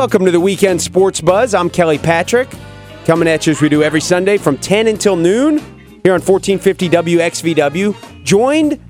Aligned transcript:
Welcome 0.00 0.24
to 0.24 0.30
the 0.30 0.40
Weekend 0.40 0.80
Sports 0.80 1.20
Buzz. 1.20 1.52
I'm 1.52 1.68
Kelly 1.68 1.98
Patrick, 1.98 2.48
coming 3.04 3.28
at 3.28 3.46
you 3.46 3.50
as 3.50 3.60
we 3.60 3.68
do 3.68 3.82
every 3.82 4.00
Sunday 4.00 4.38
from 4.38 4.56
10 4.56 4.86
until 4.86 5.14
noon 5.14 5.58
here 6.02 6.14
on 6.14 6.22
1450 6.22 6.88
WXVW. 6.88 8.24
Joined 8.24 8.80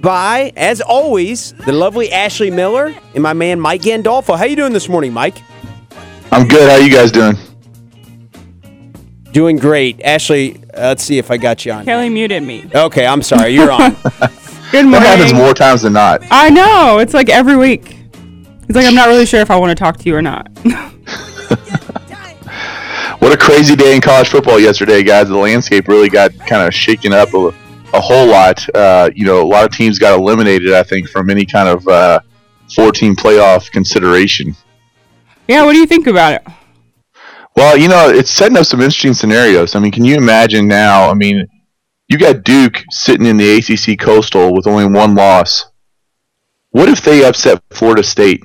by, 0.00 0.52
as 0.56 0.80
always, 0.80 1.54
the 1.66 1.72
lovely 1.72 2.12
Ashley 2.12 2.52
Miller 2.52 2.94
and 3.14 3.20
my 3.24 3.32
man 3.32 3.58
Mike 3.58 3.80
Gandolfo. 3.80 4.38
How 4.38 4.44
you 4.44 4.54
doing 4.54 4.72
this 4.72 4.88
morning, 4.88 5.12
Mike? 5.12 5.38
I'm 6.30 6.46
good. 6.46 6.70
How 6.70 6.76
you 6.76 6.88
guys 6.88 7.10
doing? 7.10 7.34
Doing 9.32 9.56
great. 9.56 10.00
Ashley, 10.02 10.58
uh, 10.72 10.82
let's 10.82 11.02
see 11.02 11.18
if 11.18 11.32
I 11.32 11.36
got 11.36 11.66
you 11.66 11.72
on. 11.72 11.84
Kelly 11.84 12.10
muted 12.10 12.44
me. 12.44 12.70
Okay, 12.72 13.04
I'm 13.04 13.22
sorry. 13.22 13.48
You're 13.48 13.72
on. 13.72 13.90
Good 14.70 14.84
morning. 14.84 15.00
That 15.00 15.18
happens 15.18 15.34
more 15.34 15.52
times 15.52 15.82
than 15.82 15.94
not. 15.94 16.22
I 16.30 16.48
know. 16.50 16.98
It's 17.00 17.12
like 17.12 17.28
every 17.28 17.56
week. 17.56 18.03
It's 18.68 18.76
like 18.76 18.86
I'm 18.86 18.94
not 18.94 19.08
really 19.08 19.26
sure 19.26 19.40
if 19.40 19.50
I 19.50 19.56
want 19.56 19.70
to 19.70 19.74
talk 19.74 19.98
to 19.98 20.08
you 20.08 20.16
or 20.16 20.22
not. 20.22 20.48
What 23.24 23.32
a 23.32 23.38
crazy 23.38 23.74
day 23.74 23.94
in 23.94 24.02
college 24.02 24.28
football 24.28 24.60
yesterday, 24.60 25.02
guys. 25.02 25.28
The 25.28 25.36
landscape 25.38 25.88
really 25.88 26.10
got 26.10 26.38
kind 26.40 26.60
of 26.60 26.74
shaken 26.74 27.14
up 27.14 27.32
a, 27.32 27.54
a 27.94 27.98
whole 27.98 28.26
lot. 28.26 28.68
Uh, 28.74 29.08
you 29.14 29.24
know, 29.24 29.40
a 29.40 29.48
lot 29.48 29.64
of 29.64 29.74
teams 29.74 29.98
got 29.98 30.18
eliminated, 30.18 30.74
I 30.74 30.82
think, 30.82 31.08
from 31.08 31.30
any 31.30 31.46
kind 31.46 31.66
of 31.66 31.88
uh, 31.88 32.20
14 32.74 33.16
playoff 33.16 33.70
consideration. 33.70 34.54
yeah, 35.48 35.64
what 35.64 35.72
do 35.72 35.78
you 35.78 35.86
think 35.86 36.06
about 36.06 36.34
it? 36.34 36.42
Well, 37.56 37.78
you 37.78 37.88
know, 37.88 38.10
it's 38.10 38.30
setting 38.30 38.58
up 38.58 38.66
some 38.66 38.82
interesting 38.82 39.14
scenarios. 39.14 39.74
I 39.74 39.78
mean, 39.78 39.90
can 39.90 40.04
you 40.04 40.16
imagine 40.16 40.68
now? 40.68 41.08
I 41.08 41.14
mean, 41.14 41.46
you 42.08 42.18
got 42.18 42.44
Duke 42.44 42.84
sitting 42.90 43.24
in 43.24 43.38
the 43.38 43.56
ACC 43.56 43.98
Coastal 43.98 44.52
with 44.52 44.66
only 44.66 44.84
one 44.84 45.14
loss. 45.14 45.64
What 46.72 46.90
if 46.90 47.00
they 47.00 47.24
upset 47.24 47.62
Florida 47.70 48.02
State 48.02 48.44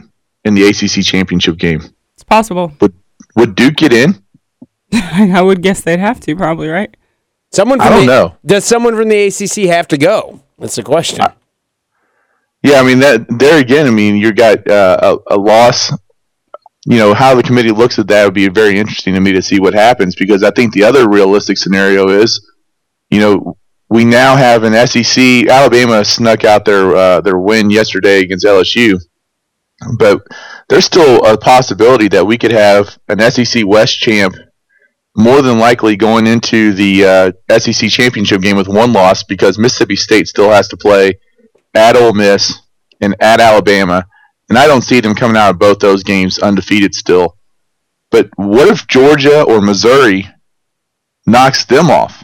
in 0.49 0.55
the 0.55 0.67
ACC 0.67 1.05
championship 1.05 1.57
game? 1.57 1.81
It's 2.15 2.23
possible. 2.23 2.73
Would 2.81 2.93
would 3.35 3.55
Duke 3.55 3.75
get 3.75 3.93
in? 3.93 4.21
I 4.91 5.41
would 5.41 5.61
guess 5.61 5.81
they'd 5.81 5.99
have 5.99 6.19
to, 6.21 6.35
probably, 6.35 6.67
right? 6.67 6.95
Someone 7.51 7.79
I 7.79 7.89
don't 7.89 8.01
the, 8.01 8.05
know. 8.05 8.35
Does 8.45 8.65
someone 8.65 8.95
from 8.95 9.09
the 9.09 9.27
ACC 9.27 9.69
have 9.69 9.87
to 9.89 9.97
go? 9.97 10.41
That's 10.57 10.75
the 10.75 10.83
question. 10.83 11.25
Yeah, 12.61 12.81
I 12.81 12.83
mean 12.83 12.99
that 12.99 13.25
there 13.39 13.59
again. 13.59 13.87
I 13.87 13.91
mean 13.91 14.17
you 14.17 14.33
got 14.33 14.69
uh, 14.69 15.17
a, 15.29 15.35
a 15.35 15.37
loss. 15.37 15.91
You 16.85 16.97
know 16.97 17.13
how 17.13 17.35
the 17.35 17.43
committee 17.43 17.71
looks 17.71 17.99
at 17.99 18.07
that 18.07 18.25
would 18.25 18.33
be 18.33 18.49
very 18.49 18.77
interesting 18.77 19.13
to 19.13 19.21
me 19.21 19.31
to 19.33 19.41
see 19.41 19.59
what 19.59 19.73
happens 19.73 20.15
because 20.15 20.43
I 20.43 20.51
think 20.51 20.73
the 20.73 20.83
other 20.83 21.07
realistic 21.07 21.57
scenario 21.57 22.09
is, 22.09 22.45
you 23.09 23.19
know, 23.19 23.57
we 23.89 24.05
now 24.05 24.35
have 24.35 24.63
an 24.63 24.87
SEC. 24.87 25.47
Alabama 25.47 26.03
snuck 26.05 26.43
out 26.43 26.65
their 26.65 26.95
uh, 26.95 27.21
their 27.21 27.37
win 27.37 27.69
yesterday 27.69 28.19
against 28.21 28.45
LSU, 28.45 28.99
but 29.97 30.21
there's 30.67 30.85
still 30.85 31.25
a 31.25 31.37
possibility 31.37 32.07
that 32.09 32.25
we 32.25 32.37
could 32.37 32.51
have 32.51 32.97
an 33.07 33.19
SEC 33.31 33.65
West 33.65 33.99
champ 33.99 34.35
more 35.15 35.41
than 35.41 35.59
likely 35.59 35.95
going 35.95 36.27
into 36.27 36.73
the 36.73 37.05
uh, 37.05 37.59
SEC 37.59 37.89
championship 37.89 38.41
game 38.41 38.57
with 38.57 38.67
one 38.67 38.93
loss 38.93 39.23
because 39.23 39.57
Mississippi 39.57 39.95
State 39.95 40.27
still 40.27 40.49
has 40.49 40.67
to 40.69 40.77
play 40.77 41.19
at 41.73 41.95
Ole 41.95 42.13
Miss 42.13 42.61
and 43.01 43.15
at 43.19 43.39
Alabama, 43.39 44.05
and 44.49 44.57
I 44.57 44.67
don't 44.67 44.83
see 44.83 44.99
them 44.99 45.15
coming 45.15 45.37
out 45.37 45.51
of 45.51 45.59
both 45.59 45.79
those 45.79 46.03
games 46.03 46.39
undefeated 46.39 46.93
still. 46.93 47.35
But 48.11 48.29
what 48.35 48.67
if 48.67 48.87
Georgia 48.87 49.43
or 49.43 49.61
Missouri 49.61 50.27
knocks 51.25 51.65
them 51.65 51.89
off? 51.89 52.23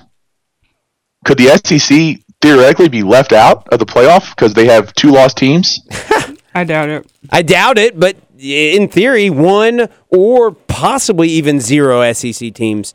Could 1.25 1.37
the 1.37 1.59
SEC 1.63 2.19
theoretically 2.41 2.89
be 2.89 3.03
left 3.03 3.33
out 3.33 3.67
of 3.69 3.79
the 3.79 3.85
playoff 3.85 4.29
because 4.29 4.53
they 4.53 4.65
have 4.65 4.93
two 4.93 5.11
lost 5.11 5.37
teams? 5.37 5.79
I 6.55 6.63
doubt 6.63 6.89
it. 6.89 7.11
I 7.31 7.41
doubt 7.41 7.77
it, 7.77 7.99
but 7.99 8.15
in 8.39 8.87
theory, 8.87 9.29
one 9.29 9.89
or 10.09 10.51
possibly 10.53 11.27
even 11.29 11.59
zero 11.59 12.11
SEC 12.13 12.53
teams 12.53 12.93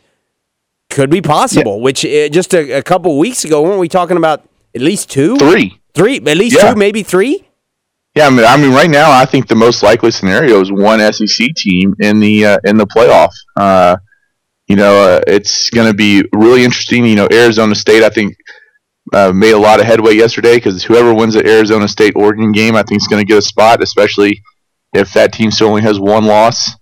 could 0.88 1.10
be 1.10 1.20
possible. 1.20 1.80
Which 1.80 2.04
uh, 2.04 2.28
just 2.30 2.54
a, 2.54 2.78
a 2.78 2.82
couple 2.82 3.18
weeks 3.18 3.44
ago, 3.44 3.62
weren't 3.62 3.78
we 3.78 3.88
talking 3.88 4.16
about 4.16 4.42
at 4.74 4.80
least 4.80 5.10
two, 5.10 5.36
Three. 5.36 5.78
three, 5.94 6.16
at 6.16 6.36
least 6.36 6.56
Yeah. 6.56 6.72
two, 6.72 6.78
maybe 6.78 7.02
three? 7.02 7.44
Yeah, 8.16 8.26
I 8.26 8.30
mean, 8.30 8.44
I 8.44 8.56
mean, 8.56 8.72
right 8.72 8.90
now, 8.90 9.10
I 9.12 9.24
think 9.24 9.46
the 9.46 9.54
most 9.54 9.82
likely 9.84 10.10
scenario 10.10 10.60
is 10.60 10.72
one 10.72 10.98
SEC 11.12 11.48
team 11.56 11.94
in 12.00 12.18
the 12.18 12.44
uh, 12.44 12.58
in 12.64 12.76
the 12.76 12.86
playoff. 12.86 13.30
Uh, 13.56 13.96
you 14.66 14.74
know, 14.76 14.94
uh, 15.16 15.20
it's 15.28 15.70
going 15.70 15.86
to 15.86 15.94
be 15.94 16.24
really 16.32 16.64
interesting. 16.64 17.04
You 17.06 17.14
know, 17.16 17.28
Arizona 17.30 17.74
State, 17.74 18.02
I 18.02 18.08
think, 18.08 18.36
uh, 19.12 19.32
made 19.32 19.52
a 19.52 19.58
lot 19.58 19.80
of 19.80 19.86
headway 19.86 20.14
yesterday 20.14 20.56
because 20.56 20.84
whoever 20.84 21.14
wins 21.14 21.34
the 21.34 21.46
Arizona 21.46 21.88
State 21.88 22.14
Oregon 22.16 22.52
game, 22.52 22.76
I 22.76 22.82
think, 22.82 23.00
is 23.00 23.08
going 23.08 23.20
to 23.20 23.26
get 23.26 23.38
a 23.38 23.42
spot, 23.42 23.82
especially 23.82 24.42
if 24.92 25.12
that 25.14 25.32
team 25.32 25.50
still 25.50 25.68
only 25.68 25.82
has 25.82 25.98
one 25.98 26.24
loss. 26.24 26.72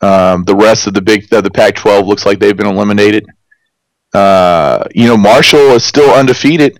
Um, 0.00 0.44
the 0.44 0.54
rest 0.54 0.86
of 0.86 0.94
the 0.94 1.02
big 1.02 1.32
of 1.32 1.42
the 1.42 1.50
Pac-12 1.50 2.06
looks 2.06 2.26
like 2.26 2.38
they've 2.38 2.56
been 2.56 2.66
eliminated. 2.66 3.26
Uh, 4.12 4.84
you 4.94 5.06
know, 5.06 5.16
Marshall 5.16 5.72
is 5.72 5.84
still 5.84 6.12
undefeated 6.12 6.78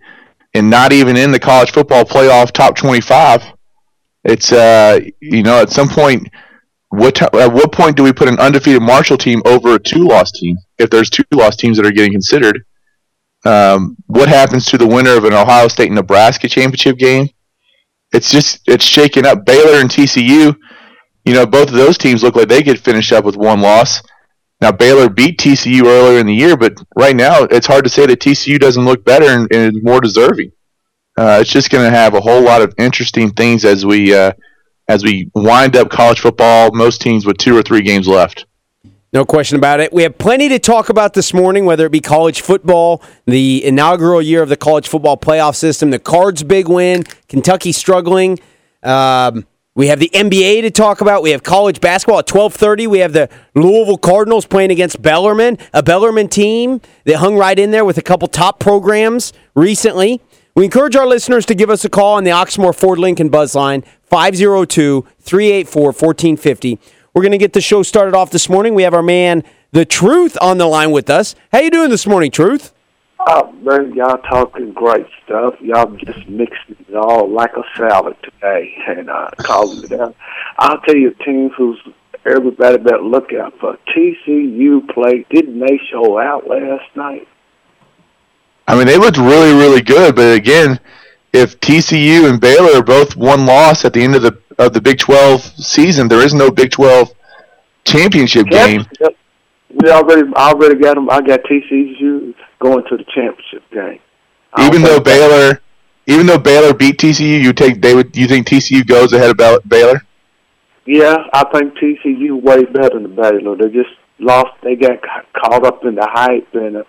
and 0.55 0.71
not 0.71 0.93
even 0.93 1.17
in 1.17 1.33
the 1.33 1.39
college 1.39 1.71
football 1.71 2.05
playoff 2.05 2.51
top 2.51 2.77
25 2.77 3.53
it's 4.25 4.53
uh 4.53 4.99
you 5.21 5.43
know 5.43 5.61
at 5.61 5.71
some 5.71 5.89
point 5.89 6.29
what 6.89 7.15
ti 7.15 7.27
at 7.35 7.53
what 7.53 7.73
point 7.73 7.97
do 7.97 8.03
we 8.03 8.13
put 8.13 8.29
an 8.29 8.39
undefeated 8.39 8.83
Marshall 8.83 9.19
team 9.19 9.43
over 9.45 9.75
a 9.75 9.79
two 9.79 10.07
loss 10.07 10.33
team 10.33 10.57
if 10.79 10.91
there's 10.91 11.11
two 11.11 11.25
loss 11.33 11.57
teams 11.57 11.77
that 11.77 11.87
are 11.87 11.91
getting 11.91 12.13
considered? 12.13 12.65
Um, 13.47 13.97
what 14.07 14.29
happens 14.29 14.67
to 14.67 14.79
the 14.79 14.87
winner 14.87 15.17
of 15.17 15.25
an 15.25 15.33
Ohio 15.33 15.69
State 15.69 15.93
Nebraska 15.93 16.49
championship 16.49 16.99
game? 16.99 17.29
It's 18.13 18.31
just 18.31 18.61
it's 18.67 18.85
shaking 18.85 19.27
up 19.27 19.45
Baylor 19.45 19.81
and 19.81 19.91
TCU. 19.91 20.57
You 21.25 21.35
know 21.35 21.47
both 21.47 21.69
of 21.69 21.75
those 21.75 21.99
teams 21.99 22.23
look 22.23 22.37
like 22.37 22.49
they 22.49 22.63
could 22.63 22.81
finish 22.81 23.13
up 23.13 23.25
with 23.25 23.37
one 23.37 23.61
loss. 23.61 24.03
Now 24.61 24.73
Baylor 24.73 25.09
beat 25.09 25.39
TCU 25.39 25.85
earlier 25.85 26.19
in 26.19 26.27
the 26.27 26.35
year, 26.35 26.57
but 26.57 26.75
right 26.97 27.15
now 27.15 27.45
it's 27.45 27.67
hard 27.67 27.85
to 27.85 27.91
say 27.91 28.07
that 28.07 28.21
TCU 28.21 28.59
doesn't 28.59 28.85
look 28.85 29.05
better 29.05 29.27
and, 29.27 29.49
and 29.53 29.77
is 29.77 29.83
more 29.83 30.01
deserving 30.01 30.53
uh, 31.17 31.39
it's 31.41 31.51
just 31.51 31.71
going 31.71 31.85
to 31.85 31.97
have 31.97 32.15
a 32.15 32.21
whole 32.21 32.43
lot 32.43 32.63
of 32.63 32.75
interesting 32.79 33.31
things 33.31 33.65
as 33.65 33.87
we 33.87 34.15
uh, 34.15 34.33
as 34.89 35.03
we 35.03 35.31
wind 35.35 35.77
up 35.77 35.91
college 35.91 36.21
football. 36.21 36.73
Most 36.73 37.01
teams 37.01 37.25
with 37.25 37.39
two 37.39 37.57
or 37.57 37.63
three 37.63 37.83
games 37.83 38.07
left. 38.07 38.47
No 39.17 39.25
question 39.25 39.57
about 39.57 39.81
it. 39.81 39.95
We 39.95 40.03
have 40.03 40.19
plenty 40.19 40.47
to 40.51 40.59
talk 40.59 40.91
about 40.91 41.15
this 41.15 41.33
morning, 41.33 41.65
whether 41.65 41.87
it 41.87 41.91
be 41.91 42.03
college 42.03 42.43
football, 42.43 43.03
the 43.25 43.65
inaugural 43.65 44.21
year 44.21 44.43
of 44.43 44.51
the 44.51 44.59
college 44.59 44.89
football 44.89 45.17
playoff 45.17 45.57
system, 45.57 45.89
the 45.89 45.99
Cards' 45.99 46.43
big 46.43 46.69
win, 46.69 47.03
Kentucky 47.27 47.73
struggling. 47.73 48.39
Um, 48.83 49.47
we 49.75 49.87
have 49.87 50.01
the 50.01 50.11
NBA 50.13 50.61
to 50.61 50.71
talk 50.71 51.01
about. 51.01 51.23
We 51.23 51.31
have 51.31 51.43
college 51.43 51.81
basketball 51.81 52.19
at 52.19 52.27
twelve 52.27 52.53
thirty. 52.53 52.87
We 52.87 52.99
have 52.99 53.15
the 53.15 53.31
Louisville 53.55 53.97
Cardinals 53.97 54.45
playing 54.45 54.71
against 54.71 55.01
Bellarmine, 55.01 55.57
a 55.73 55.83
Bellarmine 55.83 56.29
team 56.29 56.83
that 57.05 57.17
hung 57.17 57.39
right 57.39 57.59
in 57.59 57.71
there 57.71 57.87
with 57.87 57.97
a 57.97 58.03
couple 58.03 58.29
top 58.29 58.61
programs 58.61 59.33
recently. 59.55 60.21
We 60.55 60.67
encourage 60.67 60.95
our 60.95 61.07
listeners 61.07 61.47
to 61.47 61.55
give 61.55 61.71
us 61.71 61.87
a 61.87 61.89
call 61.89 62.17
on 62.17 62.25
the 62.25 62.33
Oxmoor 62.33 62.75
Ford 62.75 62.99
Lincoln 62.99 63.31
Buzz 63.31 63.55
line 63.55 63.83
502 64.03 65.07
384 65.21 65.83
1450. 65.85 66.79
We're 67.17 67.23
going 67.23 67.33
to 67.33 67.39
get 67.39 67.55
the 67.55 67.63
show 67.63 67.83
started 67.83 68.15
off 68.15 68.31
this 68.31 68.51
morning. 68.51 68.75
We 68.75 68.83
have 68.83 68.93
our 68.93 69.03
man, 69.03 69.43
The 69.73 69.87
Truth, 69.87 70.37
on 70.39 70.59
the 70.59 70.67
line 70.67 70.91
with 70.91 71.09
us. 71.09 71.35
How 71.51 71.61
you 71.61 71.71
doing 71.71 71.89
this 71.89 72.07
morning, 72.07 72.31
Truth? 72.31 72.75
Oh, 73.27 73.53
man, 73.53 73.95
y'all 73.95 74.19
talking 74.19 74.75
great 74.75 75.07
stuff. 75.25 75.55
Y'all 75.63 75.91
just 75.97 76.29
mixing 76.29 76.77
it 76.79 76.95
all 76.95 77.27
like 77.27 77.53
a 77.57 77.63
salad 77.75 78.19
today 78.23 78.77
and 78.87 79.09
uh, 79.09 79.31
calling 79.39 79.83
it 79.83 79.99
out. 79.99 80.15
I'll 80.59 80.79
tell 80.83 80.95
you 80.95 81.09
a 81.19 81.25
team 81.25 81.49
who's 81.57 81.81
everybody 82.27 82.77
better 82.77 83.03
look 83.03 83.33
out 83.33 83.59
for. 83.61 83.79
TCU 83.97 84.87
played. 84.91 85.27
Didn't 85.31 85.59
they 85.59 85.81
show 85.91 86.19
out 86.19 86.47
last 86.47 86.95
night? 86.97 87.27
I 88.69 88.77
mean, 88.77 88.87
they 88.87 88.99
looked 88.99 89.17
really, 89.17 89.55
really 89.55 89.81
good, 89.81 90.17
but 90.17 90.37
again, 90.37 90.81
if 91.33 91.59
TCU 91.61 92.29
and 92.29 92.39
Baylor 92.39 92.79
are 92.79 92.85
both 92.85 93.17
one 93.17 93.47
loss 93.47 93.87
at 93.87 93.95
the 93.95 94.03
end 94.03 94.17
of 94.17 94.21
the 94.23 94.39
of 94.59 94.73
the 94.73 94.81
Big 94.81 94.99
Twelve 94.99 95.43
season, 95.43 96.09
there 96.09 96.25
is 96.25 96.35
no 96.35 96.51
Big 96.51 96.71
Twelve 96.71 97.13
championship 97.85 98.47
game. 98.49 98.85
Yep. 99.01 99.17
We 99.83 99.91
already 99.91 100.23
I 100.37 100.51
already 100.51 100.77
got 100.77 100.95
them. 100.95 101.11
I 101.11 101.21
got 101.21 101.41
TCU 101.45 102.35
going 102.61 102.85
to 102.89 102.97
the 102.97 103.05
championship 103.15 103.63
game. 103.71 104.01
I 104.53 104.67
Even 104.67 104.83
though 104.83 105.01
Baylor, 105.01 105.61
even 106.07 106.27
though 106.27 106.39
Baylor 106.39 106.73
beat 106.73 106.99
TCU, 106.99 107.41
you 107.41 107.53
take 107.53 107.83
they 107.83 107.95
would 107.95 108.17
you 108.17 108.27
think 108.27 108.47
TCU 108.47 108.87
goes 108.87 109.13
ahead 109.13 109.39
of 109.39 109.69
Baylor? 109.69 110.03
Yeah, 110.87 111.17
I 111.33 111.45
think 111.53 111.75
TCU 111.75 112.41
way 112.41 112.65
better 112.65 113.01
than 113.01 113.15
Baylor. 113.15 113.57
They 113.57 113.71
just 113.71 113.91
lost. 114.19 114.53
They 114.63 114.77
got 114.77 115.03
ca- 115.03 115.25
caught 115.37 115.67
up 115.67 115.85
in 115.85 115.97
the 115.97 116.09
hype 116.11 116.49
and 116.55 116.77
uh, 116.77 116.85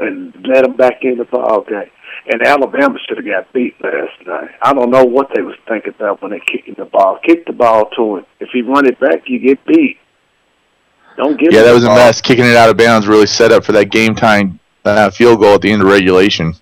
and 0.00 0.34
let 0.46 0.64
them 0.64 0.76
back 0.76 1.02
in 1.02 1.18
the 1.18 1.24
ball 1.24 1.62
game. 1.62 1.90
And 2.26 2.42
Alabama 2.42 2.98
should 3.06 3.18
have 3.18 3.26
got 3.26 3.52
beat 3.52 3.74
last 3.80 4.26
night. 4.26 4.50
I 4.60 4.74
don't 4.74 4.90
know 4.90 5.04
what 5.04 5.30
they 5.34 5.42
was 5.42 5.56
thinking 5.66 5.94
about 5.96 6.20
when 6.20 6.32
they 6.32 6.40
kicking 6.40 6.74
the 6.76 6.84
ball. 6.84 7.18
Kick 7.22 7.46
the 7.46 7.52
ball 7.52 7.88
to 7.96 8.18
him. 8.18 8.26
If 8.40 8.50
you 8.54 8.66
run 8.66 8.86
it 8.86 8.98
back, 9.00 9.22
you 9.26 9.38
get 9.38 9.64
beat. 9.64 9.98
Don't 11.16 11.38
give 11.38 11.52
Yeah, 11.52 11.62
that 11.62 11.72
was 11.72 11.84
a 11.84 11.88
mess. 11.88 12.20
Kicking 12.20 12.44
it 12.44 12.56
out 12.56 12.70
of 12.70 12.76
bounds 12.76 13.06
really 13.06 13.26
set 13.26 13.50
up 13.50 13.64
for 13.64 13.72
that 13.72 13.86
game 13.86 14.14
time 14.14 14.60
uh, 14.84 15.10
field 15.10 15.40
goal 15.40 15.54
at 15.54 15.62
the 15.62 15.70
end 15.70 15.82
of 15.82 15.88
regulation. 15.88 16.54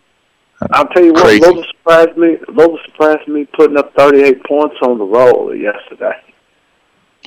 I'll 0.73 0.89
tell 0.89 1.05
you 1.05 1.13
what, 1.13 1.25
Crazy. 1.25 1.41
Louisville 1.41 1.65
surprised 1.71 2.17
me. 2.17 2.39
Louisville 2.49 2.79
surprised 2.87 3.29
me 3.29 3.45
putting 3.45 3.77
up 3.77 3.95
38 3.95 4.43
points 4.45 4.77
on 4.83 4.99
the 4.99 5.05
roll 5.05 5.55
yesterday. 5.55 6.15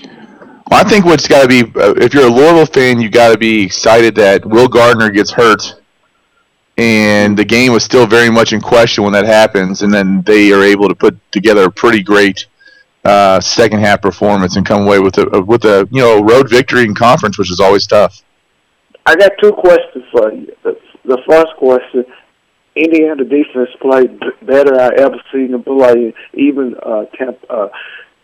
Well, 0.02 0.80
I 0.80 0.84
think 0.84 1.06
what's 1.06 1.28
got 1.28 1.44
to 1.44 1.48
be, 1.48 1.62
uh, 1.80 1.94
if 1.98 2.14
you're 2.14 2.28
a 2.28 2.31
Louisville 2.31 2.66
fan, 2.66 3.00
you 3.00 3.10
got 3.10 3.31
to 3.31 3.38
be 3.38 3.64
excited 3.64 4.16
that 4.16 4.46
Will 4.46 4.68
Gardner 4.68 5.10
gets 5.10 5.31
hurt, 5.31 5.81
and 6.80 7.36
the 7.36 7.44
game 7.44 7.74
was 7.74 7.84
still 7.84 8.08
very 8.08 8.30
much 8.30 8.54
in 8.54 8.62
question 8.62 9.04
when 9.04 9.12
that 9.12 9.26
happens, 9.26 9.81
and 9.81 9.94
then 9.94 10.22
they 10.22 10.54
are 10.54 10.64
able 10.64 10.88
to 10.88 10.96
put 10.96 11.20
together 11.30 11.66
a 11.66 11.72
pretty 11.72 12.02
great 12.02 12.48
uh, 13.04 13.42
second 13.42 13.81
half 13.81 14.02
performance 14.02 14.56
and 14.56 14.66
come 14.66 14.84
away 14.84 15.00
with 15.00 15.18
a 15.18 15.42
with 15.42 15.66
a 15.66 15.90
you 15.92 16.02
know 16.02 16.24
road 16.24 16.50
victory 16.50 16.84
in 16.84 16.96
conference, 16.96 17.38
which 17.38 17.52
is 17.52 17.60
always 17.60 17.86
tough. 17.86 18.24
I 19.06 19.18
got 19.18 19.34
two 19.44 19.52
questions 19.52 20.06
for 20.10 20.31
you. 20.31 20.56
The, 20.64 21.18
first 21.28 21.52
question: 21.58 22.06
Indiana 22.78 23.26
defense 23.26 23.72
played 23.81 24.18
better 24.42 24.80
I 24.80 24.92
ever 25.00 25.22
seen 25.34 25.52
them 25.52 25.64
play. 25.64 26.14
Even 26.34 26.76
uh, 26.81 27.06
Temp, 27.18 27.40
uh, 27.50 27.68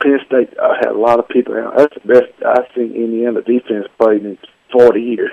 Penn 0.02 0.20
State 0.28 0.58
uh, 0.58 0.76
had 0.76 0.92
a 0.92 0.98
lot 0.98 1.20
of 1.20 1.28
people 1.28 1.58
out. 1.58 1.76
That's 1.76 1.96
the 1.96 2.08
best 2.08 2.32
I've 2.46 2.68
seen 2.74 2.96
Indiana 2.96 3.42
defense 3.42 3.88
played 4.00 4.24
in 4.24 4.38
40 4.72 5.02
years. 5.02 5.32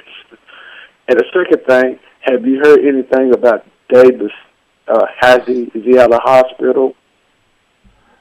And 1.07 1.19
the 1.19 1.25
second 1.33 1.67
thing, 1.67 2.01
have 2.23 2.47
you 2.47 2.59
heard 2.59 2.81
anything 2.81 3.33
about 3.35 3.67
Davis? 3.89 4.33
Uh, 4.89 5.07
out 5.23 6.13
of 6.13 6.21
hospital? 6.23 6.95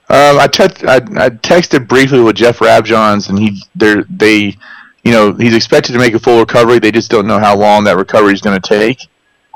Um, 0.10 0.40
I, 0.40 0.48
te- 0.48 0.88
I, 0.88 0.96
I 0.96 1.30
texted 1.30 1.88
briefly 1.88 2.22
with 2.22 2.36
Jeff 2.36 2.60
Rabjohns, 2.60 3.30
and 3.30 3.40
he 3.40 3.62
they, 3.76 4.58
you 5.04 5.12
know, 5.12 5.34
he's 5.34 5.56
expected 5.56 5.94
to 5.94 6.00
make 6.00 6.14
a 6.14 6.20
full 6.20 6.40
recovery. 6.40 6.80
They 6.80 6.92
just 6.92 7.10
don't 7.10 7.28
know 7.28 7.40
how 7.40 7.58
long 7.58 7.86
that 7.86 7.96
recovery 7.98 8.34
is 8.34 8.42
going 8.42 8.60
to 8.60 8.68
take, 8.68 9.08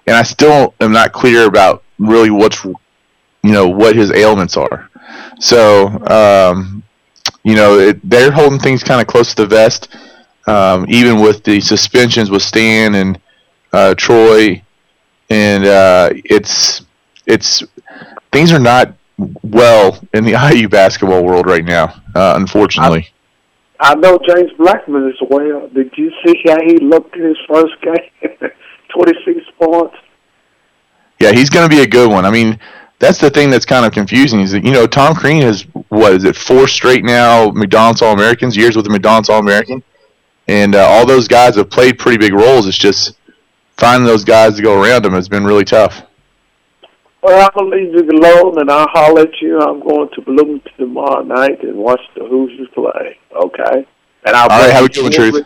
and 0.07 0.15
I 0.15 0.24
still 0.24 0.74
am 0.80 0.92
not 0.92 1.12
clear 1.12 1.45
about 1.45 1.83
really 2.00 2.30
what's, 2.30 2.63
you 2.63 2.75
know, 3.44 3.68
what 3.68 3.95
his 3.95 4.12
ailments 4.12 4.57
are. 4.57 4.89
So, 5.39 5.88
um, 6.07 6.83
you 7.44 7.56
know, 7.56 7.77
it, 7.77 8.09
they're 8.09 8.31
holding 8.31 8.59
things 8.59 8.83
kind 8.83 9.01
of 9.01 9.07
close 9.07 9.33
to 9.33 9.44
the 9.44 9.47
vest, 9.47 9.95
um, 10.47 10.86
even 10.89 11.19
with 11.19 11.44
the 11.44 11.59
suspensions 11.59 12.31
with 12.31 12.42
Stan 12.42 12.95
and 12.95 13.19
uh, 13.75 13.94
Troy, 13.95 14.62
and 15.30 15.66
uh, 15.66 16.10
it's 16.13 16.86
it's 17.25 17.63
things 18.31 18.51
are 18.51 18.60
not 18.60 18.94
well 19.44 20.00
in 20.13 20.24
the 20.24 20.31
IU 20.54 20.69
basketball 20.69 21.24
world 21.24 21.45
right 21.45 21.66
now, 21.66 22.01
uh, 22.16 22.33
unfortunately. 22.38 23.10
I 23.80 23.94
know 23.95 24.18
James 24.25 24.51
Blackmon 24.57 25.10
as 25.10 25.19
well. 25.30 25.68
Did 25.68 25.92
you 25.98 26.10
see 26.25 26.42
how 26.48 26.62
he 26.62 26.77
looked 26.77 27.16
in 27.18 27.24
his 27.24 27.38
first 27.48 27.74
game? 27.81 28.51
26 28.94 29.42
points. 29.60 29.95
Yeah, 31.19 31.33
he's 31.33 31.50
going 31.50 31.69
to 31.69 31.75
be 31.75 31.81
a 31.81 31.88
good 31.88 32.10
one. 32.10 32.24
I 32.25 32.31
mean, 32.31 32.57
that's 33.00 33.19
the 33.19 33.30
thing 33.30 33.50
that's 33.50 33.66
kind 33.66 33.86
of 33.86 33.92
confusing 33.92 34.39
is 34.39 34.51
that, 34.51 34.63
you 34.63 34.71
know, 34.71 34.88
Tom 34.88 35.13
Crean 35.13 35.42
has, 35.42 35.63
what 35.89 36.13
is 36.13 36.24
it, 36.24 36.38
four 36.38 36.69
straight 36.69 37.04
now 37.04 37.50
McDonald's 37.51 38.01
All 38.01 38.13
Americans, 38.13 38.56
years 38.56 38.78
with 38.78 38.86
the 38.86 38.92
McDonald's 38.92 39.28
All 39.28 39.39
American. 39.39 39.83
And 40.48 40.75
uh, 40.75 40.88
all 40.88 41.06
those 41.06 41.28
guys 41.28 41.56
have 41.57 41.69
played 41.69 42.00
pretty 42.00 42.18
big 42.18 42.33
roles. 42.33 42.68
It's 42.68 42.78
just 42.78 43.18
finding 43.77 44.06
those 44.06 44.24
guys 44.24 44.56
to 44.56 44.62
go 44.62 44.81
around 44.81 45.04
them 45.06 45.13
has 45.13 45.27
been 45.30 45.44
really 45.45 45.66
tough. 45.66 46.01
Well, 47.22 47.42
I'm 47.44 47.50
gonna 47.56 47.75
leave 47.75 47.94
you 47.94 48.01
alone, 48.19 48.60
and 48.60 48.69
I'll 48.69 48.88
holler 48.89 49.22
at 49.22 49.42
you. 49.42 49.60
I'm 49.60 49.80
going 49.81 50.10
to 50.16 50.22
Bloomington 50.22 50.72
tomorrow 50.77 51.24
night 51.24 51.63
and 51.63 51.75
watch 51.77 52.01
the 52.16 52.24
Hoosiers 52.25 52.68
play. 52.74 53.18
Okay. 53.36 53.88
And 54.25 54.36
I'll 54.36 54.44
All 54.44 54.50
right, 54.50 54.63
bring 54.66 54.72
have 54.75 54.86
a 54.86 54.94
you 54.94 55.10
good 55.10 55.13
Truth. 55.13 55.45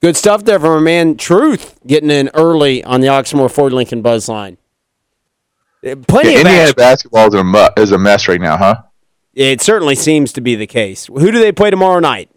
Good 0.00 0.16
stuff 0.16 0.44
there 0.44 0.60
from 0.60 0.78
a 0.78 0.80
man 0.80 1.16
Truth 1.16 1.80
getting 1.86 2.10
in 2.10 2.30
early 2.34 2.84
on 2.84 3.00
the 3.00 3.08
Oxmoor 3.08 3.50
Ford 3.50 3.72
Lincoln 3.72 4.00
Buzz 4.00 4.28
line. 4.28 4.56
Uh, 5.84 5.96
Plenty 6.06 6.30
Yeah, 6.30 6.34
of 6.34 6.40
Indiana 6.40 6.60
action. 6.62 6.74
basketball 6.76 7.28
is 7.28 7.34
a, 7.34 7.42
mu- 7.44 7.68
is 7.76 7.92
a 7.92 7.98
mess 7.98 8.28
right 8.28 8.40
now, 8.40 8.56
huh? 8.56 8.82
It 9.34 9.60
certainly 9.60 9.94
seems 9.96 10.32
to 10.34 10.40
be 10.40 10.54
the 10.54 10.66
case. 10.66 11.06
Who 11.06 11.30
do 11.32 11.38
they 11.38 11.52
play 11.52 11.70
tomorrow 11.70 11.98
night? 12.00 12.30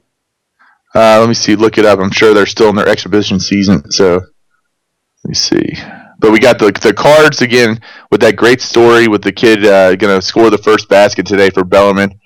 Uh, 0.93 1.19
let 1.19 1.27
me 1.27 1.33
see. 1.33 1.55
Look 1.55 1.77
it 1.77 1.85
up. 1.85 1.99
I'm 1.99 2.11
sure 2.11 2.33
they're 2.33 2.45
still 2.45 2.69
in 2.69 2.75
their 2.75 2.89
exhibition 2.89 3.39
season. 3.39 3.89
So 3.91 4.15
let 4.15 5.29
me 5.29 5.33
see. 5.33 5.73
But 6.19 6.31
we 6.31 6.39
got 6.39 6.59
the 6.59 6.71
the 6.71 6.93
cards 6.93 7.41
again 7.41 7.79
with 8.11 8.21
that 8.21 8.35
great 8.35 8.61
story 8.61 9.07
with 9.07 9.23
the 9.23 9.31
kid 9.31 9.65
uh, 9.65 9.95
going 9.95 10.19
to 10.19 10.21
score 10.21 10.49
the 10.49 10.57
first 10.57 10.87
basket 10.89 11.25
today 11.25 11.49
for 11.49 11.63
Bellarmine, 11.63 12.19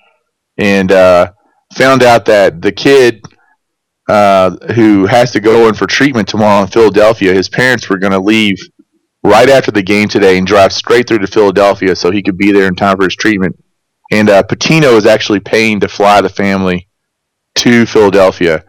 and 0.58 0.92
uh, 0.92 1.32
found 1.74 2.02
out 2.02 2.26
that 2.26 2.60
the 2.60 2.72
kid 2.72 3.22
uh, 4.08 4.50
who 4.74 5.06
has 5.06 5.30
to 5.32 5.40
go 5.40 5.68
in 5.68 5.74
for 5.74 5.86
treatment 5.86 6.28
tomorrow 6.28 6.62
in 6.62 6.68
Philadelphia, 6.68 7.32
his 7.32 7.48
parents 7.48 7.88
were 7.88 7.98
going 7.98 8.12
to 8.12 8.20
leave 8.20 8.58
right 9.24 9.48
after 9.48 9.70
the 9.70 9.82
game 9.82 10.08
today 10.08 10.38
and 10.38 10.46
drive 10.46 10.72
straight 10.72 11.08
through 11.08 11.18
to 11.18 11.26
Philadelphia 11.26 11.96
so 11.96 12.10
he 12.10 12.22
could 12.22 12.38
be 12.38 12.52
there 12.52 12.68
in 12.68 12.74
time 12.74 12.96
for 12.96 13.04
his 13.04 13.16
treatment. 13.16 13.56
And 14.12 14.30
uh, 14.30 14.42
Pitino 14.44 14.96
is 14.96 15.06
actually 15.06 15.40
paying 15.40 15.80
to 15.80 15.88
fly 15.88 16.20
the 16.20 16.28
family 16.28 16.88
to 17.56 17.86
Philadelphia, 17.86 18.64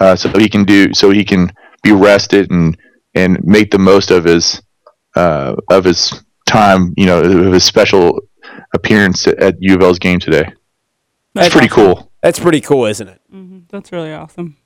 uh, 0.00 0.16
so 0.16 0.28
he 0.38 0.48
can 0.48 0.64
do 0.64 0.92
so 0.94 1.10
he 1.10 1.24
can 1.24 1.52
be 1.82 1.92
rested 1.92 2.50
and 2.50 2.76
and 3.14 3.38
make 3.44 3.70
the 3.70 3.78
most 3.78 4.10
of 4.10 4.24
his 4.24 4.62
uh, 5.16 5.56
of 5.70 5.84
his 5.84 6.22
time, 6.46 6.94
you 6.96 7.06
know, 7.06 7.20
of 7.20 7.52
his 7.52 7.64
special 7.64 8.20
appearance 8.74 9.26
at 9.26 9.56
U 9.60 9.74
of 9.74 9.82
L's 9.82 9.98
game 9.98 10.18
today. 10.18 10.44
That's 11.34 11.46
That's 11.48 11.52
pretty 11.54 11.68
awesome. 11.70 11.94
cool. 11.94 12.12
That's 12.22 12.38
pretty 12.40 12.60
cool, 12.60 12.86
isn't 12.86 13.08
it? 13.08 13.20
hmm 13.30 13.60
That's 13.68 13.92
really 13.92 14.12
awesome. 14.12 14.56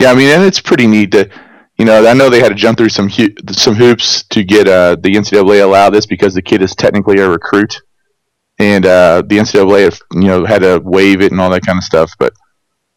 Yeah, 0.00 0.10
I 0.10 0.14
mean, 0.14 0.28
and 0.28 0.42
it's 0.42 0.60
pretty 0.60 0.86
neat 0.86 1.12
that 1.12 1.30
you 1.78 1.84
know 1.84 2.06
I 2.06 2.14
know 2.14 2.28
they 2.30 2.40
had 2.40 2.48
to 2.48 2.54
jump 2.54 2.78
through 2.78 2.88
some 2.88 3.08
hu- 3.08 3.34
some 3.52 3.74
hoops 3.74 4.24
to 4.30 4.42
get 4.44 4.66
uh, 4.68 4.96
the 4.96 5.14
NCAA 5.14 5.62
allow 5.62 5.90
this 5.90 6.06
because 6.06 6.34
the 6.34 6.42
kid 6.42 6.62
is 6.62 6.74
technically 6.74 7.18
a 7.20 7.28
recruit, 7.28 7.80
and 8.58 8.86
uh, 8.86 9.22
the 9.26 9.38
NCAA 9.38 10.00
you 10.12 10.28
know 10.28 10.44
had 10.44 10.62
to 10.62 10.80
waive 10.84 11.20
it 11.20 11.32
and 11.32 11.40
all 11.40 11.50
that 11.50 11.66
kind 11.66 11.78
of 11.78 11.84
stuff. 11.84 12.12
But 12.18 12.32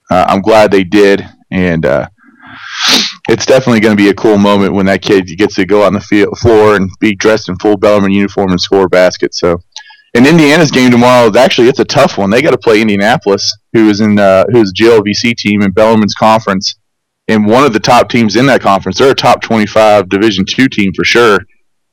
uh, 0.09 0.25
I'm 0.27 0.41
glad 0.41 0.71
they 0.71 0.83
did, 0.83 1.27
and 1.51 1.85
uh, 1.85 2.07
it's 3.29 3.45
definitely 3.45 3.79
going 3.79 3.95
to 3.95 4.03
be 4.03 4.09
a 4.09 4.13
cool 4.13 4.37
moment 4.37 4.73
when 4.73 4.85
that 4.87 5.01
kid 5.01 5.25
gets 5.37 5.55
to 5.55 5.65
go 5.65 5.81
out 5.81 5.87
on 5.87 5.93
the 5.93 6.01
field, 6.01 6.37
floor 6.39 6.75
and 6.75 6.89
be 6.99 7.15
dressed 7.15 7.49
in 7.49 7.57
full 7.57 7.77
Bellarmine 7.77 8.11
uniform 8.11 8.51
and 8.51 8.61
score 8.61 8.85
a 8.85 8.89
basket. 8.89 9.33
So. 9.33 9.59
And 10.13 10.25
Indiana's 10.25 10.71
game 10.71 10.89
tomorrow, 10.89 11.31
actually, 11.37 11.67
it's 11.67 11.81
a 11.81 11.85
tough 11.85 12.17
one. 12.17 12.31
They 12.31 12.41
got 12.41 12.51
to 12.51 12.57
play 12.57 12.81
Indianapolis, 12.81 13.55
who 13.73 13.89
is 13.89 14.01
in 14.01 14.17
uh, 14.17 14.45
who's 14.51 14.71
a 14.71 14.73
GLVC 14.73 15.35
team 15.35 15.61
in 15.61 15.71
Bellarmine's 15.71 16.15
conference 16.15 16.75
and 17.27 17.45
one 17.45 17.65
of 17.65 17.73
the 17.73 17.79
top 17.79 18.09
teams 18.09 18.35
in 18.35 18.45
that 18.45 18.61
conference. 18.61 18.97
They're 18.97 19.11
a 19.11 19.15
top 19.15 19.41
25 19.41 20.09
Division 20.09 20.45
two 20.45 20.67
team 20.67 20.93
for 20.93 21.03
sure, 21.03 21.39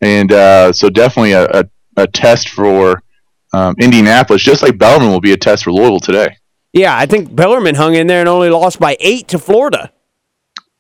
and 0.01 0.33
uh, 0.33 0.73
so 0.73 0.89
definitely 0.89 1.33
a, 1.33 1.47
a, 1.47 1.65
a 1.97 2.07
test 2.07 2.51
for 2.51 3.03
um, 3.55 3.75
Indianapolis, 3.79 4.43
just 4.43 4.63
like 4.63 4.77
Bellarmine 4.79 5.11
will 5.11 5.21
be 5.21 5.33
a 5.33 5.37
test 5.37 5.65
for 5.65 5.73
Louisville 5.73 6.01
today. 6.01 6.37
Yeah, 6.73 6.97
I 6.97 7.07
think 7.07 7.35
Bellarmine 7.35 7.77
hung 7.77 7.95
in 7.95 8.07
there 8.09 8.21
and 8.21 8.29
only 8.29 8.51
lost 8.51 8.81
by 8.81 8.97
eight 9.01 9.29
to 9.29 9.39
Florida. 9.39 9.93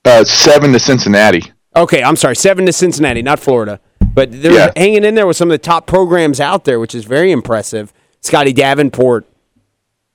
Uh, 0.04 0.24
seven 0.24 0.72
to 0.72 0.78
Cincinnati. 0.80 1.52
Okay, 1.76 2.02
I'm 2.02 2.16
sorry, 2.16 2.36
seven 2.36 2.66
to 2.66 2.72
Cincinnati, 2.72 3.22
not 3.22 3.38
Florida. 3.40 3.80
But 4.12 4.30
they're 4.42 4.52
Yeah. 4.52 4.70
hanging 4.76 5.04
in 5.04 5.14
there 5.14 5.26
with 5.26 5.36
some 5.36 5.48
of 5.48 5.52
the 5.54 5.58
top 5.58 5.86
programs 5.86 6.40
out 6.40 6.64
there, 6.64 6.78
which 6.78 6.94
is 6.94 7.04
very 7.04 7.32
impressive. 7.32 7.92
Scotty 8.20 8.52
Davenport 8.52 9.26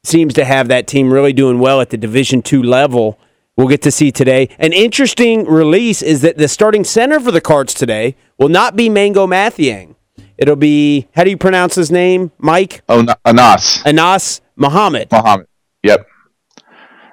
seems 0.04 0.34
to 0.36 0.46
have 0.46 0.68
that 0.70 0.88
team 0.88 1.12
really 1.12 1.34
doing 1.34 1.60
well 1.60 1.82
at 1.82 1.90
the 1.90 1.98
Division 1.98 2.42
two 2.42 2.64
level. 2.64 3.18
We'll 3.58 3.68
get 3.68 3.82
to 3.82 3.92
see 3.92 4.12
today. 4.12 4.48
An 4.58 4.72
interesting 4.72 5.46
release 5.46 6.02
is 6.02 6.22
that 6.22 6.38
the 6.38 6.48
starting 6.48 6.86
center 6.86 7.20
for 7.20 7.32
the 7.32 7.42
Cards 7.42 7.74
today 7.74 8.16
will 8.38 8.48
not 8.48 8.78
be 8.78 8.88
Mango 8.90 9.28
Mathiang. 9.28 9.96
It'll 10.40 10.56
be 10.56 11.10
how 11.16 11.26
do 11.26 11.30
you 11.30 11.38
pronounce 11.38 11.76
his 11.76 11.92
name, 11.92 12.32
Mike? 12.38 12.82
Oh, 12.88 13.06
Anas 13.26 13.86
Anas 13.86 14.40
Muhammad. 14.56 15.12
Muhammad. 15.12 15.48
Yep. 15.84 16.08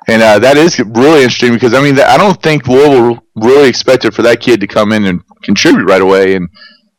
And 0.09 0.23
uh, 0.23 0.39
that 0.39 0.57
is 0.57 0.79
really 0.79 1.25
interesting 1.25 1.53
because 1.53 1.75
I 1.75 1.83
mean 1.83 1.99
I 1.99 2.17
don't 2.17 2.41
think 2.41 2.69
Louisville 2.69 3.19
really 3.35 3.69
expected 3.69 4.15
for 4.15 4.23
that 4.23 4.41
kid 4.41 4.61
to 4.61 4.69
come 4.69 4.93
in 4.93 5.07
and 5.07 5.23
contribute 5.43 5.87
right 5.87 6.01
away, 6.01 6.37
and 6.37 6.49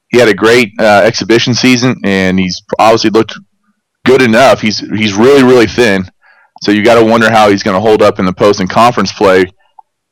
he 0.10 0.20
had 0.20 0.28
a 0.28 0.34
great 0.34 0.74
uh, 0.80 1.02
exhibition 1.06 1.54
season, 1.54 1.96
and 2.04 2.38
he's 2.38 2.62
obviously 2.78 3.10
looked 3.12 3.34
good 4.06 4.22
enough. 4.22 4.60
He's 4.60 4.80
he's 4.80 5.14
really 5.14 5.44
really 5.44 5.68
thin, 5.68 6.04
so 6.62 6.72
you 6.72 6.84
got 6.84 7.00
to 7.00 7.06
wonder 7.06 7.32
how 7.32 7.50
he's 7.50 7.64
going 7.64 7.76
to 7.76 7.82
hold 7.82 8.02
up 8.02 8.20
in 8.20 8.26
the 8.26 8.34
post 8.34 8.60
and 8.60 8.70
conference 8.70 9.14
play. 9.14 9.46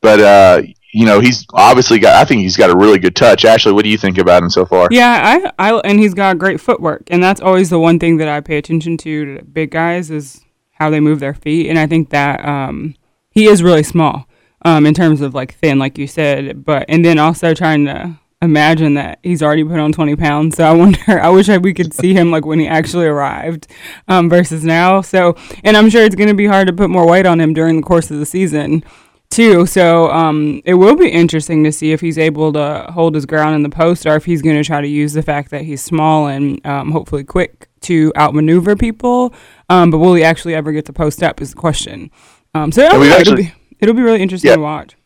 But 0.00 0.20
uh, 0.20 0.62
you 0.92 1.04
know 1.04 1.20
he's 1.20 1.46
obviously 1.52 1.98
got. 1.98 2.16
I 2.16 2.24
think 2.24 2.42
he's 2.42 2.56
got 2.56 2.70
a 2.70 2.76
really 2.76 2.98
good 2.98 3.16
touch. 3.16 3.44
Ashley, 3.44 3.72
what 3.72 3.84
do 3.84 3.90
you 3.90 3.98
think 3.98 4.18
about 4.18 4.42
him 4.42 4.50
so 4.50 4.64
far? 4.64 4.88
Yeah, 4.90 5.52
I, 5.58 5.70
I, 5.70 5.78
and 5.84 5.98
he's 5.98 6.14
got 6.14 6.38
great 6.38 6.60
footwork, 6.60 7.04
and 7.08 7.22
that's 7.22 7.40
always 7.40 7.70
the 7.70 7.78
one 7.78 7.98
thing 7.98 8.16
that 8.18 8.28
I 8.28 8.40
pay 8.40 8.56
attention 8.56 8.96
to 8.98 9.42
big 9.52 9.70
guys 9.70 10.10
is 10.10 10.40
how 10.72 10.90
they 10.90 11.00
move 11.00 11.20
their 11.20 11.34
feet, 11.34 11.68
and 11.68 11.78
I 11.78 11.86
think 11.86 12.10
that 12.10 12.44
um, 12.44 12.94
he 13.30 13.46
is 13.46 13.62
really 13.62 13.82
small, 13.82 14.26
um, 14.62 14.86
in 14.86 14.94
terms 14.94 15.20
of 15.20 15.34
like 15.34 15.54
thin, 15.54 15.78
like 15.78 15.98
you 15.98 16.06
said, 16.06 16.64
but 16.64 16.86
and 16.88 17.04
then 17.04 17.18
also 17.18 17.54
trying 17.54 17.84
to 17.86 18.18
imagine 18.42 18.94
that 18.94 19.18
he's 19.22 19.42
already 19.42 19.64
put 19.64 19.78
on 19.78 19.92
20 19.92 20.14
pounds. 20.16 20.56
So 20.56 20.64
I 20.64 20.72
wonder, 20.72 20.98
I 21.08 21.28
wish 21.30 21.48
I, 21.48 21.58
we 21.58 21.74
could 21.74 21.94
see 21.94 22.14
him 22.14 22.30
like 22.30 22.44
when 22.44 22.58
he 22.58 22.66
actually 22.66 23.06
arrived, 23.06 23.66
um, 24.08 24.28
versus 24.28 24.64
now. 24.64 25.00
So, 25.00 25.36
and 25.64 25.76
I'm 25.76 25.90
sure 25.90 26.04
it's 26.04 26.14
going 26.14 26.28
to 26.28 26.34
be 26.34 26.46
hard 26.46 26.68
to 26.68 26.72
put 26.72 26.90
more 26.90 27.06
weight 27.06 27.26
on 27.26 27.40
him 27.40 27.54
during 27.54 27.76
the 27.76 27.86
course 27.86 28.10
of 28.10 28.18
the 28.18 28.26
season 28.26 28.84
too. 29.30 29.66
So 29.66 30.10
um, 30.10 30.62
it 30.64 30.74
will 30.74 30.96
be 30.96 31.08
interesting 31.08 31.64
to 31.64 31.72
see 31.72 31.92
if 31.92 32.00
he's 32.00 32.18
able 32.18 32.52
to 32.54 32.86
hold 32.92 33.14
his 33.14 33.26
ground 33.26 33.54
in 33.54 33.62
the 33.62 33.68
post, 33.70 34.06
or 34.06 34.16
if 34.16 34.24
he's 34.24 34.42
going 34.42 34.56
to 34.56 34.64
try 34.64 34.80
to 34.80 34.88
use 34.88 35.12
the 35.12 35.22
fact 35.22 35.50
that 35.50 35.62
he's 35.62 35.82
small 35.82 36.26
and 36.28 36.64
um, 36.66 36.90
hopefully 36.92 37.24
quick 37.24 37.68
to 37.82 38.12
outmaneuver 38.16 38.76
people. 38.76 39.34
Um, 39.68 39.90
but 39.90 39.98
will 39.98 40.14
he 40.14 40.24
actually 40.24 40.54
ever 40.54 40.72
get 40.72 40.84
to 40.86 40.92
post 40.92 41.22
up 41.22 41.40
is 41.40 41.50
the 41.50 41.56
question. 41.56 42.10
Um, 42.54 42.72
so 42.72 42.82
we've 42.98 43.10
it'll, 43.10 43.20
actually- 43.20 43.42
be, 43.44 43.52
it'll 43.80 43.94
be 43.94 44.02
really 44.02 44.22
interesting 44.22 44.48
Yeah. 44.50 44.56
to 44.56 44.62
watch. 44.62 44.96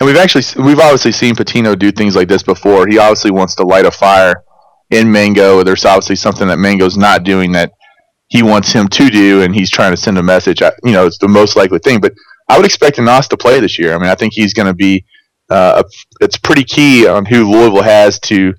And 0.00 0.08
we've 0.08 0.16
actually 0.16 0.42
we've 0.64 0.80
obviously 0.80 1.12
seen 1.12 1.36
Pitino 1.36 1.78
do 1.78 1.92
things 1.92 2.16
like 2.16 2.26
this 2.26 2.42
before. 2.42 2.88
He 2.88 2.98
obviously 2.98 3.30
wants 3.30 3.54
to 3.56 3.62
light 3.62 3.86
a 3.86 3.90
fire 3.92 4.42
in 4.90 5.12
Mango. 5.12 5.62
There's 5.62 5.84
obviously 5.84 6.16
something 6.16 6.48
that 6.48 6.58
Mango's 6.58 6.96
not 6.96 7.22
doing 7.22 7.52
that 7.52 7.70
he 8.26 8.42
wants 8.42 8.72
him 8.72 8.88
to 8.88 9.10
do, 9.10 9.42
and 9.42 9.54
he's 9.54 9.70
trying 9.70 9.92
to 9.92 9.96
send 9.96 10.18
a 10.18 10.22
message. 10.22 10.60
You 10.60 10.92
know, 10.92 11.06
it's 11.06 11.18
the 11.18 11.28
most 11.28 11.54
likely 11.54 11.78
thing. 11.78 12.00
But 12.00 12.14
I 12.52 12.56
would 12.56 12.66
expect 12.66 12.98
Anas 12.98 13.28
to 13.28 13.38
play 13.38 13.60
this 13.60 13.78
year. 13.78 13.94
I 13.94 13.98
mean, 13.98 14.10
I 14.10 14.14
think 14.14 14.34
he's 14.34 14.52
going 14.52 14.66
to 14.66 14.74
be. 14.74 15.06
Uh, 15.48 15.82
it's 16.20 16.36
pretty 16.36 16.64
key 16.64 17.06
on 17.06 17.24
who 17.24 17.50
Louisville 17.50 17.82
has 17.82 18.20
to 18.20 18.52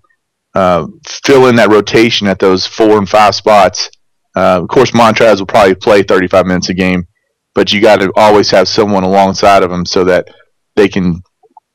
uh, 0.55 0.88
fill 1.05 1.45
in 1.45 1.55
that 1.57 1.69
rotation 1.69 2.25
at 2.25 2.39
those 2.39 2.65
four 2.65 2.97
and 2.97 3.07
five 3.07 3.35
spots. 3.35 3.91
Uh, 4.35 4.59
of 4.63 4.67
course, 4.67 4.91
Montrez 4.91 5.38
will 5.38 5.45
probably 5.45 5.75
play 5.75 6.01
35 6.01 6.47
minutes 6.47 6.69
a 6.69 6.73
game, 6.73 7.05
but 7.53 7.71
you 7.71 7.81
got 7.81 8.00
to 8.00 8.12
always 8.15 8.50
have 8.50 8.67
someone 8.67 9.03
alongside 9.03 9.62
of 9.62 9.71
him 9.71 9.85
so 9.85 10.03
that 10.05 10.27
they 10.75 10.88
can 10.88 11.21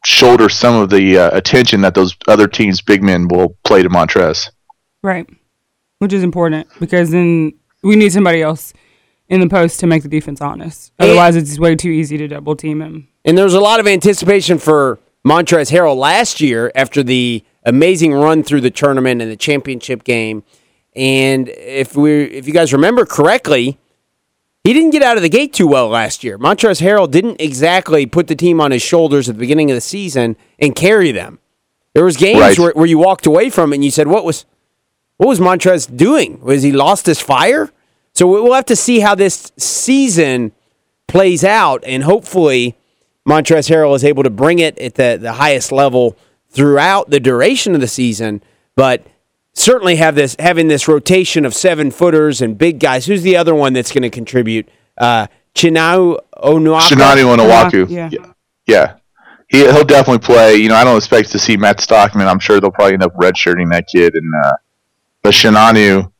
shoulder 0.04 0.48
some 0.48 0.74
of 0.74 0.90
the 0.90 1.18
uh, 1.18 1.36
attention 1.36 1.82
that 1.82 1.94
those 1.94 2.16
other 2.26 2.48
teams' 2.48 2.82
big 2.82 3.00
men 3.00 3.28
will 3.28 3.56
play 3.62 3.84
to 3.84 3.88
Montrez. 3.88 4.50
Right. 5.04 5.28
Which 6.00 6.12
is 6.12 6.24
important 6.24 6.66
because 6.80 7.12
then 7.12 7.52
we 7.84 7.94
need 7.94 8.12
somebody 8.12 8.42
else 8.42 8.72
in 9.28 9.40
the 9.40 9.48
post 9.48 9.78
to 9.80 9.86
make 9.86 10.02
the 10.02 10.08
defense 10.08 10.40
honest. 10.40 10.92
And- 10.98 11.10
Otherwise, 11.10 11.36
it's 11.36 11.58
way 11.58 11.76
too 11.76 11.90
easy 11.90 12.16
to 12.18 12.28
double 12.28 12.56
team 12.56 12.80
him. 12.82 13.08
And 13.24 13.36
there 13.36 13.44
was 13.44 13.54
a 13.54 13.60
lot 13.60 13.78
of 13.80 13.86
anticipation 13.86 14.58
for 14.58 14.98
Montrez 15.26 15.70
Harrell 15.70 15.96
last 15.96 16.40
year 16.40 16.72
after 16.74 17.02
the 17.02 17.42
amazing 17.64 18.12
run 18.14 18.42
through 18.42 18.62
the 18.62 18.70
tournament 18.70 19.20
and 19.20 19.30
the 19.30 19.36
championship 19.36 20.04
game. 20.04 20.42
And 20.96 21.48
if 21.50 21.94
we 21.94 22.22
if 22.24 22.46
you 22.46 22.52
guys 22.54 22.72
remember 22.72 23.04
correctly, 23.04 23.78
he 24.64 24.72
didn't 24.72 24.90
get 24.90 25.02
out 25.02 25.16
of 25.16 25.22
the 25.22 25.28
gate 25.28 25.52
too 25.52 25.66
well 25.66 25.88
last 25.88 26.24
year. 26.24 26.38
Montrez 26.38 26.80
Harrell 26.80 27.10
didn't 27.10 27.40
exactly 27.40 28.06
put 28.06 28.26
the 28.26 28.34
team 28.34 28.60
on 28.60 28.70
his 28.70 28.82
shoulders 28.82 29.28
at 29.28 29.34
the 29.36 29.38
beginning 29.40 29.70
of 29.70 29.74
the 29.74 29.80
season 29.80 30.36
and 30.58 30.74
carry 30.74 31.12
them. 31.12 31.38
There 31.94 32.04
was 32.04 32.16
games 32.16 32.40
Right. 32.40 32.58
where, 32.58 32.72
where 32.72 32.86
you 32.86 32.98
walked 32.98 33.26
away 33.26 33.50
from 33.50 33.72
it 33.72 33.76
and 33.76 33.84
you 33.84 33.90
said, 33.90 34.08
"What 34.08 34.24
was 34.24 34.46
what 35.18 35.28
was 35.28 35.38
Montrez 35.40 35.94
doing? 35.94 36.40
Was 36.40 36.62
he 36.62 36.72
lost 36.72 37.04
his 37.06 37.20
fire?" 37.20 37.70
So 38.18 38.26
we- 38.26 38.40
we'll 38.40 38.54
have 38.54 38.64
to 38.66 38.74
see 38.74 38.98
how 38.98 39.14
this 39.14 39.52
season 39.56 40.50
plays 41.06 41.44
out, 41.44 41.84
and 41.86 42.02
hopefully 42.02 42.74
Montrez 43.24 43.70
Harrell 43.70 43.94
is 43.94 44.02
able 44.04 44.24
to 44.24 44.30
bring 44.30 44.58
it 44.58 44.76
at 44.80 44.96
the, 44.96 45.16
the 45.22 45.34
highest 45.34 45.70
level 45.70 46.16
throughout 46.50 47.10
the 47.10 47.20
duration 47.20 47.76
of 47.76 47.80
the 47.80 47.86
season. 47.86 48.42
But 48.74 49.06
certainly 49.54 49.94
have 49.96 50.16
this 50.16 50.34
having 50.40 50.66
this 50.66 50.88
rotation 50.88 51.44
of 51.44 51.54
seven 51.54 51.92
footers 51.92 52.42
and 52.42 52.58
big 52.58 52.80
guys. 52.80 53.06
Who's 53.06 53.22
the 53.22 53.36
other 53.36 53.54
one 53.54 53.72
that's 53.72 53.92
going 53.92 54.02
to 54.02 54.10
contribute? 54.10 54.68
Uh, 54.96 55.28
Chinanu 55.54 56.18
Onuaku. 56.42 56.80
Shinani 56.80 57.36
Onawaku. 57.36 57.88
Yeah. 57.88 58.08
yeah. 58.10 58.32
Yeah. 58.66 58.94
He, 59.46 59.58
he'll 59.60 59.84
definitely 59.84 60.26
play. 60.26 60.56
You 60.56 60.70
know, 60.70 60.74
I 60.74 60.82
don't 60.82 60.96
expect 60.96 61.30
to 61.30 61.38
see 61.38 61.56
Matt 61.56 61.80
Stockman. 61.80 62.26
I'm 62.26 62.40
sure 62.40 62.58
they'll 62.60 62.72
probably 62.72 62.94
end 62.94 63.04
up 63.04 63.14
redshirting 63.14 63.70
that 63.70 63.86
kid. 63.86 64.16
And 64.16 64.32
uh, 64.44 64.52
but 65.22 65.34
Shinanu 65.34 66.10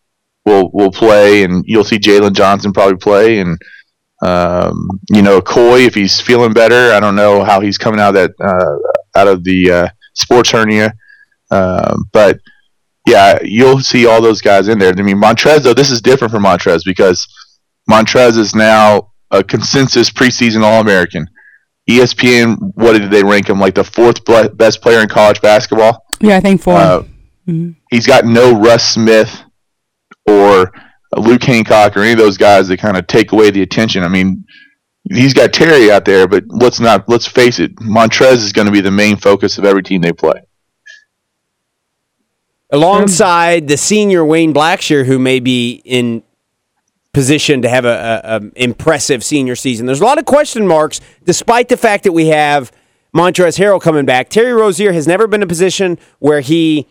will 0.48 0.70
will 0.72 0.90
play, 0.90 1.44
and 1.44 1.64
you'll 1.66 1.84
see 1.84 1.98
Jaylen 1.98 2.32
Johnson 2.34 2.72
probably 2.72 2.96
play, 2.96 3.40
and 3.40 3.58
um, 4.22 4.88
you 5.10 5.22
know, 5.22 5.40
Coy 5.40 5.80
if 5.82 5.94
he's 5.94 6.20
feeling 6.20 6.52
better. 6.52 6.92
I 6.92 7.00
don't 7.00 7.14
know 7.14 7.44
how 7.44 7.60
he's 7.60 7.78
coming 7.78 8.00
out 8.00 8.16
of 8.16 8.34
that 8.36 8.44
uh, 8.44 9.18
out 9.20 9.28
of 9.28 9.44
the 9.44 9.70
uh, 9.70 9.88
sports 10.14 10.50
hernia, 10.50 10.92
um, 11.50 12.04
but 12.12 12.38
yeah, 13.06 13.38
you'll 13.42 13.80
see 13.80 14.06
all 14.06 14.20
those 14.20 14.42
guys 14.42 14.68
in 14.68 14.78
there. 14.78 14.92
I 14.96 15.02
mean, 15.02 15.20
Montrez 15.20 15.62
though, 15.62 15.74
this 15.74 15.90
is 15.90 16.00
different 16.00 16.32
for 16.32 16.40
Montrez 16.40 16.82
because 16.84 17.26
Montrez 17.90 18.36
is 18.36 18.54
now 18.54 19.12
a 19.30 19.42
consensus 19.44 20.10
preseason 20.10 20.62
All 20.62 20.80
American. 20.80 21.28
ESPN, 21.88 22.56
what 22.74 22.98
did 22.98 23.10
they 23.10 23.24
rank 23.24 23.48
him? 23.48 23.58
Like 23.58 23.74
the 23.74 23.84
fourth 23.84 24.22
best 24.56 24.82
player 24.82 25.00
in 25.00 25.08
college 25.08 25.40
basketball. 25.40 26.04
Yeah, 26.20 26.36
I 26.36 26.40
think 26.40 26.60
four. 26.60 26.74
Uh, 26.74 27.02
Mhm. 27.48 27.76
He's 27.90 28.06
got 28.06 28.26
no 28.26 28.52
Russ 28.60 28.86
Smith 28.86 29.42
or 30.28 30.73
Luke 31.16 31.42
Hancock 31.42 31.97
or 31.97 32.00
any 32.00 32.12
of 32.12 32.18
those 32.18 32.37
guys 32.37 32.68
that 32.68 32.78
kind 32.78 32.97
of 32.97 33.06
take 33.06 33.32
away 33.32 33.50
the 33.50 33.62
attention. 33.62 34.04
I 34.04 34.08
mean, 34.08 34.44
he's 35.11 35.32
got 35.32 35.52
Terry 35.52 35.90
out 35.90 36.04
there, 36.04 36.28
but 36.28 36.44
let's 36.49 36.80
not 36.80 37.08
let's 37.08 37.26
face 37.26 37.58
it. 37.58 37.75
Montrez 37.76 38.35
is 38.37 38.52
going 38.52 38.66
to 38.66 38.73
be 38.73 38.82
the 38.82 38.90
main 38.90 39.16
focus 39.16 39.58
of 39.58 39.64
every 39.64 39.82
team 39.82 40.02
they 40.02 40.12
play. 40.12 40.42
alongside 42.70 43.68
the 43.68 43.76
senior 43.76 44.25
Wayne 44.25 44.52
Blackshear, 44.52 45.06
who 45.06 45.18
may 45.18 45.40
be 45.40 45.80
in 45.85 46.23
position 47.12 47.62
to 47.62 47.68
have 47.68 47.85
a, 47.85 48.23
a, 48.25 48.37
a 48.37 48.50
impressive 48.62 49.25
senior 49.25 49.56
season. 49.56 49.87
There's 49.87 50.00
a 50.00 50.04
lot 50.04 50.18
of 50.18 50.25
question 50.26 50.66
marks, 50.66 51.00
despite 51.25 51.68
the 51.68 51.76
fact 51.76 52.04
that 52.04 52.12
we 52.12 52.26
have 52.26 52.70
Montrez 53.14 53.58
Harrell 53.58 53.80
coming 53.80 54.04
back. 54.04 54.28
Terry 54.28 54.52
Rozier 54.52 54.92
has 54.92 55.06
never 55.06 55.26
been 55.26 55.40
in 55.40 55.44
a 55.44 55.49
position 55.49 55.99
where 56.18 56.40
he 56.40 56.87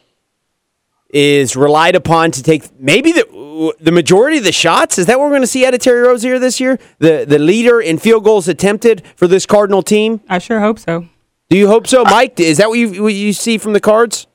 is 1.09 1.55
relied 1.55 1.95
upon 1.95 2.31
to 2.31 2.43
take 2.43 2.79
maybe 2.79 3.11
the 3.11 3.73
the 3.79 3.91
majority 3.91 4.37
of 4.37 4.43
the 4.43 4.51
shots. 4.51 4.97
Is 4.97 5.05
that 5.05 5.17
what 5.17 5.25
we're 5.25 5.31
going 5.31 5.41
to 5.41 5.47
see 5.47 5.65
out 5.65 5.73
of 5.73 5.79
Terry 5.79 6.01
Rozier 6.01 6.39
this 6.39 6.59
year? 6.59 6.77
The 6.99 7.25
the 7.27 7.39
leader 7.39 7.79
in 7.79 7.97
field 7.97 8.23
goals 8.23 8.47
attempted 8.47 9.03
for 9.15 9.27
this 9.27 9.45
Cardinal 9.45 9.81
team. 9.81 10.21
I 10.29 10.39
sure 10.39 10.59
hope 10.59 10.79
so. 10.79 11.07
Do 11.49 11.57
you 11.57 11.67
hope 11.67 11.87
so, 11.87 12.03
Mike? 12.03 12.39
Is 12.39 12.57
that 12.57 12.69
what 12.69 12.77
you 12.77 13.03
what 13.03 13.13
you 13.13 13.33
see 13.33 13.57
from 13.57 13.73
the 13.73 13.79
Cards? 13.79 14.27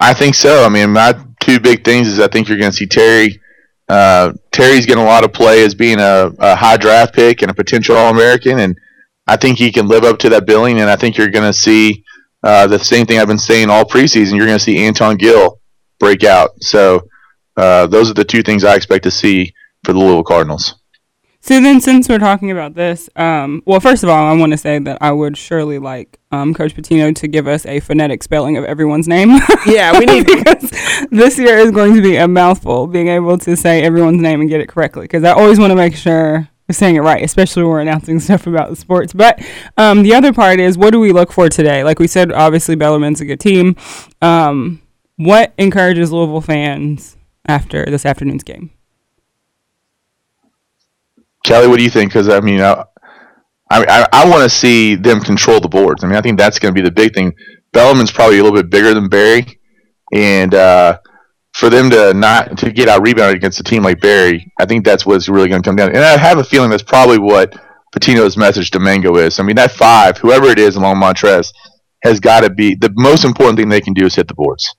I 0.00 0.14
think 0.14 0.34
so. 0.34 0.64
I 0.64 0.68
mean, 0.68 0.90
my 0.90 1.14
two 1.40 1.60
big 1.60 1.84
things 1.84 2.08
is 2.08 2.18
I 2.18 2.28
think 2.28 2.48
you're 2.48 2.58
going 2.58 2.70
to 2.70 2.76
see 2.76 2.86
Terry. 2.86 3.40
Uh, 3.88 4.32
Terry's 4.50 4.86
getting 4.86 5.02
a 5.02 5.06
lot 5.06 5.24
of 5.24 5.32
play 5.32 5.64
as 5.64 5.74
being 5.74 5.98
a, 5.98 6.32
a 6.38 6.56
high 6.56 6.76
draft 6.76 7.14
pick 7.14 7.42
and 7.42 7.50
a 7.50 7.54
potential 7.54 7.96
All 7.96 8.10
American, 8.10 8.58
and 8.60 8.78
I 9.26 9.36
think 9.36 9.58
he 9.58 9.70
can 9.70 9.88
live 9.88 10.04
up 10.04 10.18
to 10.20 10.28
that 10.30 10.46
billing. 10.46 10.80
And 10.80 10.88
I 10.88 10.96
think 10.96 11.16
you're 11.16 11.28
going 11.28 11.44
to 11.50 11.52
see 11.52 12.04
uh, 12.42 12.66
the 12.66 12.78
same 12.78 13.06
thing 13.06 13.18
I've 13.18 13.28
been 13.28 13.38
saying 13.38 13.68
all 13.68 13.84
preseason. 13.84 14.36
You're 14.36 14.46
going 14.46 14.58
to 14.58 14.64
see 14.64 14.78
Anton 14.78 15.16
Gill 15.16 15.59
break 16.00 16.24
out. 16.24 16.50
So 16.62 17.08
uh, 17.56 17.86
those 17.86 18.10
are 18.10 18.14
the 18.14 18.24
two 18.24 18.42
things 18.42 18.64
I 18.64 18.74
expect 18.74 19.04
to 19.04 19.10
see 19.10 19.54
for 19.84 19.92
the 19.92 19.98
Louisville 20.00 20.24
Cardinals. 20.24 20.74
So 21.42 21.58
then, 21.58 21.80
since 21.80 22.06
we're 22.06 22.18
talking 22.18 22.50
about 22.50 22.74
this, 22.74 23.08
um, 23.16 23.62
well, 23.64 23.80
first 23.80 24.02
of 24.02 24.10
all, 24.10 24.26
I 24.26 24.36
want 24.36 24.52
to 24.52 24.58
say 24.58 24.78
that 24.78 24.98
I 25.00 25.10
would 25.10 25.38
surely 25.38 25.78
like 25.78 26.18
um, 26.30 26.52
Coach 26.52 26.76
Pitino 26.76 27.16
to 27.16 27.28
give 27.28 27.48
us 27.48 27.64
a 27.64 27.80
phonetic 27.80 28.22
spelling 28.22 28.58
of 28.58 28.64
everyone's 28.64 29.08
name. 29.08 29.38
Yeah, 29.66 29.98
we 29.98 30.04
need 30.04 30.26
because 30.44 30.70
this 31.10 31.38
year 31.38 31.58
is 31.58 31.70
going 31.70 31.94
to 31.94 32.02
be 32.02 32.16
a 32.16 32.28
mouthful, 32.28 32.86
being 32.86 33.08
able 33.08 33.38
to 33.38 33.56
say 33.56 33.82
everyone's 33.82 34.20
name 34.20 34.40
and 34.40 34.50
get 34.50 34.60
it 34.60 34.68
correctly. 34.68 35.02
Because 35.02 35.24
I 35.24 35.32
always 35.32 35.58
want 35.58 35.70
to 35.70 35.76
make 35.76 35.96
sure 35.96 36.48
we're 36.68 36.74
saying 36.74 36.96
it 36.96 37.00
right, 37.00 37.22
especially 37.22 37.62
when 37.62 37.72
we're 37.72 37.80
announcing 37.80 38.20
stuff 38.20 38.46
about 38.46 38.68
the 38.68 38.76
sports. 38.76 39.12
But 39.14 39.42
um, 39.78 40.02
the 40.02 40.14
other 40.14 40.32
part 40.32 40.60
is, 40.60 40.76
what 40.76 40.90
do 40.90 41.00
we 41.00 41.10
look 41.10 41.32
for 41.32 41.48
today? 41.48 41.84
Like 41.84 41.98
we 41.98 42.06
said, 42.06 42.32
obviously 42.32 42.76
Bellarmine's 42.76 43.20
a 43.20 43.24
good 43.24 43.40
team. 43.40 43.76
Um, 44.20 44.82
what 45.20 45.52
encourages 45.58 46.10
Louisville 46.10 46.40
fans 46.40 47.18
after 47.44 47.84
this 47.84 48.06
afternoon's 48.06 48.42
game? 48.42 48.70
Kelly, 51.44 51.68
what 51.68 51.76
do 51.76 51.82
you 51.82 51.90
think? 51.90 52.10
Because 52.10 52.30
I 52.30 52.40
mean, 52.40 52.62
I, 52.62 52.84
I, 53.70 54.06
I 54.10 54.30
want 54.30 54.44
to 54.44 54.48
see 54.48 54.94
them 54.94 55.20
control 55.20 55.60
the 55.60 55.68
boards. 55.68 56.02
I 56.02 56.06
mean, 56.06 56.16
I 56.16 56.22
think 56.22 56.38
that's 56.38 56.58
going 56.58 56.74
to 56.74 56.80
be 56.80 56.84
the 56.84 56.90
big 56.90 57.12
thing. 57.12 57.34
Bellarmine's 57.72 58.10
probably 58.10 58.38
a 58.38 58.42
little 58.42 58.56
bit 58.56 58.70
bigger 58.70 58.94
than 58.94 59.10
Barry, 59.10 59.60
and 60.10 60.54
uh, 60.54 60.98
for 61.52 61.68
them 61.68 61.90
to 61.90 62.14
not 62.14 62.56
to 62.58 62.72
get 62.72 62.88
out 62.88 63.02
rebounded 63.02 63.36
against 63.36 63.60
a 63.60 63.62
team 63.62 63.82
like 63.82 64.00
Barry, 64.00 64.50
I 64.58 64.64
think 64.64 64.86
that's 64.86 65.04
what's 65.04 65.28
really 65.28 65.50
going 65.50 65.62
to 65.62 65.68
come 65.68 65.76
down. 65.76 65.90
And 65.90 65.98
I 65.98 66.16
have 66.16 66.38
a 66.38 66.44
feeling 66.44 66.70
that's 66.70 66.82
probably 66.82 67.18
what 67.18 67.54
Pitino's 67.94 68.38
message 68.38 68.70
to 68.70 68.80
Mango 68.80 69.16
is. 69.16 69.38
I 69.38 69.42
mean, 69.42 69.56
that 69.56 69.72
five, 69.72 70.16
whoever 70.16 70.46
it 70.46 70.58
is 70.58 70.76
along 70.76 70.96
Montrez, 70.96 71.52
has 72.02 72.20
got 72.20 72.40
to 72.40 72.48
be 72.48 72.74
the 72.74 72.92
most 72.96 73.24
important 73.24 73.58
thing 73.58 73.68
they 73.68 73.82
can 73.82 73.92
do 73.92 74.06
is 74.06 74.14
hit 74.14 74.26
the 74.26 74.34
boards. 74.34 74.74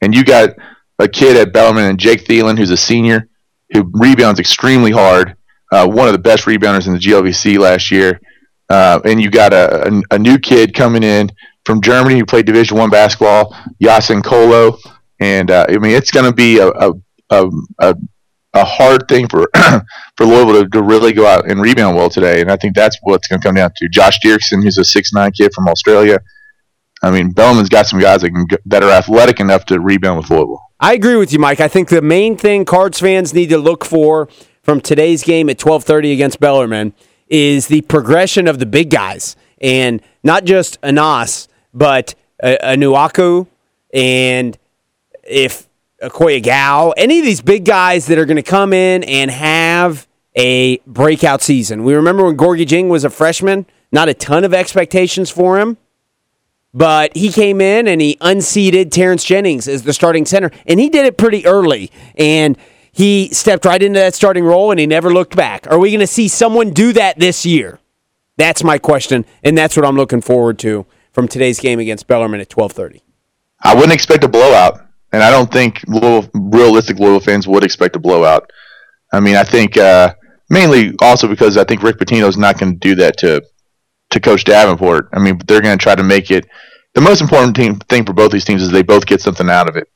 And 0.00 0.14
you 0.14 0.24
got 0.24 0.50
a 0.98 1.08
kid 1.08 1.36
at 1.36 1.52
Bellarmine 1.52 1.90
and 1.90 1.98
Jake 1.98 2.24
Thielen, 2.24 2.58
who's 2.58 2.70
a 2.70 2.76
senior, 2.76 3.28
who 3.72 3.90
rebounds 3.94 4.40
extremely 4.40 4.90
hard 4.90 5.36
uh, 5.72 5.86
one 5.86 6.08
of 6.08 6.12
the 6.12 6.18
best 6.18 6.44
rebounders 6.44 6.86
in 6.86 6.92
the 6.92 6.98
GLVC 6.98 7.58
last 7.58 7.90
year. 7.90 8.20
Uh, 8.68 9.00
and 9.04 9.20
you 9.20 9.30
got 9.30 9.52
a, 9.52 9.88
a, 9.88 10.02
a 10.12 10.18
new 10.18 10.38
kid 10.38 10.74
coming 10.74 11.02
in 11.02 11.30
from 11.64 11.80
Germany 11.80 12.18
who 12.18 12.24
played 12.24 12.46
Division 12.46 12.76
One 12.76 12.90
basketball, 12.90 13.56
Yasin 13.82 14.22
Kolo. 14.22 14.78
And 15.18 15.50
uh, 15.50 15.66
I 15.68 15.78
mean, 15.78 15.92
it's 15.92 16.10
going 16.10 16.26
to 16.26 16.32
be 16.34 16.58
a, 16.58 16.68
a, 16.68 16.92
a, 17.30 17.50
a, 17.80 17.94
a 18.54 18.64
hard 18.64 19.06
thing 19.08 19.28
for 19.28 19.48
for 20.16 20.26
Louisville 20.26 20.64
to, 20.64 20.68
to 20.70 20.82
really 20.82 21.12
go 21.12 21.26
out 21.26 21.50
and 21.50 21.60
rebound 21.60 21.96
well 21.96 22.08
today. 22.08 22.40
And 22.40 22.50
I 22.50 22.56
think 22.56 22.74
that's 22.74 22.96
what's 23.02 23.28
going 23.28 23.40
to 23.40 23.46
come 23.46 23.54
down 23.54 23.72
to. 23.76 23.88
Josh 23.88 24.18
Dirksen, 24.24 24.62
who's 24.62 24.78
a 24.78 24.84
six 24.84 25.12
nine 25.12 25.32
kid 25.32 25.52
from 25.54 25.68
Australia. 25.68 26.20
I 27.02 27.10
mean, 27.10 27.30
Bellarmine's 27.30 27.68
got 27.68 27.86
some 27.86 27.98
guys 27.98 28.20
that, 28.22 28.30
can, 28.30 28.46
that 28.66 28.82
are 28.82 28.90
athletic 28.90 29.40
enough 29.40 29.64
to 29.66 29.80
rebound 29.80 30.18
with 30.18 30.30
Louisville. 30.30 30.60
I 30.78 30.94
agree 30.94 31.16
with 31.16 31.32
you, 31.32 31.38
Mike. 31.38 31.60
I 31.60 31.68
think 31.68 31.88
the 31.88 32.02
main 32.02 32.36
thing 32.36 32.64
Cards 32.64 33.00
fans 33.00 33.32
need 33.34 33.48
to 33.50 33.58
look 33.58 33.84
for 33.84 34.28
from 34.62 34.80
today's 34.80 35.22
game 35.22 35.48
at 35.48 35.58
12:30 35.58 36.12
against 36.12 36.40
Bellarmine 36.40 36.92
is 37.28 37.68
the 37.68 37.82
progression 37.82 38.48
of 38.48 38.58
the 38.58 38.66
big 38.66 38.90
guys, 38.90 39.36
and 39.60 40.02
not 40.22 40.44
just 40.44 40.78
Anas, 40.82 41.48
but 41.72 42.14
uh, 42.42 42.56
Anuaku, 42.62 43.46
and 43.94 44.58
if 45.22 45.68
Akoy 46.02 46.42
Agau, 46.42 46.92
any 46.96 47.18
of 47.18 47.24
these 47.24 47.42
big 47.42 47.64
guys 47.64 48.06
that 48.06 48.18
are 48.18 48.24
going 48.24 48.36
to 48.36 48.42
come 48.42 48.72
in 48.72 49.04
and 49.04 49.30
have 49.30 50.06
a 50.36 50.78
breakout 50.86 51.42
season. 51.42 51.84
We 51.84 51.94
remember 51.94 52.24
when 52.24 52.36
Gorgui 52.36 52.64
Dieng 52.64 52.88
was 52.88 53.04
a 53.04 53.10
freshman, 53.10 53.66
not 53.92 54.08
a 54.08 54.14
ton 54.14 54.44
of 54.44 54.54
expectations 54.54 55.30
for 55.30 55.58
him, 55.58 55.76
but 56.72 57.16
he 57.16 57.30
came 57.30 57.60
in 57.60 57.88
and 57.88 58.00
he 58.00 58.16
unseated 58.20 58.92
Terrence 58.92 59.24
Jennings 59.24 59.66
as 59.66 59.82
the 59.82 59.92
starting 59.92 60.24
center, 60.24 60.50
and 60.66 60.78
he 60.78 60.88
did 60.88 61.06
it 61.06 61.16
pretty 61.16 61.46
early. 61.46 61.90
And 62.16 62.56
he 62.92 63.28
stepped 63.32 63.64
right 63.64 63.82
into 63.82 63.98
that 63.98 64.14
starting 64.14 64.44
role 64.44 64.70
and 64.70 64.80
he 64.80 64.86
never 64.86 65.12
looked 65.12 65.36
back. 65.36 65.66
Are 65.70 65.78
we 65.78 65.90
going 65.90 66.00
to 66.00 66.06
see 66.06 66.28
someone 66.28 66.70
do 66.70 66.92
that 66.92 67.18
this 67.18 67.46
year? 67.46 67.78
That's 68.36 68.64
my 68.64 68.78
question, 68.78 69.26
and 69.42 69.56
that's 69.56 69.76
what 69.76 69.84
I'm 69.84 69.96
looking 69.96 70.22
forward 70.22 70.58
to 70.60 70.86
from 71.12 71.28
today's 71.28 71.60
game 71.60 71.78
against 71.78 72.06
Bellarmine 72.06 72.40
at 72.40 72.48
12:30. 72.48 73.02
I 73.62 73.74
wouldn't 73.74 73.92
expect 73.92 74.24
a 74.24 74.28
blowout, 74.28 74.80
and 75.12 75.22
I 75.22 75.30
don't 75.30 75.52
think 75.52 75.84
realistic 76.32 76.98
Louisville 76.98 77.20
fans 77.20 77.46
would 77.46 77.64
expect 77.64 77.96
a 77.96 77.98
blowout. 77.98 78.50
I 79.12 79.20
mean, 79.20 79.36
I 79.36 79.44
think 79.44 79.76
uh, 79.76 80.14
mainly 80.48 80.94
also 81.02 81.28
because 81.28 81.58
I 81.58 81.64
think 81.64 81.82
Rick 81.82 81.98
Pitino 81.98 82.28
is 82.28 82.38
not 82.38 82.58
going 82.58 82.72
to 82.72 82.78
do 82.78 82.94
that 82.94 83.18
to 83.18 83.42
to 84.10 84.20
Coach 84.20 84.44
Davenport. 84.44 85.08
I 85.12 85.18
mean, 85.18 85.40
they're 85.46 85.60
going 85.60 85.76
to 85.78 85.82
try 85.82 85.94
to 85.94 86.02
make 86.02 86.30
it. 86.30 86.46
The 86.94 87.00
most 87.00 87.20
important 87.20 87.56
team, 87.56 87.76
thing 87.76 88.04
for 88.04 88.12
both 88.12 88.32
these 88.32 88.44
teams 88.44 88.62
is 88.62 88.70
they 88.70 88.82
both 88.82 89.06
get 89.06 89.20
something 89.20 89.48
out 89.48 89.68
of 89.68 89.76
it. 89.76 89.88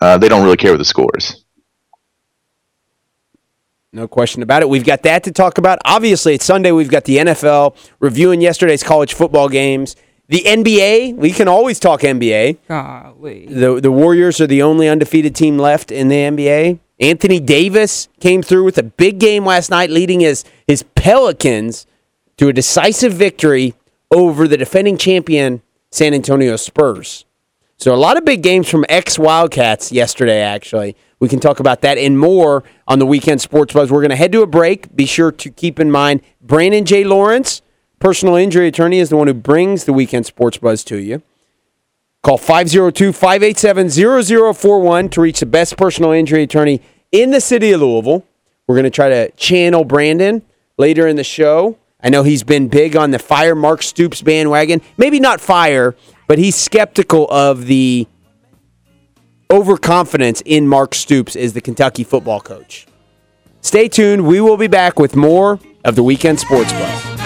Uh, 0.00 0.18
they 0.18 0.28
don't 0.28 0.44
really 0.44 0.56
care 0.56 0.72
what 0.72 0.78
the 0.78 0.84
score 0.84 1.10
is. 1.16 1.44
No 3.92 4.06
question 4.06 4.42
about 4.42 4.62
it. 4.62 4.68
We've 4.68 4.84
got 4.84 5.02
that 5.04 5.24
to 5.24 5.32
talk 5.32 5.58
about. 5.58 5.78
Obviously, 5.84 6.34
it's 6.34 6.44
Sunday. 6.44 6.70
We've 6.70 6.90
got 6.90 7.04
the 7.04 7.16
NFL 7.16 7.76
reviewing 7.98 8.40
yesterday's 8.42 8.82
college 8.82 9.14
football 9.14 9.48
games. 9.48 9.96
The 10.28 10.42
NBA, 10.42 11.16
we 11.16 11.30
can 11.30 11.48
always 11.48 11.78
talk 11.78 12.00
NBA. 12.00 12.58
Golly. 12.68 13.46
The 13.46 13.80
the 13.80 13.92
Warriors 13.92 14.40
are 14.40 14.46
the 14.46 14.60
only 14.60 14.88
undefeated 14.88 15.34
team 15.34 15.56
left 15.56 15.90
in 15.90 16.08
the 16.08 16.16
NBA. 16.16 16.80
Anthony 17.00 17.40
Davis 17.40 18.08
came 18.20 18.42
through 18.42 18.64
with 18.64 18.76
a 18.76 18.82
big 18.82 19.18
game 19.18 19.46
last 19.46 19.70
night, 19.70 19.88
leading 19.88 20.20
his 20.20 20.44
his 20.66 20.82
Pelicans 20.94 21.86
to 22.36 22.48
a 22.48 22.52
decisive 22.52 23.12
victory 23.12 23.74
over 24.10 24.46
the 24.46 24.56
defending 24.56 24.96
champion 24.96 25.62
San 25.90 26.14
Antonio 26.14 26.56
Spurs. 26.56 27.24
So 27.78 27.94
a 27.94 27.96
lot 27.96 28.16
of 28.16 28.24
big 28.24 28.42
games 28.42 28.68
from 28.68 28.84
ex 28.88 29.18
Wildcats 29.18 29.92
yesterday. 29.92 30.40
Actually, 30.40 30.96
we 31.20 31.28
can 31.28 31.40
talk 31.40 31.60
about 31.60 31.82
that 31.82 31.98
and 31.98 32.18
more 32.18 32.64
on 32.88 32.98
the 32.98 33.06
weekend 33.06 33.40
sports 33.40 33.74
buzz. 33.74 33.90
We're 33.90 34.00
going 34.00 34.10
to 34.10 34.16
head 34.16 34.32
to 34.32 34.42
a 34.42 34.46
break. 34.46 34.94
Be 34.94 35.06
sure 35.06 35.30
to 35.32 35.50
keep 35.50 35.78
in 35.78 35.90
mind 35.90 36.22
Brandon 36.40 36.84
J. 36.84 37.04
Lawrence, 37.04 37.60
personal 37.98 38.34
injury 38.34 38.68
attorney, 38.68 38.98
is 38.98 39.10
the 39.10 39.16
one 39.16 39.26
who 39.26 39.34
brings 39.34 39.84
the 39.84 39.92
weekend 39.92 40.26
sports 40.26 40.56
buzz 40.56 40.84
to 40.84 40.96
you. 40.96 41.22
Call 42.22 42.38
502 42.38 43.12
587 43.12 43.90
0041 44.54 45.08
to 45.10 45.20
reach 45.20 45.40
the 45.40 45.46
best 45.46 45.76
personal 45.76 46.12
injury 46.12 46.42
attorney 46.42 46.80
in 47.12 47.30
the 47.30 47.40
city 47.40 47.72
of 47.72 47.80
Louisville. 47.80 48.24
We're 48.66 48.74
going 48.74 48.84
to 48.84 48.90
try 48.90 49.08
to 49.10 49.30
channel 49.32 49.84
Brandon 49.84 50.42
later 50.76 51.06
in 51.06 51.16
the 51.16 51.24
show. 51.24 51.78
I 52.00 52.10
know 52.10 52.22
he's 52.22 52.42
been 52.42 52.68
big 52.68 52.94
on 52.94 53.10
the 53.10 53.18
fire 53.18 53.54
Mark 53.54 53.82
Stoops 53.82 54.22
bandwagon. 54.22 54.82
Maybe 54.96 55.18
not 55.18 55.40
fire, 55.40 55.96
but 56.26 56.38
he's 56.38 56.54
skeptical 56.54 57.26
of 57.30 57.66
the 57.66 58.06
overconfidence 59.50 60.42
in 60.44 60.68
Mark 60.68 60.94
Stoops 60.94 61.36
as 61.36 61.54
the 61.54 61.60
Kentucky 61.60 62.04
football 62.04 62.40
coach. 62.40 62.86
Stay 63.60 63.88
tuned. 63.88 64.26
We 64.26 64.40
will 64.40 64.56
be 64.56 64.68
back 64.68 64.98
with 64.98 65.16
more 65.16 65.58
of 65.84 65.96
the 65.96 66.02
Weekend 66.02 66.38
Sports 66.38 66.72
Buzz. 66.72 67.25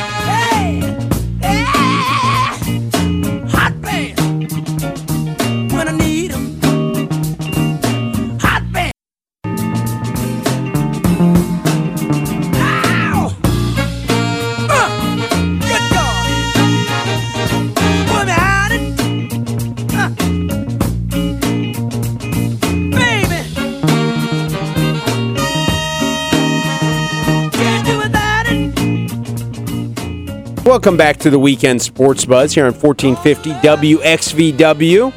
Welcome 30.71 30.97
back 30.97 31.17
to 31.17 31.30
the 31.30 31.39
Weekend 31.39 31.83
Sports 31.83 32.25
Buzz 32.25 32.54
here 32.54 32.65
on 32.65 32.73
1450 32.73 33.50
WXVW. 33.99 35.13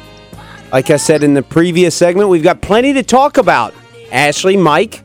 Like 0.72 0.90
I 0.90 0.96
said 0.96 1.22
in 1.22 1.34
the 1.34 1.44
previous 1.44 1.94
segment, 1.94 2.28
we've 2.28 2.42
got 2.42 2.60
plenty 2.60 2.92
to 2.94 3.04
talk 3.04 3.36
about. 3.36 3.72
Ashley, 4.10 4.56
Mike, 4.56 5.04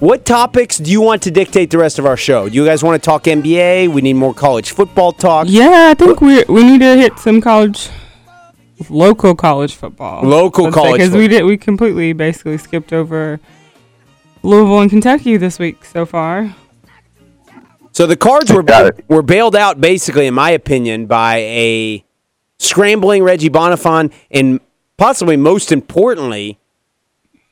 what 0.00 0.24
topics 0.24 0.78
do 0.78 0.90
you 0.90 1.00
want 1.00 1.22
to 1.22 1.30
dictate 1.30 1.70
the 1.70 1.78
rest 1.78 2.00
of 2.00 2.06
our 2.06 2.16
show? 2.16 2.48
Do 2.48 2.56
you 2.56 2.66
guys 2.66 2.82
want 2.82 3.00
to 3.00 3.06
talk 3.06 3.22
NBA? 3.22 3.86
We 3.86 4.02
need 4.02 4.14
more 4.14 4.34
college 4.34 4.72
football 4.72 5.12
talk. 5.12 5.46
Yeah, 5.48 5.90
I 5.90 5.94
think 5.94 6.20
we 6.20 6.42
we 6.48 6.64
need 6.64 6.80
to 6.80 6.96
hit 6.96 7.16
some 7.20 7.40
college, 7.40 7.88
local 8.90 9.36
college 9.36 9.76
football. 9.76 10.24
Local 10.24 10.72
college 10.72 11.02
because 11.02 11.14
we 11.14 11.28
did 11.28 11.44
we 11.44 11.56
completely 11.56 12.12
basically 12.12 12.58
skipped 12.58 12.92
over 12.92 13.38
Louisville 14.42 14.80
and 14.80 14.90
Kentucky 14.90 15.36
this 15.36 15.60
week 15.60 15.84
so 15.84 16.04
far. 16.04 16.52
So 17.94 18.06
the 18.06 18.16
Cards 18.16 18.52
were 18.52 18.62
were 19.08 19.22
bailed 19.22 19.56
out 19.56 19.80
basically, 19.80 20.26
in 20.26 20.34
my 20.34 20.50
opinion, 20.50 21.06
by 21.06 21.36
a 21.36 22.04
scrambling 22.58 23.22
Reggie 23.22 23.48
Bonnafon 23.48 24.12
and 24.30 24.60
possibly 24.96 25.36
most 25.36 25.70
importantly, 25.72 26.58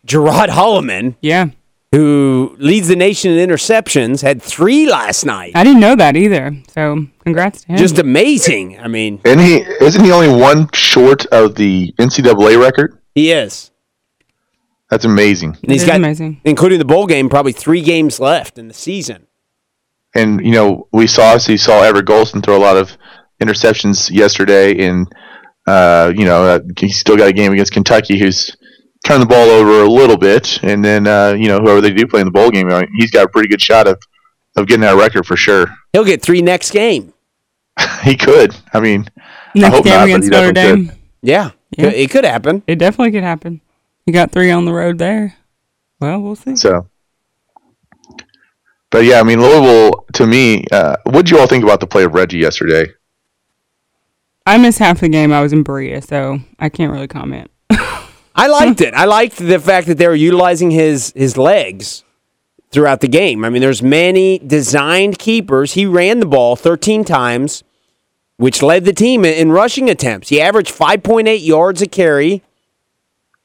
Gerod 0.04 0.50
Holliman, 0.50 1.14
Yeah, 1.20 1.46
who 1.92 2.56
leads 2.58 2.88
the 2.88 2.96
nation 2.96 3.30
in 3.30 3.48
interceptions, 3.48 4.22
had 4.22 4.42
three 4.42 4.88
last 4.90 5.24
night. 5.24 5.52
I 5.54 5.62
didn't 5.62 5.80
know 5.80 5.94
that 5.94 6.16
either. 6.16 6.56
So 6.74 7.06
congrats 7.20 7.62
to 7.62 7.68
him. 7.68 7.78
Just 7.78 7.98
amazing. 7.98 8.80
I 8.80 8.88
mean, 8.88 9.20
And 9.24 9.40
he 9.40 9.58
isn't 9.80 10.04
he 10.04 10.10
only 10.10 10.28
one 10.28 10.68
short 10.72 11.24
of 11.26 11.54
the 11.54 11.92
NCAA 11.98 12.60
record? 12.60 12.98
he 13.14 13.30
is. 13.30 13.70
That's 14.90 15.04
amazing. 15.06 15.56
And 15.62 15.70
he's 15.72 15.82
is 15.82 15.86
got, 15.88 15.96
amazing. 15.96 16.40
including 16.44 16.78
the 16.78 16.84
bowl 16.84 17.06
game, 17.06 17.28
probably 17.30 17.52
three 17.52 17.80
games 17.80 18.18
left 18.20 18.58
in 18.58 18.68
the 18.68 18.74
season. 18.74 19.26
And 20.14 20.44
you 20.44 20.52
know, 20.52 20.88
we 20.92 21.06
saw 21.06 21.38
so 21.38 21.52
you 21.52 21.58
saw 21.58 21.82
Everett 21.82 22.06
Golson 22.06 22.42
throw 22.42 22.56
a 22.56 22.58
lot 22.58 22.76
of 22.76 22.96
interceptions 23.42 24.10
yesterday, 24.10 24.86
and 24.86 25.12
uh, 25.66 26.12
you 26.14 26.24
know 26.24 26.44
uh, 26.44 26.60
he's 26.78 26.98
still 26.98 27.16
got 27.16 27.28
a 27.28 27.32
game 27.32 27.52
against 27.52 27.72
Kentucky, 27.72 28.18
who's 28.18 28.54
turned 29.06 29.22
the 29.22 29.26
ball 29.26 29.48
over 29.48 29.82
a 29.82 29.88
little 29.88 30.18
bit, 30.18 30.62
and 30.62 30.84
then 30.84 31.06
uh, 31.06 31.34
you 31.38 31.48
know 31.48 31.58
whoever 31.58 31.80
they 31.80 31.92
do 31.92 32.06
play 32.06 32.20
in 32.20 32.26
the 32.26 32.32
bowl 32.32 32.50
game, 32.50 32.68
he's 32.96 33.10
got 33.10 33.24
a 33.24 33.28
pretty 33.28 33.48
good 33.48 33.60
shot 33.60 33.86
of 33.86 34.00
of 34.56 34.66
getting 34.66 34.82
that 34.82 34.96
record 34.96 35.26
for 35.26 35.36
sure. 35.36 35.66
He'll 35.92 36.04
get 36.04 36.22
three 36.22 36.42
next 36.42 36.70
game. 36.70 37.12
he 38.02 38.16
could. 38.16 38.54
I 38.72 38.80
mean, 38.80 39.08
Next 39.54 39.74
hope 39.74 39.84
game 39.84 39.94
not, 39.94 40.00
but 40.00 40.04
against 40.04 40.24
he 40.26 40.30
Notre 40.30 40.52
definitely 40.52 40.86
Dame. 40.86 40.98
Yeah, 41.22 41.50
Yeah. 41.76 41.86
It 41.88 42.10
could 42.10 42.24
happen. 42.24 42.62
It 42.66 42.76
definitely 42.76 43.12
could 43.12 43.24
happen. 43.24 43.60
You 44.06 44.12
got 44.12 44.30
three 44.30 44.50
on 44.50 44.64
the 44.64 44.72
road 44.72 44.98
there. 44.98 45.36
Well, 46.00 46.20
we'll 46.20 46.36
see. 46.36 46.56
so. 46.56 46.88
But 48.92 49.04
yeah, 49.04 49.18
I 49.18 49.22
mean 49.24 49.40
Louisville. 49.40 50.04
To 50.12 50.26
me, 50.26 50.64
uh, 50.70 50.96
what 51.04 51.24
did 51.26 51.30
you 51.30 51.38
all 51.40 51.46
think 51.48 51.64
about 51.64 51.80
the 51.80 51.86
play 51.88 52.04
of 52.04 52.14
Reggie 52.14 52.38
yesterday? 52.38 52.92
I 54.46 54.58
missed 54.58 54.78
half 54.78 55.00
the 55.00 55.08
game. 55.08 55.32
I 55.32 55.40
was 55.40 55.52
in 55.52 55.62
Berea, 55.62 56.02
so 56.02 56.38
I 56.58 56.68
can't 56.68 56.92
really 56.92 57.08
comment. 57.08 57.50
I 58.34 58.46
liked 58.48 58.80
it. 58.82 58.92
I 58.94 59.06
liked 59.06 59.36
the 59.38 59.58
fact 59.58 59.86
that 59.86 59.96
they 59.98 60.06
were 60.06 60.14
utilizing 60.14 60.70
his 60.70 61.12
his 61.16 61.36
legs 61.38 62.04
throughout 62.70 63.00
the 63.00 63.08
game. 63.08 63.44
I 63.44 63.50
mean, 63.50 63.62
there's 63.62 63.82
many 63.82 64.38
designed 64.38 65.18
keepers. 65.18 65.72
He 65.72 65.84
ran 65.86 66.20
the 66.20 66.26
ball 66.26 66.56
13 66.56 67.04
times, 67.04 67.62
which 68.36 68.62
led 68.62 68.84
the 68.84 68.94
team 68.94 69.24
in- 69.26 69.34
in 69.34 69.52
rushing 69.52 69.90
attempts. 69.90 70.30
He 70.30 70.40
averaged 70.40 70.74
5.8 70.74 71.44
yards 71.44 71.82
a 71.82 71.86
carry. 71.86 72.42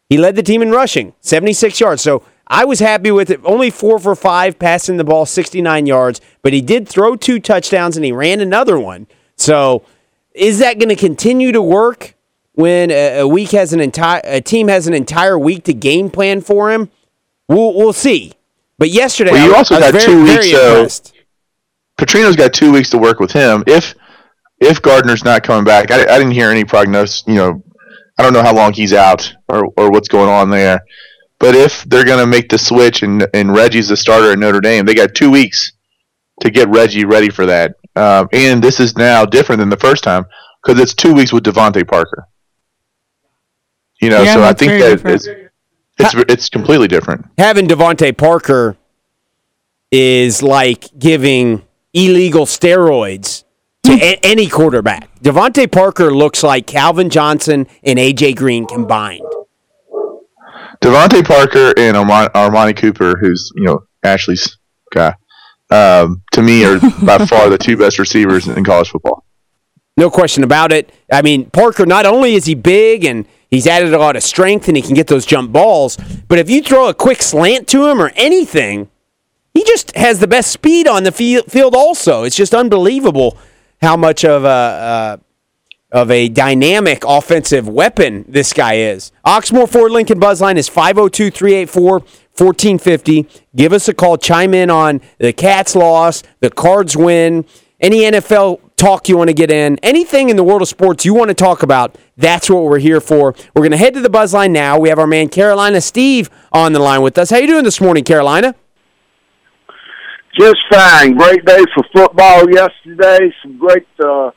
He 0.10 0.18
led 0.18 0.38
the 0.38 0.44
team 0.44 0.62
in 0.62 0.72
rushing, 0.72 1.14
76 1.20 1.78
yards. 1.82 2.02
So 2.02 2.24
I 2.48 2.66
was 2.66 2.80
happy 2.80 3.12
with 3.12 3.30
it. 3.30 3.42
Only 3.44 3.70
four 3.70 4.00
for 4.00 4.16
five, 4.16 4.58
passing 4.58 4.98
the 4.98 5.04
ball 5.04 5.26
69 5.26 5.86
yards, 5.86 6.22
but 6.42 6.54
he 6.54 6.62
did 6.62 6.88
throw 6.88 7.16
two 7.16 7.40
touchdowns 7.40 7.98
and 7.98 8.06
he 8.06 8.12
ran 8.12 8.40
another 8.40 8.80
one. 8.80 9.08
So 9.36 9.84
is 10.34 10.60
that 10.60 10.80
going 10.80 10.90
to 10.90 10.96
continue 10.96 11.52
to 11.52 11.62
work 11.62 12.16
when 12.54 12.90
a, 12.90 13.20
a 13.20 13.28
week 13.28 13.52
has 13.52 13.74
an 13.74 13.80
entire 13.80 14.22
a 14.24 14.42
team 14.42 14.68
has 14.68 14.88
an 14.88 14.94
entire 14.94 15.38
week 15.38 15.66
to 15.66 15.74
game 15.74 16.10
plan 16.10 16.42
for 16.42 16.72
him? 16.72 16.90
We'll 17.48 17.74
we'll 17.76 17.94
see. 17.94 18.34
But 18.78 18.90
yesterday, 18.90 19.32
Well, 19.32 19.48
you 19.48 19.54
I, 19.54 19.58
also 19.58 19.76
I 19.76 19.80
got 19.80 19.94
very, 19.94 20.06
two 20.06 20.24
weeks, 20.24 20.52
so-. 20.52 20.88
Petrino's 21.98 22.36
got 22.36 22.54
two 22.54 22.72
weeks 22.72 22.92
to 22.92 22.98
work 22.98 23.20
with 23.20 23.32
him. 23.32 23.64
If 23.68 23.96
if 24.60 24.82
Gardner's 24.82 25.24
not 25.24 25.44
coming 25.44 25.66
back, 25.66 25.92
I, 25.92 26.02
I 26.02 26.18
didn't 26.18 26.32
hear 26.32 26.50
any 26.50 26.64
prognosis. 26.64 27.24
You 27.28 27.36
know, 27.36 27.64
I 28.18 28.24
don't 28.24 28.34
know 28.34 28.42
how 28.42 28.56
long 28.56 28.74
he's 28.74 28.94
out 28.94 29.34
or, 29.48 29.66
or 29.78 29.92
what's 29.92 30.08
going 30.08 30.30
on 30.30 30.50
there. 30.50 30.82
But 31.40 31.54
if 31.56 31.84
they're 31.84 32.06
going 32.06 32.20
to 32.20 32.26
make 32.28 32.50
the 32.50 32.58
switch 32.58 33.04
and 33.04 33.28
and 33.34 33.54
Reggie's 33.54 33.90
the 33.90 33.98
starter 33.98 34.32
at 34.32 34.40
Notre 34.40 34.60
Dame, 34.62 34.86
they 34.86 34.96
got 34.96 35.14
two 35.14 35.30
weeks 35.30 35.72
to 36.42 36.50
get 36.50 36.68
Reggie 36.70 37.06
ready 37.06 37.30
for 37.30 37.46
that. 37.46 37.76
Um, 37.96 38.28
and 38.32 38.64
this 38.64 38.80
is 38.80 38.98
now 38.98 39.26
different 39.26 39.60
than 39.60 39.70
the 39.70 39.78
first 39.78 40.04
time 40.04 40.26
because 40.64 40.80
it's 40.82 40.94
two 40.94 41.14
weeks 41.14 41.32
with 41.34 41.44
DeVante 41.44 41.88
Parker. 41.88 42.28
You 44.02 44.10
know, 44.10 44.22
Yeah, 44.24 44.34
so 44.36 44.44
I 44.44 44.54
think 44.54 44.82
that 44.82 44.90
different. 44.98 45.16
it's, 45.16 45.28
It's 46.16 46.32
it's 46.32 46.50
completely 46.50 46.88
different. 46.88 47.26
having 47.38 47.68
DeVante 47.68 48.16
Parker 48.16 48.78
is 49.92 50.44
like 50.44 50.86
giving 51.00 51.64
illegal 51.94 52.46
steroids 52.46 53.44
to 53.84 53.94
a- 53.94 54.20
any 54.24 54.48
quarterback. 54.48 55.10
DeVante 55.22 55.72
Parker 55.72 56.14
looks 56.14 56.44
like 56.44 56.68
Calvin 56.68 57.10
Johnson 57.10 57.68
and 57.84 57.98
AJ 57.98 58.36
Green 58.36 58.66
combined. 58.68 59.22
DeVante 60.82 61.26
Parker 61.26 61.74
and 61.78 61.98
Amari, 61.98 62.30
Amari 62.36 62.74
Cooper, 62.74 63.18
who's 63.18 63.52
you 63.56 63.64
know 63.64 63.84
Ashley's 64.04 64.58
guy, 64.94 65.16
um, 65.70 66.22
to 66.32 66.42
me 66.42 66.66
are 66.66 66.80
by 67.04 67.18
far 67.26 67.50
the 67.50 67.58
two 67.58 67.78
best 67.78 68.00
receivers 68.00 68.48
in 68.48 68.64
college 68.64 68.90
football. 68.90 69.24
No 69.98 70.12
question 70.12 70.44
about 70.44 70.72
it. 70.72 70.92
I 71.12 71.24
mean, 71.24 71.50
Parker, 71.50 71.86
not 71.86 72.06
only 72.06 72.36
is 72.36 72.46
he 72.46 72.54
big 72.54 73.04
and 73.04 73.26
he's 73.50 73.66
added 73.66 73.94
a 73.94 73.98
lot 73.98 74.16
of 74.16 74.22
strength 74.22 74.68
and 74.68 74.78
he 74.78 74.84
can 74.84 74.94
get 74.94 75.08
those 75.08 75.26
jump 75.26 75.52
balls, 75.52 75.98
but 76.28 76.38
if 76.38 76.50
you 76.52 76.62
throw 76.62 76.88
a 76.88 76.94
quick 76.94 77.24
slant 77.24 77.68
to 77.70 77.88
him 77.88 78.00
or 78.00 78.12
anything, 78.16 78.90
he 79.56 79.64
just 79.64 79.96
has 79.96 80.20
the 80.20 80.28
best 80.28 80.52
speed 80.52 80.88
on 80.88 81.04
the 81.04 81.12
fie- 81.12 81.42
field 81.50 81.74
also. 81.74 82.24
It's 82.24 82.36
just 82.36 82.54
unbelievable 82.54 83.38
how 83.82 83.98
much 83.98 84.24
of 84.24 84.44
a. 84.44 85.20
Of 85.90 86.12
a 86.12 86.28
dynamic 86.28 87.06
offensive 87.08 87.66
weapon 87.70 88.26
this 88.28 88.52
guy 88.52 88.74
is. 88.74 89.14
Oxmoor 89.26 89.70
Ford 89.70 89.90
Lincoln 89.94 90.20
Buzzline 90.20 90.58
is 90.58 90.68
502 90.68 91.32
384 91.32 92.00
1450. 92.00 93.26
Give 93.56 93.72
us 93.72 93.88
a 93.88 93.94
call. 93.94 94.18
Chime 94.18 94.54
in 94.54 94.70
on 94.70 95.00
the 95.18 95.32
Cats 95.32 95.76
loss, 95.76 96.24
the 96.42 96.50
Cards 96.50 96.98
win, 96.98 97.46
any 97.80 98.02
NFL 98.02 98.60
talk 98.76 99.08
you 99.08 99.18
want 99.18 99.30
to 99.30 99.34
get 99.34 99.50
in, 99.50 99.78
anything 99.82 100.30
in 100.30 100.36
the 100.36 100.44
world 100.44 100.62
of 100.62 100.68
sports 100.68 101.06
you 101.06 101.14
want 101.14 101.30
to 101.30 101.34
talk 101.34 101.64
about. 101.64 101.98
That's 102.18 102.50
what 102.50 102.64
we're 102.64 102.80
here 102.80 103.00
for. 103.00 103.34
We're 103.56 103.62
going 103.62 103.72
to 103.72 103.78
head 103.78 103.94
to 103.94 104.02
the 104.02 104.10
Buzzline 104.10 104.52
now. 104.52 104.78
We 104.78 104.90
have 104.90 105.00
our 105.00 105.08
man 105.08 105.30
Carolina 105.30 105.80
Steve 105.80 106.30
on 106.52 106.74
the 106.74 106.80
line 106.80 107.02
with 107.02 107.18
us. 107.18 107.30
How 107.30 107.38
you 107.38 107.48
doing 107.48 107.64
this 107.64 107.80
morning, 107.80 108.04
Carolina? 108.04 108.56
Just 110.38 110.58
fine. 110.70 111.16
Great 111.16 111.44
day 111.46 111.64
for 111.74 111.84
football 111.96 112.46
yesterday. 112.52 113.34
Some 113.42 113.58
great 113.58 113.88
uh, 114.00 114.32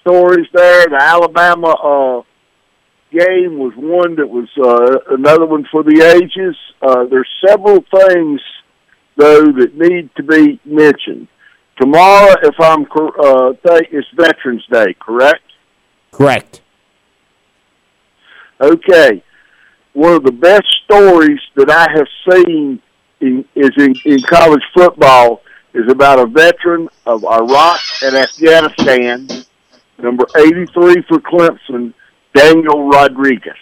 stories 0.00 0.46
there. 0.52 0.86
The 0.86 0.98
Alabama 1.00 1.68
uh, 1.68 2.22
game 3.10 3.58
was 3.58 3.72
one 3.76 4.16
that 4.16 4.28
was 4.28 4.48
uh, 4.58 5.14
another 5.14 5.46
one 5.46 5.66
for 5.70 5.82
the 5.82 6.02
ages. 6.02 6.56
Uh, 6.82 7.04
there's 7.04 7.28
several 7.46 7.84
things 7.94 8.40
though 9.16 9.46
that 9.46 9.74
need 9.74 10.10
to 10.16 10.22
be 10.22 10.60
mentioned. 10.64 11.28
Tomorrow, 11.80 12.34
if 12.42 12.54
I'm 12.60 12.82
uh, 12.82 13.52
think 13.66 13.88
it's 13.92 14.08
Veterans 14.16 14.64
Day, 14.70 14.94
correct? 14.98 15.42
Correct. 16.10 16.60
Okay. 18.60 19.22
One 19.92 20.14
of 20.14 20.24
the 20.24 20.32
best 20.32 20.66
stories 20.84 21.40
that 21.56 21.70
I 21.70 21.86
have 21.92 22.08
seen 22.30 22.80
in, 23.20 23.44
is 23.54 23.70
in, 23.76 23.94
in 24.04 24.22
college 24.22 24.62
football 24.74 25.42
is 25.74 25.90
about 25.90 26.18
a 26.18 26.26
veteran 26.26 26.88
of 27.06 27.24
Iraq 27.24 27.80
and 28.02 28.16
Afghanistan, 28.16 29.28
number 29.98 30.26
83 30.36 31.02
for 31.08 31.18
Clemson, 31.20 31.92
Daniel 32.34 32.88
Rodriguez. 32.88 33.54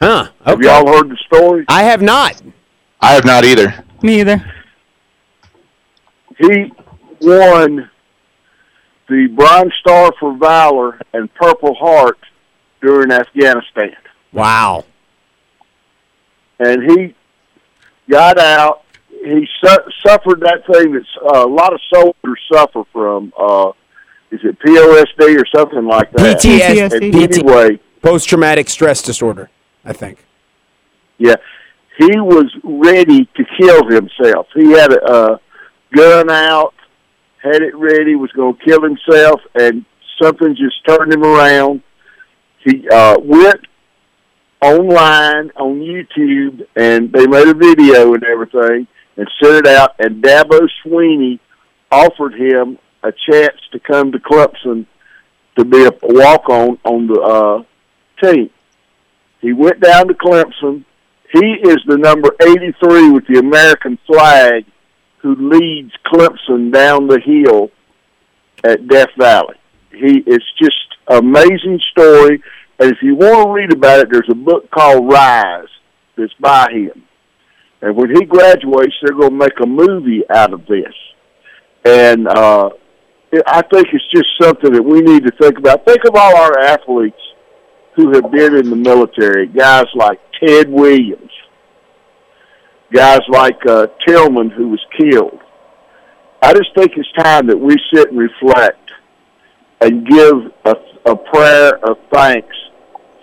Huh. 0.00 0.28
Have 0.44 0.60
y'all 0.60 0.86
heard 0.86 1.08
the 1.10 1.16
story? 1.26 1.64
I 1.68 1.84
have 1.84 2.02
not. 2.02 2.40
I 3.00 3.12
have 3.12 3.24
not 3.24 3.44
either. 3.44 3.84
Me 4.02 4.20
either. 4.20 4.44
He 6.38 6.72
won 7.20 7.88
the 9.08 9.26
Bronze 9.28 9.72
Star 9.80 10.12
for 10.18 10.36
Valor 10.36 11.00
and 11.12 11.32
Purple 11.34 11.74
Heart 11.74 12.18
during 12.80 13.12
Afghanistan. 13.12 13.94
Wow. 14.32 14.84
and 16.58 16.90
he 16.90 17.14
got 18.10 18.38
out. 18.38 18.82
He 19.10 19.46
su- 19.62 19.90
suffered 20.04 20.40
that 20.40 20.62
thing 20.72 20.92
that 20.92 21.04
uh, 21.22 21.46
a 21.46 21.48
lot 21.48 21.72
of 21.72 21.80
soldiers 21.92 22.40
suffer 22.52 22.82
from. 22.92 23.32
Uh, 23.38 23.72
is 24.32 24.40
it 24.42 24.58
POSD 24.60 25.38
or 25.40 25.44
something 25.54 25.86
like 25.86 26.10
that? 26.12 26.38
PTSD. 26.40 26.92
And 26.92 27.12
PT. 27.12 27.38
anyway, 27.38 27.80
Post 28.02 28.28
traumatic 28.28 28.68
stress 28.68 29.00
disorder, 29.02 29.48
I 29.84 29.92
think. 29.92 30.24
yeah, 31.18 31.36
he 31.98 32.18
was 32.18 32.46
ready 32.64 33.26
to 33.36 33.44
kill 33.60 33.84
himself. 33.88 34.48
He 34.54 34.72
had 34.72 34.92
a, 34.92 35.12
a 35.34 35.40
gun 35.94 36.30
out, 36.30 36.74
had 37.42 37.62
it 37.62 37.76
ready, 37.76 38.16
was 38.16 38.32
going 38.32 38.56
to 38.56 38.64
kill 38.64 38.82
himself, 38.82 39.40
and 39.54 39.84
something 40.20 40.56
just 40.56 40.84
turned 40.88 41.12
him 41.12 41.22
around. 41.22 41.82
He 42.64 42.88
uh, 42.88 43.18
went 43.20 43.60
online 44.60 45.50
on 45.56 45.80
YouTube, 45.80 46.66
and 46.76 47.12
they 47.12 47.26
made 47.26 47.48
a 47.48 47.54
video 47.54 48.14
and 48.14 48.24
everything, 48.24 48.86
and 49.16 49.28
sent 49.42 49.66
it 49.66 49.66
out. 49.66 49.94
And 49.98 50.22
Dabo 50.22 50.68
Swinney 50.84 51.38
offered 51.90 52.34
him 52.34 52.78
a 53.02 53.12
chance 53.30 53.56
to 53.72 53.80
come 53.80 54.12
to 54.12 54.18
Clemson 54.18 54.86
to 55.56 55.64
be 55.64 55.84
a 55.84 55.92
walk 56.02 56.48
on 56.48 56.78
on 56.84 57.06
the 57.06 57.20
uh, 57.20 57.62
team. 58.24 58.50
He 59.40 59.52
went 59.52 59.80
down 59.80 60.08
to 60.08 60.14
Clemson. 60.14 60.84
He 61.32 61.46
is 61.62 61.78
the 61.86 61.98
number 61.98 62.30
83 62.40 63.10
with 63.10 63.26
the 63.26 63.38
American 63.38 63.98
flag 64.06 64.64
who 65.18 65.34
leads 65.34 65.92
Clemson 66.06 66.72
down 66.72 67.06
the 67.06 67.20
hill 67.20 67.70
at 68.64 68.86
Death 68.88 69.10
Valley. 69.18 69.56
He 69.90 70.22
it's 70.26 70.44
just 70.58 70.76
amazing 71.08 71.80
story. 71.90 72.42
And 72.78 72.92
if 72.92 72.98
you 73.02 73.14
want 73.14 73.46
to 73.46 73.52
read 73.52 73.72
about 73.72 74.00
it, 74.00 74.08
there's 74.10 74.28
a 74.30 74.34
book 74.34 74.70
called 74.70 75.10
Rise 75.10 75.68
that's 76.16 76.32
by 76.40 76.70
him. 76.70 77.04
And 77.80 77.96
when 77.96 78.14
he 78.14 78.24
graduates, 78.24 78.94
they're 79.02 79.16
going 79.16 79.30
to 79.30 79.36
make 79.36 79.60
a 79.60 79.66
movie 79.66 80.22
out 80.30 80.52
of 80.52 80.66
this. 80.66 80.94
And 81.84 82.28
uh, 82.28 82.70
I 83.46 83.62
think 83.62 83.88
it's 83.92 84.04
just 84.12 84.28
something 84.40 84.72
that 84.72 84.82
we 84.82 85.00
need 85.00 85.24
to 85.24 85.32
think 85.40 85.58
about. 85.58 85.86
Think 85.86 86.04
of 86.04 86.14
all 86.14 86.36
our 86.36 86.58
athletes 86.58 87.20
who 87.96 88.12
have 88.12 88.30
been 88.30 88.56
in 88.56 88.68
the 88.68 88.76
military, 88.76 89.46
guys 89.46 89.86
like 89.94 90.20
Ted 90.42 90.68
Williams, 90.68 91.30
guys 92.92 93.20
like 93.30 93.58
uh, 93.66 93.86
Tillman, 94.06 94.50
who 94.50 94.68
was 94.68 94.80
killed. 94.98 95.40
I 96.42 96.52
just 96.52 96.74
think 96.76 96.92
it's 96.96 97.12
time 97.12 97.46
that 97.46 97.56
we 97.56 97.76
sit 97.94 98.10
and 98.10 98.18
reflect 98.18 98.90
and 99.80 100.06
give 100.06 100.34
a, 100.64 100.74
a 101.06 101.16
prayer 101.16 101.76
of 101.88 101.96
thanks 102.12 102.54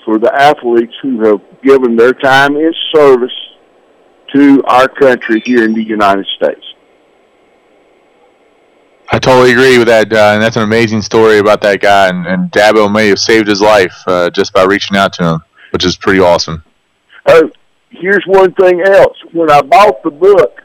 for 0.06 0.18
the 0.18 0.34
athletes 0.34 0.94
who 1.04 1.24
have 1.24 1.42
given 1.62 1.96
their 1.96 2.14
time 2.14 2.56
in 2.56 2.74
service 2.96 3.30
to 4.34 4.64
our 4.68 4.88
country 4.88 5.42
here 5.46 5.66
in 5.66 5.74
the 5.74 5.84
United 5.84 6.26
States. 6.36 6.64
I 9.12 9.18
totally 9.18 9.52
agree 9.52 9.80
with 9.80 9.88
that, 9.88 10.14
uh, 10.14 10.34
and 10.34 10.42
that's 10.42 10.56
an 10.56 10.62
amazing 10.62 11.02
story 11.02 11.40
about 11.40 11.62
that 11.62 11.82
guy. 11.82 12.10
And, 12.10 12.28
and 12.28 12.52
Dabo 12.52 12.92
may 12.92 13.08
have 13.08 13.18
saved 13.18 13.48
his 13.48 13.60
life 13.60 13.96
uh, 14.06 14.30
just 14.30 14.54
by 14.54 14.64
reaching 14.66 14.96
out 14.96 15.14
to 15.14 15.24
him, 15.24 15.40
which 15.72 15.84
is 15.84 15.98
pretty 15.98 16.20
awesome. 16.20 16.64
Oh, 17.26 17.50
here's 17.90 18.24
one 18.28 18.54
thing 18.54 18.82
else. 18.82 19.18
When 19.34 19.50
I 19.50 19.62
bought 19.64 20.04
the 20.04 20.12
book, 20.12 20.62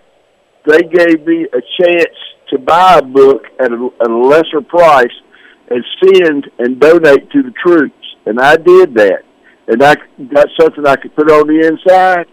they 0.67 0.83
gave 0.83 1.27
me 1.27 1.47
a 1.55 1.61
chance 1.83 2.15
to 2.51 2.59
buy 2.59 2.99
a 2.99 3.03
book 3.03 3.45
at 3.61 3.73
a, 3.73 3.89
at 4.01 4.11
a 4.11 4.17
lesser 4.17 4.61
price 4.61 5.07
and 5.71 5.83
send 6.03 6.51
and 6.59 6.79
donate 6.79 7.31
to 7.31 7.43
the 7.43 7.53
troops. 7.65 7.95
And 8.27 8.39
I 8.39 8.57
did 8.57 8.95
that. 8.95 9.23
And 9.69 9.83
I 9.83 9.95
got 10.35 10.49
something 10.61 10.87
I 10.87 10.97
could 10.97 11.17
put 11.17 11.31
on 11.31 11.47
the 11.47 11.67
inside, 11.67 12.27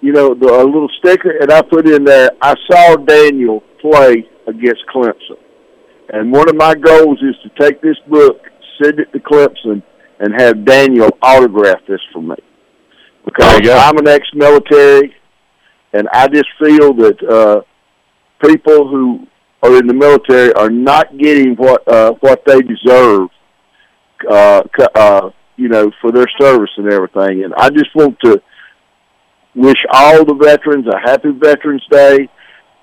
you 0.00 0.12
know, 0.12 0.34
the, 0.34 0.46
a 0.46 0.62
little 0.64 0.88
sticker, 1.00 1.36
and 1.40 1.50
I 1.50 1.62
put 1.62 1.88
in 1.88 2.04
there, 2.04 2.30
I 2.40 2.54
saw 2.70 2.94
Daniel 2.94 3.64
play 3.80 4.28
against 4.46 4.86
Clemson. 4.94 5.38
And 6.10 6.32
one 6.32 6.48
of 6.48 6.56
my 6.56 6.74
goals 6.74 7.18
is 7.22 7.36
to 7.42 7.62
take 7.62 7.82
this 7.82 7.96
book, 8.08 8.40
send 8.82 8.98
it 8.98 9.12
to 9.12 9.20
Clemson, 9.20 9.82
and 10.20 10.40
have 10.40 10.64
Daniel 10.64 11.10
autograph 11.22 11.80
this 11.86 12.00
for 12.12 12.22
me 12.22 12.36
because. 13.24 13.60
I'm 13.68 13.98
an 13.98 14.08
ex-military, 14.08 15.14
and 15.92 16.08
I 16.12 16.28
just 16.28 16.48
feel 16.62 16.94
that 16.94 17.16
uh, 17.28 17.60
people 18.46 18.88
who 18.88 19.26
are 19.62 19.76
in 19.76 19.86
the 19.86 19.94
military 19.94 20.52
are 20.54 20.70
not 20.70 21.16
getting 21.18 21.54
what 21.56 21.86
uh, 21.88 22.12
what 22.20 22.42
they 22.46 22.60
deserve, 22.60 23.28
uh, 24.30 24.62
uh, 24.94 25.30
you 25.56 25.68
know, 25.68 25.90
for 26.00 26.12
their 26.12 26.26
service 26.40 26.70
and 26.76 26.92
everything. 26.92 27.44
And 27.44 27.54
I 27.56 27.70
just 27.70 27.94
want 27.94 28.16
to 28.24 28.40
wish 29.54 29.78
all 29.92 30.24
the 30.24 30.34
veterans 30.34 30.86
a 30.86 30.98
happy 30.98 31.30
Veterans 31.32 31.84
Day, 31.90 32.28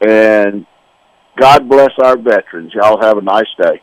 and 0.02 0.66
God 1.38 1.68
bless 1.70 1.92
our 2.02 2.18
veterans. 2.18 2.74
Y'all 2.74 3.02
have 3.02 3.18
a 3.18 3.22
nice 3.22 3.48
day. 3.62 3.82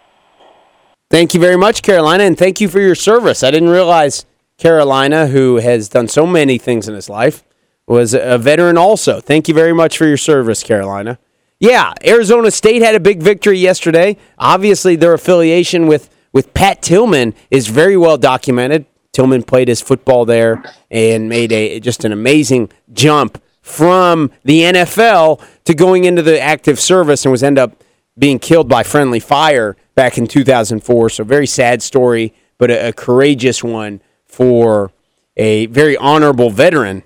Thank 1.10 1.34
you 1.34 1.40
very 1.40 1.56
much, 1.56 1.82
Carolina, 1.82 2.24
and 2.24 2.38
thank 2.38 2.60
you 2.60 2.68
for 2.68 2.80
your 2.80 2.94
service. 2.94 3.42
I 3.42 3.50
didn't 3.50 3.68
realize 3.68 4.24
Carolina, 4.56 5.26
who 5.26 5.56
has 5.56 5.88
done 5.88 6.08
so 6.08 6.26
many 6.26 6.56
things 6.56 6.88
in 6.88 6.94
his 6.94 7.10
life, 7.10 7.44
was 7.86 8.14
a 8.14 8.38
veteran 8.38 8.78
also. 8.78 9.20
Thank 9.20 9.48
you 9.48 9.54
very 9.54 9.74
much 9.74 9.98
for 9.98 10.06
your 10.06 10.16
service, 10.16 10.62
Carolina. 10.62 11.18
Yeah, 11.60 11.92
Arizona 12.04 12.50
State 12.50 12.82
had 12.82 12.94
a 12.94 13.00
big 13.00 13.22
victory 13.22 13.58
yesterday. 13.58 14.16
Obviously, 14.38 14.96
their 14.96 15.12
affiliation 15.12 15.86
with, 15.86 16.08
with 16.32 16.54
Pat 16.54 16.80
Tillman 16.80 17.34
is 17.50 17.68
very 17.68 17.96
well 17.96 18.16
documented. 18.16 18.86
Tillman 19.12 19.42
played 19.42 19.68
his 19.68 19.82
football 19.82 20.24
there 20.24 20.62
and 20.90 21.28
made 21.28 21.52
a 21.52 21.78
just 21.78 22.04
an 22.04 22.12
amazing 22.12 22.70
jump 22.92 23.40
from 23.62 24.30
the 24.42 24.62
NFL 24.62 25.40
to 25.64 25.74
going 25.74 26.04
into 26.04 26.20
the 26.20 26.40
active 26.40 26.78
service 26.78 27.24
and 27.24 27.32
was 27.32 27.42
end 27.42 27.58
up 27.58 27.82
being 28.18 28.38
killed 28.38 28.68
by 28.68 28.82
friendly 28.82 29.20
fire 29.20 29.76
back 29.94 30.18
in 30.18 30.26
2004. 30.26 31.10
So 31.10 31.24
very 31.24 31.46
sad 31.46 31.82
story, 31.82 32.34
but 32.58 32.70
a, 32.70 32.88
a 32.88 32.92
courageous 32.92 33.64
one 33.64 34.00
for 34.26 34.90
a 35.36 35.66
very 35.66 35.96
honorable 35.96 36.50
veteran. 36.50 37.02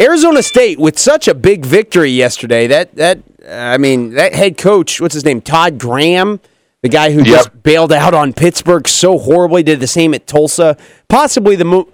Arizona 0.00 0.42
State 0.42 0.78
with 0.78 0.98
such 0.98 1.28
a 1.28 1.34
big 1.34 1.64
victory 1.64 2.10
yesterday. 2.10 2.66
That 2.66 2.94
that 2.96 3.20
I 3.48 3.78
mean 3.78 4.10
that 4.14 4.34
head 4.34 4.58
coach, 4.58 5.00
what's 5.00 5.14
his 5.14 5.24
name, 5.24 5.40
Todd 5.40 5.78
Graham, 5.78 6.40
the 6.82 6.88
guy 6.88 7.12
who 7.12 7.22
just 7.22 7.62
bailed 7.62 7.92
out 7.92 8.12
on 8.12 8.32
Pittsburgh 8.32 8.88
so 8.88 9.18
horribly, 9.18 9.62
did 9.62 9.78
the 9.80 9.86
same 9.86 10.12
at 10.12 10.26
Tulsa. 10.26 10.76
Possibly 11.08 11.54
the 11.54 11.64
mo- 11.64 11.88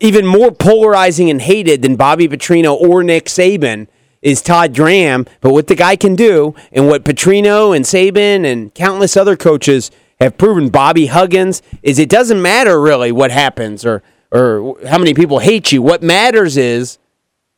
even 0.00 0.26
more 0.26 0.50
polarizing 0.50 1.30
and 1.30 1.42
hated 1.42 1.82
than 1.82 1.96
Bobby 1.96 2.28
Petrino 2.28 2.74
or 2.74 3.02
Nick 3.02 3.26
Saban 3.26 3.86
is 4.22 4.40
Todd 4.40 4.74
Graham. 4.74 5.26
But 5.40 5.52
what 5.52 5.66
the 5.66 5.74
guy 5.74 5.96
can 5.96 6.16
do, 6.16 6.54
and 6.72 6.88
what 6.88 7.04
Petrino 7.04 7.76
and 7.76 7.84
Saban 7.84 8.50
and 8.50 8.74
countless 8.74 9.16
other 9.16 9.36
coaches 9.36 9.90
have 10.20 10.38
proven, 10.38 10.70
Bobby 10.70 11.06
Huggins, 11.06 11.60
is 11.82 11.98
it 11.98 12.08
doesn't 12.08 12.40
matter 12.40 12.80
really 12.80 13.12
what 13.12 13.30
happens 13.30 13.84
or 13.84 14.02
or 14.32 14.76
how 14.88 14.98
many 14.98 15.14
people 15.14 15.38
hate 15.38 15.70
you. 15.70 15.80
What 15.80 16.02
matters 16.02 16.56
is 16.56 16.98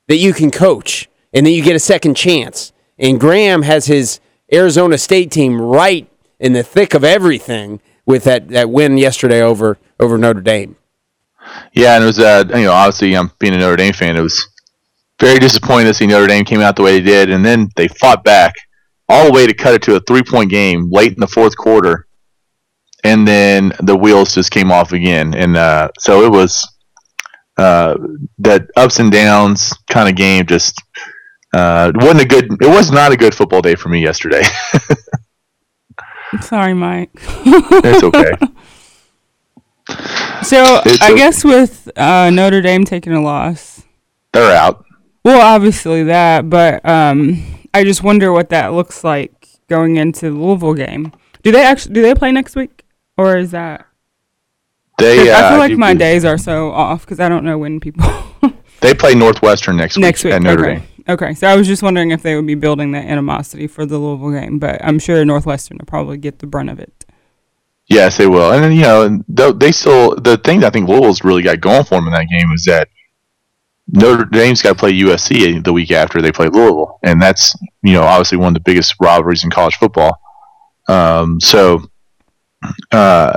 that 0.08 0.16
you 0.16 0.34
can 0.34 0.50
coach 0.50 1.08
and 1.32 1.46
that 1.46 1.50
you 1.50 1.62
get 1.62 1.74
a 1.74 1.80
second 1.80 2.16
chance. 2.16 2.72
And 2.98 3.18
Graham 3.18 3.62
has 3.62 3.86
his 3.86 4.20
Arizona 4.52 4.98
State 4.98 5.30
team 5.30 5.60
right 5.60 6.06
in 6.38 6.52
the 6.52 6.62
thick 6.62 6.92
of 6.92 7.02
everything 7.02 7.80
with 8.04 8.24
that, 8.24 8.48
that 8.48 8.68
win 8.68 8.98
yesterday 8.98 9.40
over 9.40 9.78
over 9.98 10.18
Notre 10.18 10.42
Dame. 10.42 10.76
Yeah, 11.72 11.94
and 11.94 12.04
it 12.04 12.06
was 12.06 12.18
uh, 12.18 12.44
you 12.48 12.64
know 12.64 12.72
obviously 12.72 13.16
I'm 13.16 13.30
being 13.38 13.54
a 13.54 13.59
Notre 13.59 13.76
Dame 13.76 13.92
fan. 13.92 14.16
It 14.16 14.22
was 14.22 14.46
very 15.20 15.38
disappointing 15.38 15.87
to 15.87 15.94
see 15.94 16.06
Notre 16.06 16.26
Dame 16.26 16.44
came 16.44 16.61
out 16.61 16.76
the 16.76 16.82
way 16.82 16.98
they 16.98 17.04
did, 17.04 17.30
and 17.30 17.44
then 17.44 17.68
they 17.76 17.88
fought 17.88 18.24
back 18.24 18.54
all 19.09 19.26
the 19.26 19.32
way 19.32 19.46
to 19.46 19.54
cut 19.54 19.74
it 19.74 19.82
to 19.82 19.96
a 19.96 20.00
three 20.00 20.22
point 20.22 20.50
game 20.50 20.88
late 20.90 21.12
in 21.12 21.20
the 21.20 21.26
fourth 21.26 21.56
quarter, 21.56 22.06
and 23.04 23.26
then 23.26 23.72
the 23.80 23.96
wheels 23.96 24.35
just 24.35 24.50
came 24.50 24.72
off 24.72 24.92
again, 24.92 25.35
and 25.35 25.56
uh, 25.56 25.88
so 25.98 26.24
it 26.24 26.30
was 26.30 26.66
uh, 27.56 27.96
that 28.38 28.68
ups 28.76 28.98
and 28.98 29.12
downs 29.12 29.72
kind 29.88 30.09
of 30.09 30.16
game. 30.16 30.46
Just 30.46 30.82
uh, 31.52 31.92
wasn't 31.94 32.22
a 32.22 32.26
good. 32.26 32.44
It 32.61 32.68
was 32.68 32.90
not 32.90 33.12
a 33.12 33.16
good 33.16 33.35
football 33.35 33.62
day 33.62 33.74
for 33.74 33.88
me 33.88 34.02
yesterday. 34.02 34.42
Sorry, 36.40 36.74
Mike. 36.74 37.11
it's 37.14 38.02
okay. 38.02 38.32
So 40.42 40.81
It's 40.85 41.03
I 41.03 41.14
guess 41.14 41.44
with 41.44 41.90
uh, 41.96 42.31
Notre 42.31 42.61
Dame 42.61 42.85
taking 42.85 43.12
a 43.12 43.20
loss, 43.22 43.83
They're 44.33 44.55
out. 44.57 44.85
well, 45.25 45.40
obviously 45.40 46.05
that, 46.05 46.49
but 46.51 46.87
um, 46.88 47.44
I 47.75 47.85
just 47.85 48.03
wonder 48.03 48.33
what 48.33 48.51
that 48.51 48.72
looks 48.72 49.03
like 49.05 49.33
going 49.68 49.96
into 49.96 50.31
the 50.31 50.37
Louisville 50.37 50.75
game. 50.75 51.12
Do 51.42 51.53
they 51.53 51.62
actually 51.64 51.94
do 51.94 52.03
they 52.03 52.14
play 52.14 52.33
next 52.33 52.55
week, 52.57 52.85
or 53.16 53.37
is 53.37 53.51
that? 53.53 53.87
They. 54.99 55.31
Uh, 55.31 55.37
I 55.38 55.49
feel 55.51 55.59
like 55.59 55.70
do- 55.70 55.77
my 55.77 55.94
days 55.94 56.25
are 56.25 56.38
so 56.38 56.70
off 56.70 57.03
because 57.05 57.20
I 57.20 57.29
don't 57.29 57.44
know 57.44 57.59
when 57.59 57.81
people 57.81 58.05
They 58.81 58.94
play 58.94 59.14
Northwestern 59.14 59.77
next, 59.77 59.96
next 59.96 60.22
week 60.25 60.31
week. 60.33 60.35
at 60.37 60.42
Notre 60.42 60.64
okay. 60.66 60.75
Dame. 60.77 60.87
Okay, 61.09 61.35
so 61.35 61.46
I 61.46 61.55
was 61.57 61.66
just 61.66 61.83
wondering 61.83 62.11
if 62.11 62.22
they 62.22 62.35
would 62.35 62.46
be 62.46 62.55
building 62.57 62.92
that 62.92 63.05
animosity 63.05 63.66
for 63.68 63.87
the 63.87 63.96
Louisville 63.99 64.38
game, 64.40 64.59
but 64.59 64.85
I'm 64.85 64.99
sure 64.99 65.25
Northwestern 65.25 65.79
will 65.79 65.87
probably 65.87 66.18
get 66.18 66.40
the 66.40 66.46
brunt 66.46 66.68
of 66.68 66.79
it. 66.81 66.95
Yes, 67.88 68.16
they 68.16 68.27
will. 68.27 68.53
And 68.53 68.64
then, 68.64 68.72
you 68.72 68.83
know, 68.83 69.53
they 69.53 69.70
still 69.70 70.16
the 70.16 70.37
thing 70.38 70.64
I 70.64 70.70
think 70.70 70.88
Louisville's 70.88 71.22
really 71.22 71.42
got 71.42 71.61
going 71.61 71.85
for 71.85 71.94
them 71.94 72.07
in 72.09 72.12
that 72.12 72.29
game 72.29 72.51
is 72.53 72.64
that 72.64 72.88
Notre 73.88 74.25
Dame's 74.25 74.62
got 74.62 74.70
to 74.70 74.75
play 74.75 74.92
USC 74.92 75.62
the 75.62 75.72
week 75.72 75.92
after 75.92 76.20
they 76.20 76.33
play 76.33 76.49
Louisville, 76.49 76.99
and 77.05 77.22
that's 77.22 77.55
you 77.83 77.92
know 77.92 78.03
obviously 78.03 78.38
one 78.38 78.49
of 78.49 78.55
the 78.55 78.61
biggest 78.61 78.94
rivalries 79.01 79.44
in 79.44 79.51
college 79.51 79.77
football. 79.77 80.20
Um, 80.88 81.40
so, 81.40 81.88
uh, 82.90 83.33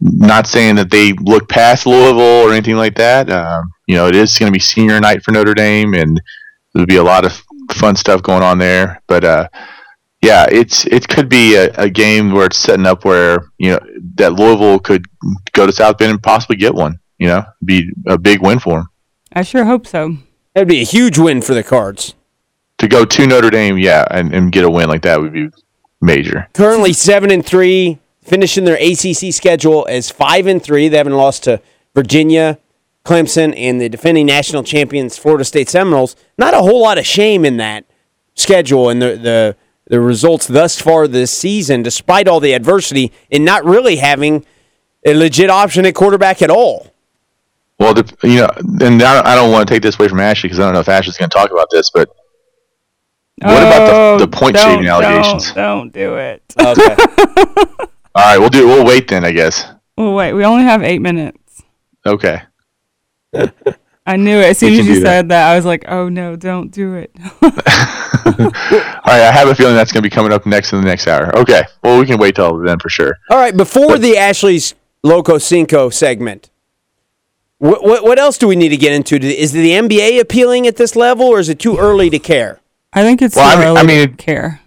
not 0.00 0.46
saying 0.46 0.76
that 0.76 0.90
they 0.90 1.12
look 1.14 1.48
past 1.48 1.86
Louisville 1.86 2.20
or 2.20 2.52
anything 2.52 2.76
like 2.76 2.94
that. 2.96 3.30
Um, 3.30 3.72
you 3.88 3.96
know, 3.96 4.06
it 4.06 4.14
is 4.14 4.38
going 4.38 4.52
to 4.52 4.56
be 4.56 4.60
senior 4.60 5.00
night 5.00 5.24
for 5.24 5.32
Notre 5.32 5.54
Dame, 5.54 5.94
and 5.94 6.20
there'll 6.72 6.86
be 6.86 6.96
a 6.96 7.02
lot 7.02 7.24
of 7.24 7.42
fun 7.72 7.96
stuff 7.96 8.22
going 8.22 8.44
on 8.44 8.58
there. 8.58 9.02
But 9.08 9.24
uh, 9.24 9.48
yeah, 10.24 10.46
it's 10.50 10.86
it 10.86 11.06
could 11.08 11.28
be 11.28 11.54
a, 11.54 11.70
a 11.74 11.90
game 11.90 12.32
where 12.32 12.46
it's 12.46 12.56
setting 12.56 12.86
up 12.86 13.04
where 13.04 13.50
you 13.58 13.70
know 13.70 13.80
that 14.14 14.32
Louisville 14.32 14.78
could 14.78 15.04
go 15.52 15.66
to 15.66 15.72
South 15.72 15.98
Bend 15.98 16.10
and 16.12 16.22
possibly 16.22 16.56
get 16.56 16.74
one. 16.74 16.98
You 17.18 17.28
know, 17.28 17.44
be 17.64 17.90
a 18.06 18.18
big 18.18 18.42
win 18.42 18.58
for 18.58 18.78
them 18.78 18.88
I 19.34 19.42
sure 19.42 19.64
hope 19.64 19.86
so. 19.86 20.16
That'd 20.54 20.68
be 20.68 20.80
a 20.80 20.84
huge 20.84 21.18
win 21.18 21.42
for 21.42 21.54
the 21.54 21.62
Cards. 21.64 22.14
to 22.78 22.88
go 22.88 23.04
to 23.04 23.26
Notre 23.26 23.50
Dame. 23.50 23.78
Yeah, 23.78 24.04
and, 24.10 24.32
and 24.32 24.52
get 24.52 24.64
a 24.64 24.70
win 24.70 24.88
like 24.88 25.02
that 25.02 25.20
would 25.20 25.32
be 25.32 25.48
major. 26.00 26.48
Currently 26.54 26.92
seven 26.92 27.30
and 27.32 27.44
three, 27.44 27.98
finishing 28.22 28.64
their 28.64 28.76
ACC 28.76 29.34
schedule 29.34 29.86
as 29.90 30.10
five 30.10 30.46
and 30.46 30.62
three. 30.62 30.88
They 30.88 30.96
haven't 30.96 31.16
lost 31.16 31.44
to 31.44 31.60
Virginia, 31.94 32.58
Clemson, 33.04 33.54
and 33.56 33.80
the 33.80 33.88
defending 33.88 34.26
national 34.26 34.62
champions 34.62 35.18
Florida 35.18 35.44
State 35.44 35.68
Seminoles. 35.68 36.14
Not 36.38 36.54
a 36.54 36.58
whole 36.58 36.82
lot 36.82 36.98
of 36.98 37.06
shame 37.06 37.44
in 37.44 37.56
that 37.56 37.84
schedule 38.36 38.88
and 38.88 39.02
the 39.02 39.16
the 39.16 39.56
the 39.86 40.00
results 40.00 40.46
thus 40.46 40.80
far 40.80 41.06
this 41.06 41.30
season, 41.30 41.82
despite 41.82 42.26
all 42.28 42.40
the 42.40 42.52
adversity, 42.54 43.12
and 43.30 43.44
not 43.44 43.64
really 43.64 43.96
having 43.96 44.44
a 45.04 45.14
legit 45.14 45.50
option 45.50 45.84
at 45.86 45.94
quarterback 45.94 46.40
at 46.42 46.50
all. 46.50 46.90
Well, 47.78 47.92
the, 47.92 48.16
you 48.22 48.36
know, 48.36 48.48
and 48.86 49.02
I 49.02 49.14
don't, 49.14 49.26
I 49.26 49.34
don't 49.34 49.50
want 49.52 49.68
to 49.68 49.74
take 49.74 49.82
this 49.82 49.98
away 49.98 50.08
from 50.08 50.20
Ashley 50.20 50.48
because 50.48 50.60
I 50.60 50.64
don't 50.64 50.74
know 50.74 50.80
if 50.80 50.88
Ashley's 50.88 51.16
going 51.16 51.28
to 51.28 51.36
talk 51.36 51.50
about 51.50 51.68
this, 51.70 51.90
but 51.90 52.08
What 53.42 53.50
about 53.62 53.86
the- 53.86 53.92
oh, 53.94 54.18
the 54.18 54.28
point 54.28 54.56
shaving 54.56 54.86
allegations? 54.86 55.52
Don't, 55.52 55.92
don't 55.92 55.92
do 55.92 56.14
it. 56.16 56.42
Okay. 56.58 56.96
all 58.14 58.24
right, 58.24 58.38
we'll 58.38 58.48
do. 58.48 58.66
We'll 58.66 58.86
wait 58.86 59.08
then, 59.08 59.24
I 59.24 59.32
guess. 59.32 59.66
well, 59.98 60.14
wait, 60.14 60.32
we 60.32 60.44
only 60.44 60.62
have 60.62 60.82
eight 60.82 61.00
minutes. 61.00 61.62
Okay. 62.06 62.42
I 64.06 64.16
knew 64.16 64.36
it. 64.38 64.44
As 64.50 64.58
soon 64.58 64.72
as 64.74 64.78
you 64.86 64.94
do 64.94 65.00
that. 65.00 65.06
said 65.06 65.28
that, 65.30 65.50
I 65.50 65.56
was 65.56 65.64
like, 65.64 65.84
oh 65.88 66.08
no, 66.10 66.36
don't 66.36 66.70
do 66.70 66.94
it. 66.94 67.10
All 67.42 67.50
right, 69.12 69.22
I 69.22 69.30
have 69.32 69.48
a 69.48 69.54
feeling 69.54 69.74
that's 69.74 69.92
going 69.92 70.02
to 70.02 70.08
be 70.08 70.14
coming 70.14 70.32
up 70.32 70.44
next 70.46 70.72
in 70.72 70.80
the 70.80 70.86
next 70.86 71.06
hour. 71.06 71.34
Okay. 71.38 71.62
Well, 71.82 71.98
we 72.00 72.06
can 72.06 72.18
wait 72.18 72.34
till 72.36 72.58
then 72.58 72.78
for 72.78 72.88
sure. 72.90 73.18
All 73.30 73.38
right, 73.38 73.56
before 73.56 73.98
the 73.98 74.16
Ashley's 74.18 74.74
Loco 75.02 75.38
Cinco 75.38 75.88
segment, 75.90 76.50
what, 77.58 77.82
what, 77.82 78.04
what 78.04 78.18
else 78.18 78.36
do 78.36 78.46
we 78.48 78.56
need 78.56 78.70
to 78.70 78.76
get 78.76 78.92
into? 78.92 79.16
Is 79.16 79.52
the 79.52 79.70
NBA 79.70 80.20
appealing 80.20 80.66
at 80.66 80.76
this 80.76 80.96
level, 80.96 81.26
or 81.26 81.38
is 81.38 81.48
it 81.48 81.58
too 81.58 81.78
early 81.78 82.10
to 82.10 82.18
care? 82.18 82.60
I 82.92 83.02
think 83.02 83.22
it's 83.22 83.36
Well, 83.36 83.46
I 83.46 83.54
too 83.54 83.60
mean- 83.60 83.68
early 83.68 83.80
I 83.80 83.82
mean, 84.06 84.10
to 84.10 84.16
care. 84.16 84.60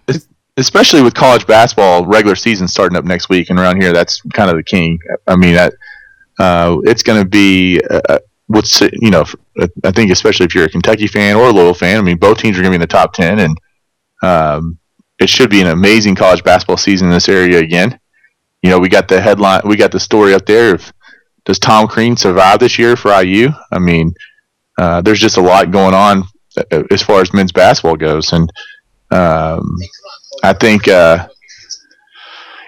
Especially 0.56 1.02
with 1.02 1.14
college 1.14 1.46
basketball 1.46 2.04
regular 2.04 2.34
season 2.34 2.66
starting 2.66 2.98
up 2.98 3.04
next 3.04 3.28
week, 3.28 3.50
and 3.50 3.58
around 3.60 3.80
here, 3.80 3.92
that's 3.92 4.20
kind 4.34 4.50
of 4.50 4.56
the 4.56 4.64
king. 4.64 4.98
I 5.28 5.36
mean, 5.36 5.54
that 5.54 5.74
uh, 6.40 6.78
it's 6.82 7.04
going 7.04 7.22
to 7.22 7.28
be 7.28 7.80
what's 8.48 8.80
you 8.80 9.10
know. 9.10 9.24
I 9.84 9.92
think 9.92 10.10
especially 10.10 10.46
if 10.46 10.54
you're 10.54 10.64
a 10.64 10.70
Kentucky 10.70 11.06
fan 11.06 11.36
or 11.36 11.48
a 11.48 11.52
Louisville 11.52 11.74
fan, 11.74 11.98
I 11.98 12.02
mean, 12.02 12.18
both 12.18 12.38
teams 12.38 12.58
are 12.58 12.62
going 12.62 12.72
to 12.72 12.78
be 12.78 12.82
in 12.82 12.88
the 12.88 12.88
top 12.88 13.14
ten, 13.14 13.38
and 13.38 13.58
um, 14.22 14.78
it 15.18 15.28
should 15.28 15.50
be 15.50 15.60
an 15.60 15.68
amazing 15.68 16.14
college 16.14 16.42
basketball 16.42 16.76
season 16.76 17.08
in 17.08 17.14
this 17.14 17.28
area 17.28 17.58
again. 17.60 17.98
You 18.62 18.70
know, 18.70 18.78
we 18.78 18.88
got 18.88 19.08
the 19.08 19.20
headline, 19.20 19.62
we 19.64 19.76
got 19.76 19.92
the 19.92 20.00
story 20.00 20.34
up 20.34 20.46
there 20.46 20.74
of 20.74 20.92
does 21.44 21.58
Tom 21.58 21.86
Crean 21.86 22.16
survive 22.16 22.58
this 22.58 22.78
year 22.78 22.96
for 22.96 23.10
IU? 23.22 23.50
I 23.70 23.78
mean, 23.78 24.12
uh, 24.78 25.00
there's 25.00 25.20
just 25.20 25.36
a 25.36 25.42
lot 25.42 25.70
going 25.70 25.94
on 25.94 26.24
uh, 26.56 26.82
as 26.90 27.02
far 27.02 27.20
as 27.20 27.32
men's 27.32 27.52
basketball 27.52 27.96
goes, 27.96 28.32
and 28.32 28.52
um, 29.10 29.76
I 30.42 30.52
think, 30.52 30.88
uh, 30.88 31.28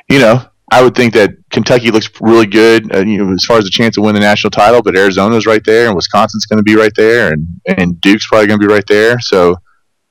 you 0.08 0.18
know, 0.18 0.44
I 0.70 0.82
would 0.82 0.94
think 0.94 1.14
that 1.14 1.32
Kentucky 1.50 1.90
looks 1.90 2.08
really 2.20 2.46
good, 2.46 2.94
uh, 2.94 3.00
you 3.00 3.18
know, 3.18 3.32
as 3.32 3.44
far 3.44 3.58
as 3.58 3.64
the 3.64 3.70
chance 3.70 3.96
to 3.96 4.02
win 4.02 4.14
the 4.14 4.20
national 4.20 4.52
title. 4.52 4.82
But 4.82 4.96
Arizona's 4.96 5.46
right 5.46 5.64
there, 5.64 5.86
and 5.86 5.96
Wisconsin's 5.96 6.46
going 6.46 6.58
to 6.58 6.62
be 6.62 6.76
right 6.76 6.92
there, 6.94 7.32
and 7.32 7.46
and 7.66 8.00
Duke's 8.00 8.26
probably 8.26 8.46
going 8.46 8.60
to 8.60 8.66
be 8.66 8.72
right 8.72 8.86
there. 8.86 9.18
So 9.20 9.56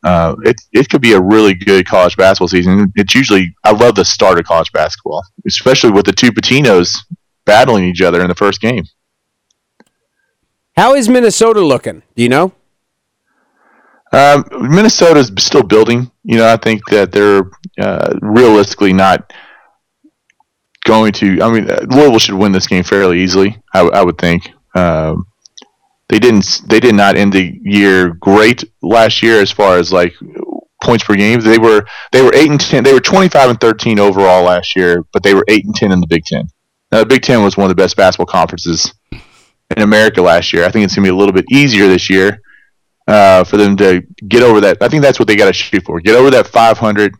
uh, 0.03 0.35
it 0.43 0.59
it 0.73 0.89
could 0.89 1.01
be 1.01 1.13
a 1.13 1.21
really 1.21 1.53
good 1.53 1.87
college 1.87 2.17
basketball 2.17 2.49
season. 2.49 2.91
It's 2.95 3.15
usually 3.15 3.55
I 3.63 3.71
love 3.71 3.95
the 3.95 4.05
start 4.05 4.37
of 4.37 4.45
college 4.45 4.71
basketball, 4.73 5.23
especially 5.47 5.91
with 5.91 6.05
the 6.05 6.13
two 6.13 6.31
Pitinos 6.31 6.97
battling 7.45 7.85
each 7.85 8.01
other 8.01 8.21
in 8.21 8.27
the 8.27 8.35
first 8.35 8.59
game. 8.59 8.85
How 10.75 10.93
is 10.93 11.09
Minnesota 11.09 11.61
looking? 11.61 12.03
Do 12.15 12.23
you 12.23 12.29
know? 12.29 12.53
Um, 14.11 14.45
Minnesota's 14.51 15.31
still 15.37 15.63
building. 15.63 16.09
You 16.23 16.37
know, 16.37 16.51
I 16.51 16.57
think 16.57 16.87
that 16.89 17.11
they're 17.11 17.43
uh, 17.79 18.17
realistically 18.21 18.93
not 18.93 19.31
going 20.85 21.11
to. 21.13 21.41
I 21.41 21.51
mean, 21.51 21.69
uh, 21.69 21.85
Louisville 21.89 22.19
should 22.19 22.35
win 22.35 22.51
this 22.51 22.67
game 22.67 22.83
fairly 22.83 23.21
easily. 23.21 23.61
I, 23.73 23.81
I 23.81 24.03
would 24.03 24.17
think. 24.17 24.51
Um, 24.75 25.25
they 26.09 26.19
didn't. 26.19 26.61
They 26.67 26.79
did 26.79 26.95
not 26.95 27.15
end 27.15 27.33
the 27.33 27.59
year 27.63 28.09
great 28.09 28.63
last 28.81 29.21
year 29.21 29.41
as 29.41 29.51
far 29.51 29.77
as 29.77 29.93
like 29.93 30.13
points 30.83 31.03
per 31.03 31.15
game. 31.15 31.39
They 31.41 31.57
were 31.57 31.85
they 32.11 32.21
were 32.21 32.33
eight 32.33 32.49
and 32.49 32.59
ten. 32.59 32.83
They 32.83 32.93
were 32.93 32.99
twenty 32.99 33.29
five 33.29 33.49
and 33.49 33.59
thirteen 33.59 33.99
overall 33.99 34.43
last 34.43 34.75
year, 34.75 35.05
but 35.13 35.23
they 35.23 35.33
were 35.33 35.45
eight 35.47 35.65
and 35.65 35.75
ten 35.75 35.91
in 35.91 35.99
the 35.99 36.07
Big 36.07 36.25
Ten. 36.25 36.47
Now, 36.91 36.99
the 36.99 37.05
Big 37.05 37.21
Ten 37.21 37.43
was 37.43 37.55
one 37.55 37.65
of 37.65 37.69
the 37.69 37.81
best 37.81 37.95
basketball 37.95 38.25
conferences 38.25 38.93
in 39.11 39.83
America 39.83 40.21
last 40.21 40.51
year. 40.53 40.65
I 40.65 40.71
think 40.71 40.85
it's 40.85 40.95
going 40.95 41.03
to 41.05 41.11
be 41.11 41.15
a 41.15 41.17
little 41.17 41.33
bit 41.33 41.45
easier 41.51 41.87
this 41.87 42.09
year 42.09 42.41
uh, 43.07 43.43
for 43.43 43.57
them 43.57 43.77
to 43.77 44.01
get 44.27 44.41
over 44.41 44.61
that. 44.61 44.77
I 44.81 44.87
think 44.87 45.03
that's 45.03 45.19
what 45.19 45.27
they 45.27 45.35
got 45.35 45.45
to 45.45 45.53
shoot 45.53 45.83
for. 45.83 45.99
Get 45.99 46.15
over 46.15 46.31
that 46.31 46.47
500 46.47 47.13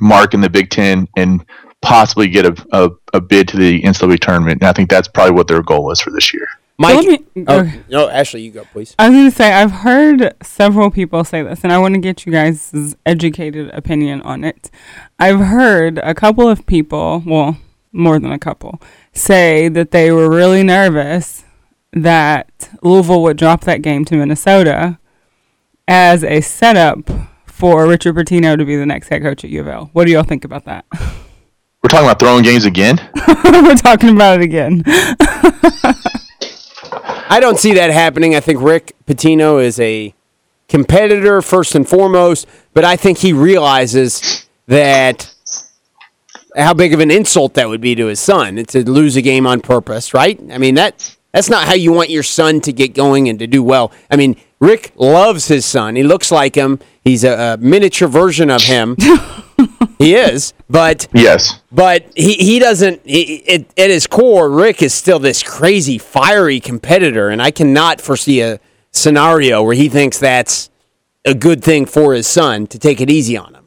mark 0.00 0.34
in 0.34 0.40
the 0.40 0.50
Big 0.50 0.70
Ten 0.70 1.06
and 1.16 1.44
possibly 1.82 2.28
get 2.28 2.46
a, 2.46 2.66
a, 2.72 2.90
a 3.14 3.20
bid 3.20 3.48
to 3.48 3.56
the 3.56 3.82
NCAA 3.82 4.18
tournament. 4.20 4.60
And 4.62 4.68
I 4.68 4.72
think 4.72 4.90
that's 4.90 5.08
probably 5.08 5.34
what 5.34 5.48
their 5.48 5.62
goal 5.62 5.90
is 5.90 6.00
for 6.00 6.10
this 6.10 6.32
year. 6.32 6.48
Mike. 6.78 6.96
let 6.96 7.06
me- 7.06 7.44
oh, 7.48 7.60
okay. 7.60 7.80
no, 7.88 8.08
Ashley, 8.08 8.42
you 8.42 8.50
go, 8.50 8.64
please. 8.72 8.94
I 8.98 9.08
was 9.08 9.16
going 9.16 9.30
to 9.30 9.36
say, 9.36 9.52
I've 9.52 9.70
heard 9.70 10.34
several 10.42 10.90
people 10.90 11.24
say 11.24 11.42
this, 11.42 11.62
and 11.64 11.72
I 11.72 11.78
want 11.78 11.94
to 11.94 12.00
get 12.00 12.26
you 12.26 12.32
guys' 12.32 12.96
educated 13.06 13.70
opinion 13.70 14.20
on 14.22 14.44
it. 14.44 14.70
I've 15.18 15.40
heard 15.40 15.98
a 15.98 16.14
couple 16.14 16.48
of 16.48 16.66
people, 16.66 17.22
well, 17.24 17.56
more 17.92 18.18
than 18.18 18.30
a 18.32 18.38
couple, 18.38 18.80
say 19.12 19.68
that 19.68 19.90
they 19.90 20.10
were 20.12 20.28
really 20.28 20.62
nervous 20.62 21.44
that 21.92 22.68
Louisville 22.82 23.22
would 23.22 23.38
drop 23.38 23.62
that 23.62 23.80
game 23.80 24.04
to 24.06 24.16
Minnesota 24.16 24.98
as 25.88 26.22
a 26.22 26.42
setup 26.42 27.08
for 27.46 27.86
Richard 27.86 28.16
Pitino 28.16 28.58
to 28.58 28.66
be 28.66 28.76
the 28.76 28.84
next 28.84 29.08
head 29.08 29.22
coach 29.22 29.44
at 29.44 29.50
U 29.50 29.60
of 29.60 29.68
L. 29.68 29.90
What 29.94 30.06
do 30.06 30.12
y'all 30.12 30.24
think 30.24 30.44
about 30.44 30.66
that? 30.66 30.84
We're 31.82 31.88
talking 31.88 32.06
about 32.06 32.18
throwing 32.18 32.42
games 32.42 32.64
again. 32.64 32.98
we're 33.44 33.76
talking 33.76 34.10
about 34.10 34.40
it 34.40 34.44
again. 34.44 34.82
I 37.28 37.38
don't 37.40 37.58
see 37.58 37.74
that 37.74 37.90
happening. 37.90 38.34
I 38.34 38.40
think 38.40 38.60
Rick 38.60 38.94
Pitino 39.06 39.62
is 39.62 39.78
a 39.78 40.14
competitor 40.68 41.42
first 41.42 41.74
and 41.74 41.88
foremost, 41.88 42.46
but 42.74 42.84
I 42.84 42.96
think 42.96 43.18
he 43.18 43.32
realizes 43.32 44.46
that 44.66 45.32
how 46.56 46.74
big 46.74 46.94
of 46.94 47.00
an 47.00 47.10
insult 47.10 47.54
that 47.54 47.68
would 47.68 47.80
be 47.80 47.94
to 47.94 48.06
his 48.06 48.18
son 48.20 48.56
to 48.56 48.90
lose 48.90 49.16
a 49.16 49.22
game 49.22 49.46
on 49.46 49.60
purpose, 49.60 50.14
right? 50.14 50.40
I 50.50 50.58
mean 50.58 50.74
that 50.76 51.16
that's 51.32 51.50
not 51.50 51.66
how 51.66 51.74
you 51.74 51.92
want 51.92 52.08
your 52.10 52.22
son 52.22 52.60
to 52.62 52.72
get 52.72 52.94
going 52.94 53.28
and 53.28 53.38
to 53.40 53.46
do 53.46 53.62
well. 53.62 53.92
I 54.10 54.16
mean, 54.16 54.36
Rick 54.58 54.92
loves 54.96 55.48
his 55.48 55.66
son. 55.66 55.94
He 55.94 56.02
looks 56.02 56.32
like 56.32 56.54
him. 56.54 56.80
He's 57.04 57.24
a, 57.24 57.54
a 57.54 57.56
miniature 57.58 58.08
version 58.08 58.50
of 58.50 58.62
him. 58.62 58.96
he 59.98 60.14
is, 60.14 60.52
but 60.68 61.08
Yes. 61.14 61.60
but 61.72 62.04
he, 62.14 62.34
he 62.34 62.58
doesn't 62.58 63.00
he, 63.04 63.36
it, 63.46 63.78
at 63.78 63.90
his 63.90 64.06
core 64.06 64.50
rick 64.50 64.82
is 64.82 64.92
still 64.94 65.18
this 65.18 65.42
crazy 65.42 65.98
fiery 65.98 66.60
competitor 66.60 67.28
and 67.30 67.40
i 67.40 67.50
cannot 67.50 68.00
foresee 68.00 68.40
a 68.42 68.58
scenario 68.92 69.62
where 69.62 69.74
he 69.74 69.88
thinks 69.88 70.18
that's 70.18 70.70
a 71.24 71.34
good 71.34 71.62
thing 71.62 71.86
for 71.86 72.14
his 72.14 72.26
son 72.26 72.66
to 72.66 72.78
take 72.78 73.00
it 73.00 73.10
easy 73.10 73.36
on 73.36 73.54
him 73.54 73.64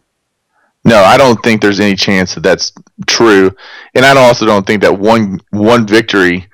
No, 0.86 0.98
I 0.98 1.18
don't 1.18 1.42
think 1.44 1.62
there's 1.62 1.80
any 1.80 1.96
chance 1.96 2.36
that 2.36 2.42
that's 2.42 2.72
true, 3.08 3.52
and 3.96 4.06
I 4.06 4.16
also 4.18 4.46
don't 4.46 4.66
think 4.66 4.82
that 4.82 4.98
one 4.98 5.40
one 5.52 5.86
victory 5.86 6.48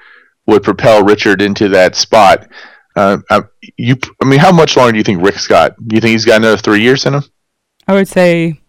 would 0.48 0.64
propel 0.64 1.04
Richard 1.04 1.42
into 1.42 1.70
that 1.70 1.96
spot. 1.96 2.48
Uh, 2.96 3.18
I, 3.30 3.42
you, 3.78 3.96
I 4.22 4.26
mean, 4.26 4.40
how 4.40 4.52
much 4.52 4.76
longer 4.78 4.92
do 4.94 4.98
you 4.98 5.04
think 5.04 5.22
Rick's 5.22 5.48
got? 5.48 5.76
Do 5.88 5.96
you 5.96 6.02
think 6.02 6.12
he's 6.14 6.26
got 6.26 6.38
another 6.38 6.58
three 6.58 6.82
years 6.82 7.06
in 7.06 7.14
him? 7.14 7.24
I 7.88 7.94
would 7.94 8.08
say, 8.08 8.60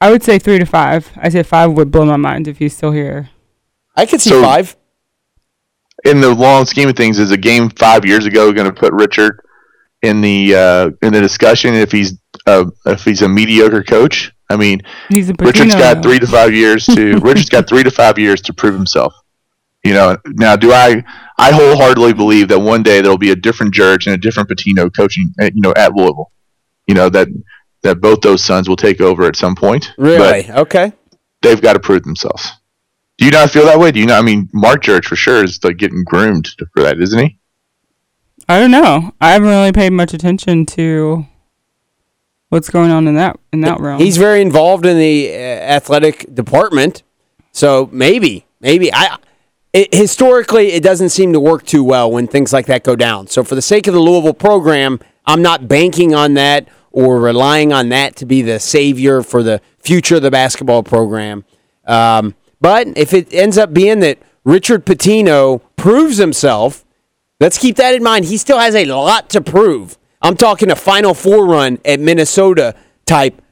I 0.00 0.10
would 0.10 0.22
say 0.22 0.38
three 0.38 0.58
to 0.58 0.64
five. 0.64 1.10
I 1.16 1.28
say 1.28 1.42
five 1.42 1.72
would 1.72 1.90
blow 1.90 2.04
my 2.04 2.16
mind 2.16 2.48
if 2.48 2.58
he's 2.58 2.76
still 2.76 2.92
here. 2.92 3.30
i 3.96 4.06
could 4.06 4.20
see 4.20 4.30
So- 4.30 4.42
five 4.42 4.76
In 6.04 6.20
the 6.20 6.34
long 6.34 6.64
scheme 6.66 6.88
of 6.88 6.96
things, 6.96 7.18
is 7.18 7.30
a 7.30 7.36
game 7.36 7.68
five 7.70 8.04
years 8.06 8.24
ago 8.26 8.52
going 8.52 8.66
to 8.66 8.72
put 8.72 8.92
Richard 8.94 9.40
in 10.02 10.22
the 10.22 10.54
uh, 10.54 10.90
in 11.02 11.12
the 11.12 11.20
discussion 11.20 11.74
if 11.74 11.92
he's 11.92 12.18
uh, 12.46 12.64
if 12.86 13.04
he's 13.04 13.20
a 13.22 13.28
mediocre 13.28 13.82
coach? 13.82 14.32
I 14.48 14.56
mean, 14.56 14.80
He's 15.10 15.28
a 15.30 15.34
Richard's 15.38 15.74
Pitino, 15.74 15.78
got 15.78 16.02
three 16.02 16.18
to 16.18 16.26
five 16.26 16.52
years 16.54 16.86
to 16.86 17.18
Richard's 17.22 17.50
got 17.50 17.68
three 17.68 17.82
to 17.84 17.90
five 17.90 18.18
years 18.18 18.40
to 18.42 18.52
prove 18.54 18.74
himself. 18.74 19.12
You 19.84 19.92
know, 19.94 20.16
now 20.26 20.56
do 20.56 20.72
I 20.72 21.04
I 21.38 21.52
wholeheartedly 21.52 22.14
believe 22.14 22.48
that 22.48 22.58
one 22.58 22.82
day 22.82 23.00
there'll 23.02 23.18
be 23.18 23.30
a 23.30 23.36
different 23.36 23.74
Jurich 23.74 24.06
and 24.06 24.14
a 24.14 24.18
different 24.18 24.48
Pitino 24.48 24.90
coaching 24.94 25.32
at, 25.38 25.54
you 25.54 25.60
know 25.60 25.74
at 25.76 25.94
Louisville. 25.94 26.32
You 26.88 26.94
know 26.94 27.08
that 27.10 27.28
that 27.82 28.00
both 28.00 28.20
those 28.20 28.44
sons 28.44 28.68
will 28.68 28.76
take 28.76 29.00
over 29.00 29.24
at 29.24 29.36
some 29.36 29.54
point. 29.54 29.92
really 29.98 30.46
But 30.46 30.56
okay 30.58 30.92
they've 31.42 31.60
got 31.60 31.72
to 31.74 31.80
prove 31.80 32.02
themselves. 32.02 32.50
Do 33.18 33.24
you 33.24 33.30
not 33.30 33.50
feel 33.50 33.64
that 33.66 33.78
way? 33.78 33.90
Do 33.92 34.00
you 34.00 34.06
not? 34.06 34.18
I 34.18 34.22
mean, 34.22 34.48
Mark 34.52 34.82
Jurich 34.82 35.04
for 35.04 35.16
sure 35.16 35.44
is 35.44 35.62
like 35.62 35.76
getting 35.76 36.04
groomed 36.04 36.48
for 36.72 36.82
that, 36.82 37.00
isn't 37.00 37.18
he? 37.18 37.38
I 38.48 38.58
don't 38.58 38.70
know. 38.70 39.12
I 39.20 39.32
haven't 39.32 39.48
really 39.48 39.72
paid 39.72 39.90
much 39.90 40.14
attention 40.14 40.66
to 40.66 41.26
what's 42.48 42.68
going 42.68 42.90
on 42.90 43.06
in 43.06 43.14
that 43.14 43.38
in 43.52 43.60
that 43.60 43.80
realm. 43.80 44.00
he's 44.00 44.16
very 44.16 44.42
involved 44.42 44.84
in 44.84 44.98
the 44.98 45.30
uh, 45.30 45.36
athletic 45.38 46.34
department 46.34 47.02
so 47.52 47.88
maybe 47.92 48.44
maybe 48.60 48.92
i 48.92 49.16
it, 49.72 49.94
historically 49.94 50.72
it 50.72 50.82
doesn't 50.82 51.10
seem 51.10 51.32
to 51.32 51.38
work 51.38 51.64
too 51.64 51.84
well 51.84 52.10
when 52.10 52.26
things 52.26 52.52
like 52.52 52.66
that 52.66 52.82
go 52.82 52.96
down 52.96 53.28
so 53.28 53.44
for 53.44 53.54
the 53.54 53.62
sake 53.62 53.86
of 53.86 53.94
the 53.94 54.00
louisville 54.00 54.34
program 54.34 54.98
i'm 55.26 55.40
not 55.40 55.68
banking 55.68 56.12
on 56.12 56.34
that 56.34 56.68
or 56.92 57.20
relying 57.20 57.72
on 57.72 57.88
that 57.90 58.16
to 58.16 58.26
be 58.26 58.42
the 58.42 58.58
savior 58.58 59.22
for 59.22 59.42
the 59.42 59.60
future 59.78 60.16
of 60.16 60.22
the 60.22 60.30
basketball 60.30 60.82
program. 60.82 61.44
Um, 61.86 62.34
but 62.60 62.86
if 62.96 63.14
it 63.14 63.32
ends 63.32 63.58
up 63.58 63.72
being 63.72 64.00
that 64.00 64.18
richard 64.44 64.84
Pitino 64.86 65.60
proves 65.76 66.16
himself 66.16 66.84
let's 67.40 67.58
keep 67.58 67.76
that 67.76 67.94
in 67.94 68.02
mind. 68.02 68.26
He 68.26 68.36
still 68.36 68.58
has 68.58 68.74
a 68.74 68.84
lot 68.84 69.30
to 69.30 69.40
prove. 69.40 69.98
I'm 70.22 70.36
talking 70.36 70.70
a 70.70 70.76
final 70.76 71.14
four 71.14 71.46
run 71.46 71.78
at 71.84 71.98
minnesota 71.98 72.74
type 73.06 73.42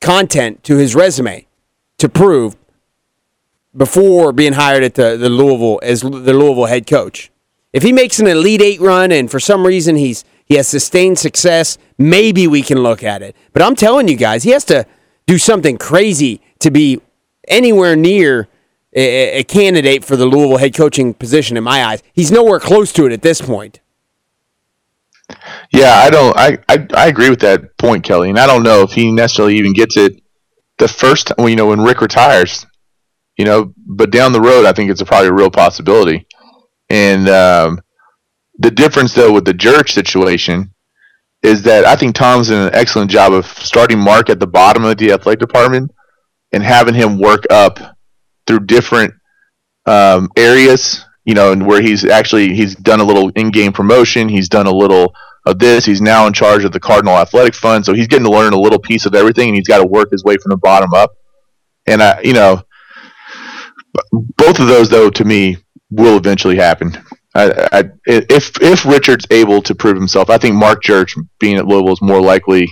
content 0.00 0.64
to 0.64 0.76
his 0.76 0.94
resume 0.94 1.46
to 1.98 2.08
prove 2.08 2.56
before 3.76 4.32
being 4.32 4.54
hired 4.54 4.82
at 4.82 4.94
the, 4.94 5.16
the 5.16 5.28
Louisville 5.28 5.78
as 5.82 6.00
the 6.00 6.08
Louisville 6.32 6.66
head 6.66 6.86
coach. 6.86 7.30
If 7.72 7.82
he 7.82 7.92
makes 7.92 8.18
an 8.18 8.26
Elite 8.26 8.62
Eight 8.62 8.80
run 8.80 9.12
and 9.12 9.30
for 9.30 9.38
some 9.38 9.66
reason 9.66 9.96
he's 9.96 10.24
he 10.46 10.54
has 10.54 10.66
sustained 10.66 11.18
success, 11.18 11.76
maybe 11.98 12.46
we 12.46 12.62
can 12.62 12.78
look 12.78 13.02
at 13.02 13.20
it. 13.20 13.36
But 13.52 13.62
I'm 13.62 13.74
telling 13.74 14.08
you 14.08 14.16
guys, 14.16 14.44
he 14.44 14.50
has 14.50 14.64
to 14.66 14.86
do 15.26 15.38
something 15.38 15.76
crazy 15.76 16.40
to 16.60 16.70
be 16.70 17.00
anywhere 17.48 17.96
near 17.96 18.48
a, 18.94 19.40
a 19.40 19.44
candidate 19.44 20.04
for 20.04 20.16
the 20.16 20.24
Louisville 20.24 20.58
head 20.58 20.74
coaching 20.74 21.12
position 21.12 21.56
in 21.56 21.64
my 21.64 21.84
eyes. 21.84 22.02
He's 22.12 22.30
nowhere 22.30 22.60
close 22.60 22.92
to 22.94 23.06
it 23.06 23.12
at 23.12 23.22
this 23.22 23.42
point. 23.42 23.80
Yeah, 25.72 25.94
I 25.96 26.10
don't. 26.10 26.36
I, 26.36 26.58
I 26.68 26.86
I 26.94 27.06
agree 27.08 27.28
with 27.28 27.40
that 27.40 27.76
point, 27.78 28.04
Kelly, 28.04 28.30
and 28.30 28.38
I 28.38 28.46
don't 28.46 28.62
know 28.62 28.82
if 28.82 28.92
he 28.92 29.10
necessarily 29.10 29.56
even 29.56 29.72
gets 29.72 29.96
it 29.96 30.22
the 30.78 30.86
first. 30.86 31.32
Well, 31.36 31.48
you 31.48 31.56
know, 31.56 31.66
when 31.66 31.80
Rick 31.80 32.00
retires, 32.00 32.64
you 33.36 33.44
know, 33.44 33.74
but 33.76 34.12
down 34.12 34.32
the 34.32 34.40
road, 34.40 34.66
I 34.66 34.72
think 34.72 34.88
it's 34.88 35.00
a 35.00 35.04
probably 35.04 35.28
a 35.28 35.32
real 35.32 35.50
possibility. 35.50 36.28
And 36.88 37.28
um, 37.28 37.80
the 38.58 38.70
difference, 38.70 39.14
though, 39.14 39.32
with 39.32 39.44
the 39.44 39.54
Jurich 39.54 39.88
situation 39.88 40.72
is 41.42 41.62
that 41.62 41.84
I 41.84 41.96
think 41.96 42.14
Tom's 42.14 42.48
done 42.48 42.68
an 42.68 42.74
excellent 42.74 43.10
job 43.10 43.32
of 43.32 43.46
starting 43.46 43.98
Mark 43.98 44.30
at 44.30 44.40
the 44.40 44.46
bottom 44.46 44.84
of 44.84 44.96
the 44.96 45.12
athletic 45.12 45.40
department 45.40 45.90
and 46.52 46.62
having 46.62 46.94
him 46.94 47.18
work 47.18 47.44
up 47.50 47.78
through 48.46 48.60
different 48.60 49.14
um, 49.86 50.28
areas. 50.36 51.04
You 51.24 51.34
know, 51.34 51.50
and 51.50 51.66
where 51.66 51.82
he's 51.82 52.04
actually 52.04 52.54
he's 52.54 52.76
done 52.76 53.00
a 53.00 53.04
little 53.04 53.30
in-game 53.30 53.72
promotion. 53.72 54.28
He's 54.28 54.48
done 54.48 54.68
a 54.68 54.72
little 54.72 55.12
of 55.44 55.58
this. 55.58 55.84
He's 55.84 56.00
now 56.00 56.28
in 56.28 56.32
charge 56.32 56.62
of 56.62 56.70
the 56.70 56.78
Cardinal 56.78 57.16
Athletic 57.16 57.56
Fund, 57.56 57.84
so 57.84 57.94
he's 57.94 58.06
getting 58.06 58.26
to 58.26 58.30
learn 58.30 58.52
a 58.52 58.60
little 58.60 58.78
piece 58.78 59.06
of 59.06 59.14
everything, 59.16 59.48
and 59.48 59.56
he's 59.56 59.66
got 59.66 59.78
to 59.78 59.86
work 59.86 60.12
his 60.12 60.22
way 60.22 60.36
from 60.36 60.50
the 60.50 60.56
bottom 60.56 60.94
up. 60.94 61.16
And 61.84 62.00
I, 62.00 62.20
you 62.20 62.32
know, 62.32 62.62
both 64.12 64.60
of 64.60 64.68
those 64.68 64.88
though 64.88 65.10
to 65.10 65.24
me 65.24 65.56
will 65.90 66.16
eventually 66.16 66.56
happen. 66.56 66.96
I, 67.36 67.68
I, 67.72 67.84
if 68.06 68.60
if 68.62 68.86
Richard's 68.86 69.26
able 69.30 69.60
to 69.62 69.74
prove 69.74 69.96
himself, 69.96 70.30
I 70.30 70.38
think 70.38 70.54
Mark 70.56 70.82
Jurich 70.82 71.10
being 71.38 71.56
at 71.56 71.66
Louisville 71.66 71.92
is 71.92 72.02
more 72.02 72.20
likely. 72.20 72.68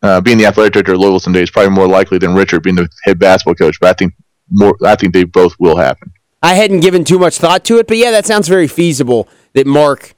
Uh, 0.00 0.20
being 0.20 0.38
the 0.38 0.46
athletic 0.46 0.72
director 0.72 0.92
at 0.92 0.98
Louisville 0.98 1.18
someday 1.18 1.42
is 1.42 1.50
probably 1.50 1.70
more 1.70 1.88
likely 1.88 2.18
than 2.18 2.32
Richard 2.32 2.62
being 2.62 2.76
the 2.76 2.88
head 3.02 3.18
basketball 3.18 3.56
coach. 3.56 3.80
But 3.80 3.90
I 3.90 3.92
think 3.94 4.14
more. 4.48 4.76
I 4.84 4.94
think 4.94 5.12
they 5.12 5.24
both 5.24 5.54
will 5.58 5.76
happen. 5.76 6.12
I 6.42 6.54
hadn't 6.54 6.80
given 6.80 7.04
too 7.04 7.18
much 7.18 7.38
thought 7.38 7.64
to 7.64 7.78
it, 7.78 7.88
but 7.88 7.96
yeah, 7.96 8.12
that 8.12 8.24
sounds 8.24 8.48
very 8.48 8.68
feasible. 8.68 9.28
That 9.54 9.66
Mark, 9.66 10.14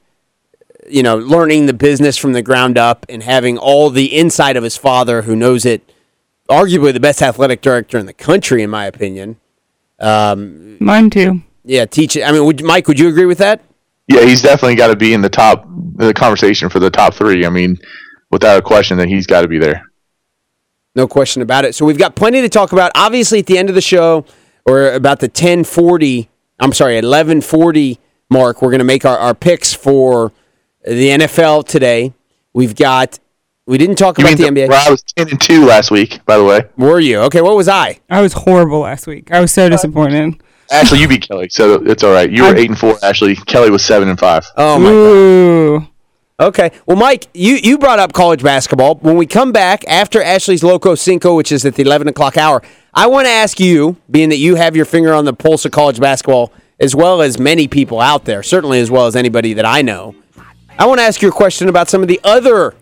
you 0.87 1.01
know, 1.01 1.17
learning 1.17 1.65
the 1.65 1.73
business 1.73 2.15
from 2.15 2.33
the 2.33 2.43
ground 2.43 2.77
up 2.77 3.05
and 3.09 3.23
having 3.23 3.57
all 3.57 3.89
the 3.89 4.05
insight 4.05 4.55
of 4.55 4.63
his 4.63 4.77
father, 4.77 5.23
who 5.23 5.35
knows 5.35 5.65
it, 5.65 5.91
arguably 6.47 6.93
the 6.93 6.99
best 6.99 7.21
athletic 7.21 7.61
director 7.61 7.97
in 7.97 8.05
the 8.05 8.13
country, 8.13 8.61
in 8.61 8.69
my 8.69 8.85
opinion. 8.85 9.37
Um, 9.99 10.77
Mine 10.79 11.09
too. 11.09 11.41
yeah, 11.63 11.85
teach 11.85 12.15
it. 12.15 12.21
I 12.21 12.31
mean, 12.31 12.45
would, 12.45 12.63
Mike, 12.63 12.87
would 12.87 12.99
you 12.99 13.07
agree 13.07 13.25
with 13.25 13.39
that? 13.39 13.61
Yeah, 14.07 14.21
he's 14.21 14.41
definitely 14.41 14.75
got 14.75 14.87
to 14.87 14.95
be 14.95 15.13
in 15.13 15.21
the 15.21 15.29
top 15.29 15.65
the 15.95 16.13
conversation 16.13 16.69
for 16.69 16.79
the 16.79 16.89
top 16.89 17.13
three. 17.13 17.45
I 17.45 17.49
mean, 17.49 17.77
without 18.31 18.57
a 18.57 18.61
question, 18.61 18.97
that 18.97 19.07
he's 19.07 19.27
got 19.27 19.41
to 19.41 19.47
be 19.47 19.59
there. 19.59 19.83
No 20.95 21.07
question 21.07 21.41
about 21.41 21.63
it. 21.63 21.75
So 21.75 21.85
we've 21.85 21.97
got 21.97 22.15
plenty 22.15 22.41
to 22.41 22.49
talk 22.49 22.73
about. 22.73 22.91
Obviously, 22.95 23.39
at 23.39 23.45
the 23.45 23.57
end 23.57 23.69
of 23.69 23.75
the 23.75 23.81
show, 23.81 24.25
or 24.65 24.91
about 24.91 25.19
the 25.19 25.27
ten 25.27 25.63
forty, 25.63 26.29
I'm 26.59 26.73
sorry, 26.73 26.97
eleven 26.97 27.39
forty 27.41 27.99
mark, 28.29 28.61
we're 28.61 28.71
going 28.71 28.79
to 28.79 28.85
make 28.85 29.05
our, 29.05 29.17
our 29.17 29.33
picks 29.33 29.73
for 29.73 30.31
the 30.83 31.09
NFL 31.09 31.67
today. 31.67 32.13
We've 32.53 32.75
got. 32.75 33.19
We 33.67 33.77
didn't 33.77 33.95
talk 33.97 34.17
You 34.17 34.23
about 34.25 34.39
mean 34.39 34.53
the 34.53 34.61
the, 34.61 34.67
NBA. 34.67 34.69
well, 34.69 34.87
I 34.87 34.91
was 34.91 35.03
ten 35.03 35.29
and 35.29 35.39
two 35.39 35.65
last 35.65 35.91
week, 35.91 36.25
by 36.25 36.37
the 36.37 36.43
way. 36.43 36.63
Were 36.77 36.99
you 36.99 37.19
okay? 37.19 37.41
What 37.41 37.55
was 37.55 37.69
I? 37.69 37.99
I 38.09 38.19
was 38.21 38.33
horrible 38.33 38.79
last 38.79 39.07
week. 39.07 39.31
I 39.31 39.39
was 39.39 39.53
so 39.53 39.67
uh, 39.67 39.69
disappointed. 39.69 40.41
Ashley, 40.71 40.99
you 40.99 41.07
beat 41.07 41.27
Kelly, 41.27 41.49
so 41.49 41.75
it's 41.85 42.03
all 42.03 42.13
right. 42.13 42.31
You 42.31 42.43
were 42.43 42.49
I'm- 42.49 42.57
eight 42.57 42.69
and 42.69 42.79
four. 42.79 42.97
Ashley, 43.03 43.35
Kelly 43.35 43.69
was 43.69 43.83
seven 43.83 44.07
and 44.09 44.17
five. 44.19 44.45
Oh 44.57 44.79
my 44.79 45.81
god. 45.81 45.87
Okay. 46.39 46.71
Well, 46.87 46.97
Mike, 46.97 47.27
you, 47.35 47.55
you 47.55 47.77
brought 47.77 47.99
up 47.99 48.13
college 48.13 48.41
basketball. 48.41 48.95
When 48.95 49.15
we 49.15 49.27
come 49.27 49.51
back 49.51 49.83
after 49.87 50.23
Ashley's 50.23 50.63
Loco 50.63 50.95
Cinco, 50.95 51.35
which 51.35 51.51
is 51.51 51.65
at 51.65 51.75
the 51.75 51.83
11 51.83 52.07
o'clock 52.07 52.35
hour, 52.35 52.63
I 52.95 53.05
want 53.05 53.27
to 53.27 53.31
ask 53.31 53.59
you, 53.59 53.97
being 54.09 54.29
that 54.29 54.37
you 54.37 54.55
have 54.55 54.75
your 54.75 54.85
finger 54.85 55.13
on 55.13 55.25
the 55.25 55.33
pulse 55.33 55.65
of 55.65 55.71
college 55.71 55.99
basketball, 55.99 56.51
as 56.79 56.95
well 56.95 57.21
as 57.21 57.37
many 57.37 57.67
people 57.67 57.99
out 57.99 58.25
there, 58.25 58.41
certainly 58.41 58.79
as 58.79 58.89
well 58.89 59.05
as 59.05 59.15
anybody 59.15 59.53
that 59.53 59.65
I 59.65 59.83
know, 59.83 60.15
I 60.79 60.87
want 60.87 60.99
to 60.99 61.03
ask 61.03 61.21
you 61.21 61.29
a 61.29 61.31
question 61.31 61.69
about 61.69 61.89
some 61.89 62.01
of 62.01 62.07
the 62.07 62.19
other 62.23 62.73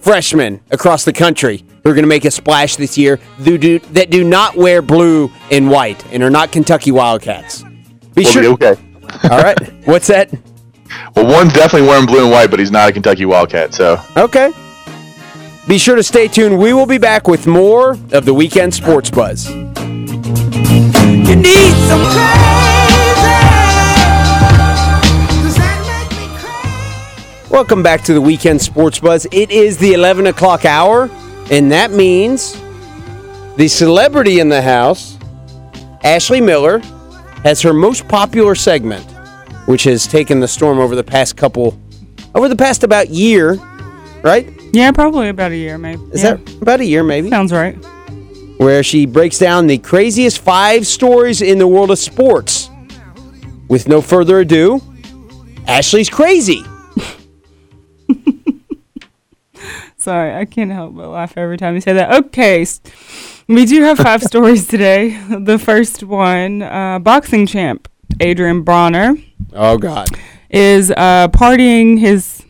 freshmen 0.00 0.60
across 0.72 1.04
the 1.04 1.12
country 1.12 1.64
who 1.84 1.90
are 1.90 1.94
going 1.94 2.02
to 2.04 2.08
make 2.08 2.24
a 2.24 2.30
splash 2.30 2.76
this 2.76 2.96
year 2.96 3.16
who 3.38 3.58
do, 3.58 3.78
that 3.78 4.08
do 4.10 4.24
not 4.24 4.56
wear 4.56 4.80
blue 4.80 5.30
and 5.50 5.70
white 5.70 6.02
and 6.12 6.22
are 6.22 6.30
not 6.30 6.50
Kentucky 6.50 6.90
Wildcats. 6.90 7.62
Be 7.62 8.22
We'll 8.22 8.24
sure. 8.24 8.42
be 8.42 8.48
okay. 8.48 8.74
All 9.24 9.42
right. 9.42 9.58
What's 9.86 10.06
that? 10.06 10.30
Well, 11.14 11.26
one's 11.30 11.52
definitely 11.52 11.86
wearing 11.86 12.06
blue 12.06 12.22
and 12.22 12.30
white, 12.30 12.50
but 12.50 12.58
he's 12.58 12.70
not 12.70 12.88
a 12.88 12.92
Kentucky 12.92 13.26
Wildcat. 13.26 13.74
So 13.74 14.00
Okay. 14.16 14.50
Be 15.68 15.76
sure 15.76 15.96
to 15.96 16.02
stay 16.02 16.26
tuned. 16.26 16.58
We 16.58 16.72
will 16.72 16.86
be 16.86 16.96
back 16.98 17.28
with 17.28 17.46
more 17.46 17.92
of 18.12 18.24
the 18.24 18.32
weekend 18.34 18.72
sports 18.74 19.10
buzz. 19.10 19.48
You 19.50 19.64
need 21.36 21.74
some 21.86 22.04
crazy. 22.04 22.44
Does 25.42 25.56
that 25.56 26.08
make 26.08 26.18
me 26.18 26.28
crazy? 26.38 27.50
Welcome 27.50 27.82
back 27.82 28.02
to 28.04 28.14
the 28.14 28.20
weekend 28.22 28.62
sports 28.62 28.98
buzz. 29.00 29.26
It 29.32 29.50
is 29.50 29.76
the 29.78 29.92
11 29.94 30.26
o'clock 30.26 30.64
hour, 30.64 31.08
and 31.50 31.70
that 31.72 31.90
means 31.90 32.52
the 33.56 33.68
celebrity 33.68 34.40
in 34.40 34.48
the 34.48 34.62
house, 34.62 35.18
Ashley 36.02 36.40
Miller, 36.40 36.78
has 37.44 37.60
her 37.62 37.72
most 37.72 38.08
popular 38.08 38.54
segment, 38.54 39.04
which 39.66 39.84
has 39.84 40.06
taken 40.06 40.40
the 40.40 40.48
storm 40.48 40.78
over 40.78 40.96
the 40.96 41.04
past 41.04 41.36
couple, 41.36 41.78
over 42.34 42.48
the 42.48 42.56
past 42.56 42.84
about 42.84 43.10
year, 43.10 43.54
right? 44.22 44.48
Yeah, 44.72 44.90
probably 44.92 45.28
about 45.28 45.52
a 45.52 45.56
year, 45.56 45.78
maybe. 45.78 46.02
Is 46.12 46.22
yeah. 46.22 46.34
that 46.34 46.62
about 46.62 46.80
a 46.80 46.84
year, 46.84 47.04
maybe? 47.04 47.30
sounds 47.30 47.52
right? 47.52 47.76
where 48.56 48.82
she 48.82 49.06
breaks 49.06 49.38
down 49.38 49.66
the 49.66 49.78
craziest 49.78 50.38
five 50.38 50.86
stories 50.86 51.42
in 51.42 51.58
the 51.58 51.66
world 51.66 51.90
of 51.90 51.98
sports. 51.98 52.70
With 53.68 53.88
no 53.88 54.00
further 54.00 54.40
ado, 54.40 54.80
Ashley's 55.66 56.08
crazy. 56.08 56.62
Sorry, 60.04 60.34
I 60.34 60.44
can't 60.44 60.70
help 60.70 60.94
but 60.94 61.08
laugh 61.08 61.32
every 61.38 61.56
time 61.56 61.74
you 61.74 61.80
say 61.80 61.94
that. 61.94 62.12
Okay, 62.26 62.66
we 63.48 63.64
do 63.64 63.82
have 63.84 63.96
five 63.96 64.22
stories 64.30 64.66
today. 64.66 65.18
The 65.30 65.58
first 65.58 66.02
one, 66.02 66.60
uh, 66.60 66.98
boxing 66.98 67.46
champ 67.46 67.88
Adrien 68.20 68.62
Broner 68.62 69.24
Oh 69.54 69.78
God. 69.78 70.10
is 70.50 70.90
uh, 70.90 71.28
partying 71.28 71.98
his 71.98 72.42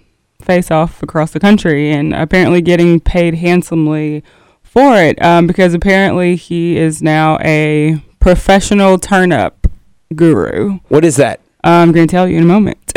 face 0.43 0.73
off 0.73 1.01
across 1.01 1.31
the 1.31 1.39
country 1.39 1.93
and 1.93 2.13
apparently 2.13 2.61
getting 2.61 2.99
paid 2.99 3.35
handsomely 3.37 4.25
for 4.65 4.97
it 4.97 5.23
um, 5.23 5.47
because 5.47 5.75
apparently 5.75 6.35
he 6.35 6.77
is 6.77 7.01
now 7.03 7.39
a 7.41 8.03
professional 8.19 8.99
turn 8.99 9.31
up 9.31 9.69
guru. 10.17 10.81
What 10.89 11.05
is 11.05 11.15
that? 11.17 11.39
I'm 11.73 11.93
going 11.93 12.07
to 12.07 12.11
tell 12.11 12.29
you 12.29 12.37
in 12.37 12.43
a 12.43 12.47
moment. 12.47 12.79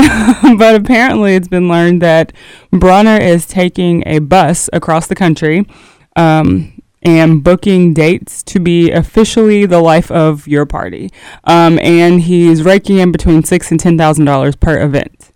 but 0.58 0.76
apparently, 0.76 1.36
it's 1.36 1.48
been 1.48 1.70
learned 1.70 2.02
that 2.02 2.34
Broner 2.72 3.20
is 3.20 3.48
taking 3.48 4.04
a 4.06 4.20
bus 4.20 4.70
across 4.74 5.08
the 5.08 5.16
country 5.16 5.66
um, 6.16 6.82
and 7.02 7.44
booking 7.44 7.94
dates 7.94 8.44
to 8.44 8.60
be 8.60 8.92
officially 8.92 9.66
the 9.66 9.80
life 9.80 10.12
of 10.12 10.48
your 10.48 10.66
party. 10.66 11.10
Um, 11.46 11.80
and 11.80 12.22
he's 12.22 12.64
raking 12.64 12.98
in 12.98 13.12
between 13.12 13.44
six 13.44 13.72
and 13.72 13.80
ten 13.80 13.98
thousand 13.98 14.26
dollars 14.26 14.56
per 14.56 14.82
event. 14.82 15.32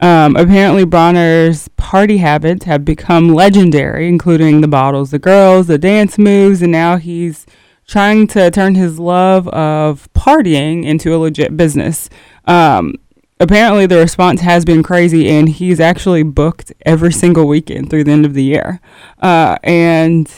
Um, 0.00 0.36
apparently, 0.36 0.84
Broner's 0.84 1.68
party 1.76 2.18
habits 2.18 2.64
have 2.66 2.84
become 2.84 3.28
legendary, 3.28 4.08
including 4.08 4.60
the 4.60 4.68
bottles, 4.68 5.12
the 5.12 5.18
girls, 5.18 5.68
the 5.68 5.78
dance 5.78 6.18
moves, 6.18 6.60
and 6.60 6.72
now 6.72 6.96
he's 6.96 7.46
trying 7.86 8.26
to 8.26 8.50
turn 8.50 8.74
his 8.74 8.98
love 8.98 9.46
of 9.48 10.12
partying 10.12 10.84
into 10.84 11.14
a 11.14 11.18
legit 11.18 11.56
business. 11.56 12.08
Um, 12.46 12.94
apparently, 13.40 13.86
the 13.86 13.96
response 13.98 14.40
has 14.40 14.64
been 14.64 14.82
crazy, 14.82 15.28
and 15.28 15.48
he's 15.48 15.80
actually 15.80 16.22
booked 16.22 16.72
every 16.84 17.12
single 17.12 17.46
weekend 17.46 17.90
through 17.90 18.04
the 18.04 18.12
end 18.12 18.26
of 18.26 18.34
the 18.34 18.44
year. 18.44 18.80
Uh, 19.20 19.56
and 19.62 20.30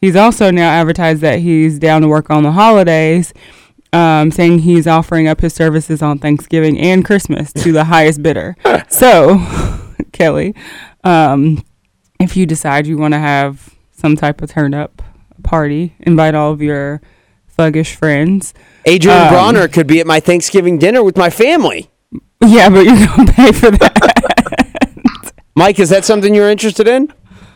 he's 0.00 0.16
also 0.16 0.50
now 0.50 0.70
advertised 0.70 1.20
that 1.22 1.40
he's 1.40 1.78
down 1.78 2.02
to 2.02 2.08
work 2.08 2.30
on 2.30 2.42
the 2.42 2.52
holidays 2.52 3.32
um, 3.94 4.32
saying 4.32 4.60
he's 4.60 4.86
offering 4.86 5.28
up 5.28 5.40
his 5.40 5.54
services 5.54 6.02
on 6.02 6.18
Thanksgiving 6.18 6.78
and 6.78 7.04
Christmas 7.04 7.52
to 7.52 7.72
the 7.72 7.84
highest 7.84 8.22
bidder. 8.22 8.56
So, 8.88 9.38
Kelly, 10.12 10.54
um, 11.02 11.64
if 12.20 12.36
you 12.36 12.46
decide 12.46 12.86
you 12.86 12.96
want 12.96 13.12
to 13.14 13.18
have 13.18 13.74
some 13.92 14.14
type 14.14 14.40
of 14.40 14.50
turn 14.50 14.72
up 14.72 15.02
party, 15.42 15.94
invite 16.00 16.34
all 16.34 16.52
of 16.52 16.62
your 16.62 17.00
thuggish 17.56 17.94
friends. 17.94 18.54
Adrian 18.84 19.18
Um, 19.18 19.28
Broner 19.28 19.72
could 19.72 19.86
be 19.86 20.00
at 20.00 20.06
my 20.06 20.20
Thanksgiving 20.20 20.78
dinner 20.78 21.02
with 21.02 21.16
my 21.16 21.30
family. 21.30 21.90
Yeah, 22.44 22.68
but 22.68 22.84
you're 22.84 23.06
gonna 23.06 23.32
pay 23.32 23.52
for 23.52 23.70
that. 23.70 25.32
Mike, 25.56 25.78
is 25.78 25.88
that 25.90 26.04
something 26.04 26.34
you're 26.34 26.50
interested 26.50 26.88
in? 26.88 27.12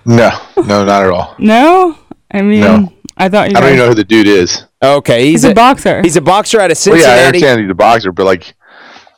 no, 0.07 0.31
no, 0.57 0.85
not 0.85 1.03
at 1.05 1.11
all. 1.11 1.35
no, 1.39 1.99
I 2.33 2.43
mean, 2.43 2.61
No. 2.61 2.93
I 3.17 3.29
thought 3.29 3.51
you. 3.51 3.57
I 3.57 3.61
don't 3.61 3.71
even 3.71 3.79
know 3.81 3.89
who 3.89 3.95
the 3.95 4.05
dude 4.05 4.29
is. 4.29 4.65
Okay, 4.81 5.25
he's, 5.27 5.43
He's 5.43 5.51
a 5.51 5.55
boxer. 5.55 6.01
He's 6.03 6.17
a 6.17 6.21
boxer 6.21 6.61
out 6.61 6.71
of 6.71 6.79
Well, 6.87 6.97
yeah, 6.97 7.09
I 7.09 7.25
understand 7.27 7.61
he's 7.61 7.71
a 7.71 7.75
boxer, 7.75 8.13
but 8.13 8.25
like, 8.27 8.55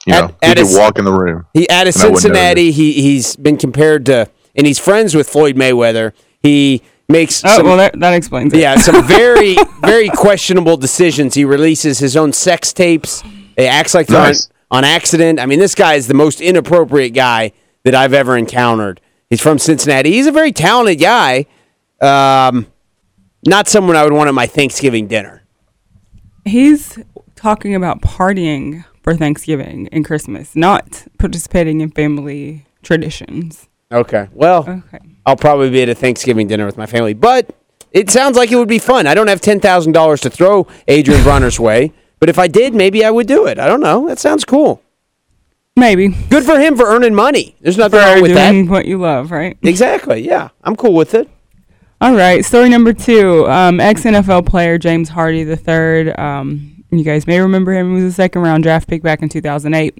you 0.06 0.14
At- 0.14 0.20
know, 0.22 0.26
he 0.28 0.32
at 0.48 0.56
could 0.56 0.66
his- 0.66 0.76
walk 0.78 0.98
in 0.98 1.04
the 1.04 1.12
room. 1.12 1.44
He 1.52 1.68
out 1.68 1.86
of 1.86 1.94
And 1.94 2.02
I 2.04 2.06
wouldn't 2.06 2.14
know 2.14 2.18
Cincinnati. 2.20 2.72
He 2.72 2.92
he's 3.02 3.36
been 3.36 3.58
compared 3.58 4.06
to, 4.06 4.30
and 4.56 4.66
he's 4.66 4.78
friends 4.78 5.14
with 5.14 5.28
Floyd 5.28 5.56
Mayweather. 5.56 6.12
He 6.42 6.82
makes 7.10 7.44
oh 7.44 7.56
some, 7.56 7.66
well, 7.66 7.76
that, 7.76 7.98
that 8.00 8.12
explains 8.14 8.52
it. 8.52 8.60
yeah 8.60 8.76
some 8.76 9.04
very 9.06 9.56
very 9.80 10.08
questionable 10.08 10.76
decisions. 10.76 11.34
He 11.34 11.44
releases 11.44 11.98
his 11.98 12.16
own 12.16 12.32
sex 12.32 12.72
tapes. 12.72 13.22
He 13.56 13.66
acts 13.66 13.94
like 13.94 14.06
they're 14.06 14.20
Nice. 14.20 14.48
on, 14.70 14.78
on 14.78 14.84
accident. 14.84 15.38
I 15.40 15.46
mean, 15.46 15.58
this 15.58 15.74
guy 15.74 15.94
is 15.94 16.06
the 16.06 16.14
most 16.14 16.40
inappropriate 16.40 17.12
guy 17.14 17.52
that 17.84 17.94
I've 17.94 18.14
ever 18.14 18.36
encountered. 18.36 19.00
He's 19.28 19.40
from 19.40 19.58
Cincinnati. 19.58 20.10
He's 20.12 20.26
a 20.26 20.32
very 20.32 20.52
talented 20.52 20.98
guy. 21.00 21.46
Um, 22.00 22.66
not 23.46 23.68
someone 23.68 23.96
I 23.96 24.04
would 24.04 24.12
want 24.12 24.28
at 24.28 24.34
my 24.34 24.46
Thanksgiving 24.46 25.06
dinner. 25.08 25.42
He's 26.44 26.98
talking 27.36 27.74
about 27.74 28.00
partying 28.02 28.84
for 29.02 29.14
Thanksgiving 29.16 29.88
and 29.92 30.04
Christmas, 30.04 30.54
not 30.56 31.06
participating 31.18 31.80
in 31.80 31.90
family 31.90 32.66
traditions. 32.82 33.68
Okay. 33.92 34.28
Well, 34.32 34.60
Okay. 34.68 34.98
I'll 35.26 35.36
probably 35.36 35.70
be 35.70 35.82
at 35.82 35.88
a 35.88 35.94
Thanksgiving 35.94 36.46
dinner 36.48 36.66
with 36.66 36.76
my 36.76 36.86
family, 36.86 37.14
but 37.14 37.54
it 37.92 38.10
sounds 38.10 38.36
like 38.36 38.50
it 38.52 38.56
would 38.56 38.68
be 38.68 38.78
fun. 38.78 39.06
I 39.06 39.14
don't 39.14 39.28
have 39.28 39.40
ten 39.40 39.60
thousand 39.60 39.92
dollars 39.92 40.20
to 40.22 40.30
throw 40.30 40.66
Adrien 40.88 41.20
Broner's 41.22 41.58
way, 41.60 41.92
but 42.18 42.28
if 42.28 42.38
I 42.38 42.48
did, 42.48 42.74
maybe 42.74 43.04
I 43.04 43.10
would 43.10 43.26
do 43.26 43.46
it. 43.46 43.58
I 43.58 43.66
don't 43.66 43.80
know. 43.80 44.06
That 44.08 44.18
sounds 44.18 44.44
cool. 44.44 44.82
Maybe. 45.76 46.08
Good 46.08 46.44
for 46.44 46.58
him 46.58 46.76
for 46.76 46.84
earning 46.86 47.14
money. 47.14 47.56
There's 47.60 47.78
nothing 47.78 48.00
For 48.00 48.04
wrong 48.06 48.22
with 48.22 48.32
doing 48.34 48.66
that. 48.66 48.70
what 48.70 48.86
you 48.86 48.98
love, 48.98 49.30
right? 49.30 49.56
Exactly. 49.62 50.26
Yeah, 50.26 50.48
I'm 50.64 50.76
cool 50.76 50.94
with 50.94 51.14
it. 51.14 51.28
All 52.00 52.14
right. 52.14 52.44
Story 52.44 52.68
number 52.68 52.92
two. 52.92 53.46
Um, 53.48 53.78
Ex 53.78 54.02
NFL 54.04 54.46
player 54.46 54.78
James 54.78 55.08
Hardy 55.10 55.42
III. 55.42 56.12
Um, 56.14 56.84
you 56.90 57.04
guys 57.04 57.26
may 57.26 57.38
remember 57.40 57.72
him. 57.72 57.96
He 57.96 58.02
was 58.02 58.12
a 58.12 58.16
second 58.16 58.42
round 58.42 58.62
draft 58.62 58.88
pick 58.88 59.02
back 59.02 59.22
in 59.22 59.28
2008. 59.28 59.94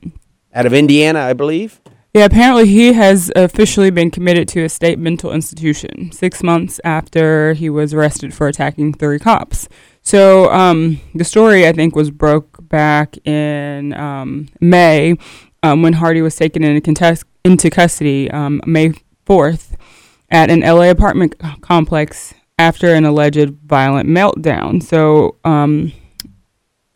Out 0.55 0.67
of 0.67 0.73
Indiana, 0.73 1.21
I 1.21 1.35
believe. 1.35 1.81
Yeah, 2.13 2.25
apparently 2.25 2.67
he 2.67 2.93
has 2.95 3.31
officially 3.37 3.91
been 3.91 4.11
committed 4.11 4.49
to 4.49 4.65
a 4.65 4.69
state 4.69 4.99
mental 4.99 5.31
institution 5.31 6.11
six 6.11 6.43
months 6.43 6.81
after 6.83 7.53
he 7.53 7.71
was 7.71 7.95
arrested 7.95 8.35
for 8.35 8.49
attacking 8.49 8.95
three 8.95 9.21
cops. 9.21 9.69
So 10.03 10.51
um, 10.51 11.01
the 11.15 11.23
story, 11.25 11.69
I 11.69 11.73
think, 11.73 11.95
was 11.95 12.11
broke 12.11 12.57
back 12.69 13.17
in 13.25 13.93
um, 13.93 14.49
May 14.61 15.19
um, 15.63 15.83
when 15.83 15.93
Hardy 15.93 16.21
was 16.21 16.35
taken 16.35 16.65
into, 16.65 16.81
contest- 16.81 17.27
into 17.45 17.71
custody 17.71 18.29
um, 18.33 18.61
May 18.67 18.95
4th 19.25 19.77
at 20.31 20.51
an 20.51 20.61
LA 20.61 20.91
apartment 20.91 21.37
complex 21.61 22.35
after 22.59 22.93
an 22.93 23.05
alleged 23.05 23.51
violent 23.65 24.09
meltdown. 24.09 24.83
So 24.83 25.37
um, 25.45 25.93